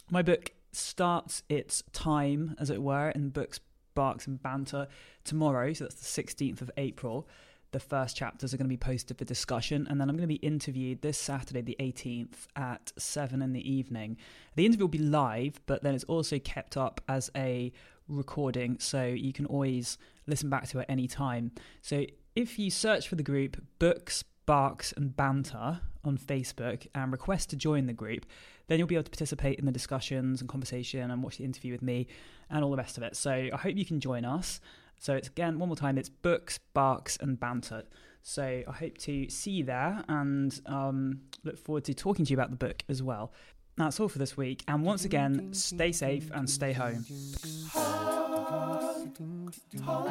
my 0.09 0.21
book 0.21 0.51
starts 0.71 1.43
its 1.49 1.83
time, 1.93 2.55
as 2.59 2.69
it 2.69 2.81
were, 2.81 3.09
in 3.09 3.29
books, 3.29 3.59
barks, 3.95 4.27
and 4.27 4.41
banter 4.41 4.87
tomorrow. 5.23 5.73
So 5.73 5.85
that's 5.85 5.95
the 5.95 6.05
sixteenth 6.05 6.61
of 6.61 6.69
April 6.77 7.27
the 7.71 7.79
first 7.79 8.15
chapters 8.15 8.53
are 8.53 8.57
going 8.57 8.65
to 8.65 8.69
be 8.69 8.77
posted 8.77 9.17
for 9.17 9.25
discussion, 9.25 9.87
and 9.89 9.99
then 9.99 10.09
I'm 10.09 10.15
going 10.15 10.27
to 10.27 10.33
be 10.33 10.35
interviewed 10.35 11.01
this 11.01 11.17
Saturday, 11.17 11.61
the 11.61 11.75
18th, 11.79 12.47
at 12.55 12.91
7 12.97 13.41
in 13.41 13.53
the 13.53 13.71
evening. 13.71 14.17
The 14.55 14.65
interview 14.65 14.85
will 14.85 14.89
be 14.89 14.97
live, 14.99 15.59
but 15.65 15.83
then 15.83 15.93
it's 15.93 16.05
also 16.05 16.39
kept 16.39 16.77
up 16.77 17.01
as 17.07 17.29
a 17.35 17.71
recording, 18.07 18.79
so 18.79 19.03
you 19.05 19.33
can 19.33 19.45
always 19.45 19.97
listen 20.27 20.49
back 20.49 20.67
to 20.69 20.79
it 20.79 20.85
any 20.87 21.07
time. 21.07 21.51
So 21.81 22.05
if 22.35 22.57
you 22.57 22.69
search 22.69 23.07
for 23.07 23.15
the 23.15 23.23
group 23.23 23.61
Books, 23.79 24.23
Barks, 24.45 24.93
and 24.93 25.15
Banter 25.15 25.81
on 26.05 26.17
Facebook 26.17 26.87
and 26.95 27.11
request 27.11 27.49
to 27.49 27.55
join 27.57 27.85
the 27.85 27.93
group, 27.93 28.25
then 28.67 28.79
you'll 28.79 28.87
be 28.87 28.95
able 28.95 29.03
to 29.03 29.11
participate 29.11 29.59
in 29.59 29.65
the 29.65 29.71
discussions 29.71 30.41
and 30.41 30.49
conversation 30.49 31.11
and 31.11 31.23
watch 31.23 31.37
the 31.37 31.43
interview 31.43 31.71
with 31.71 31.81
me 31.81 32.07
and 32.49 32.63
all 32.63 32.71
the 32.71 32.77
rest 32.77 32.97
of 32.97 33.03
it. 33.03 33.15
So 33.15 33.31
I 33.31 33.57
hope 33.57 33.75
you 33.75 33.85
can 33.85 33.99
join 33.99 34.25
us. 34.25 34.59
So 34.99 35.15
it's 35.15 35.27
again, 35.27 35.59
one 35.59 35.69
more 35.69 35.75
time, 35.75 35.97
it's 35.97 36.09
books, 36.09 36.59
barks, 36.73 37.17
and 37.21 37.39
banter. 37.39 37.83
So 38.23 38.63
I 38.67 38.71
hope 38.71 38.97
to 38.99 39.29
see 39.29 39.51
you 39.51 39.63
there 39.63 40.03
and 40.09 40.59
um, 40.65 41.21
look 41.43 41.57
forward 41.57 41.85
to 41.85 41.93
talking 41.93 42.25
to 42.25 42.31
you 42.31 42.35
about 42.35 42.49
the 42.49 42.57
book 42.57 42.83
as 42.89 43.01
well. 43.01 43.31
That's 43.77 43.99
all 43.99 44.09
for 44.09 44.17
this 44.17 44.35
week. 44.35 44.63
And 44.67 44.83
once 44.83 45.05
again, 45.05 45.53
stay 45.53 45.91
safe 45.91 46.29
and 46.33 46.49
stay 46.49 46.73
home. 46.73 47.05
Hold 49.83 50.09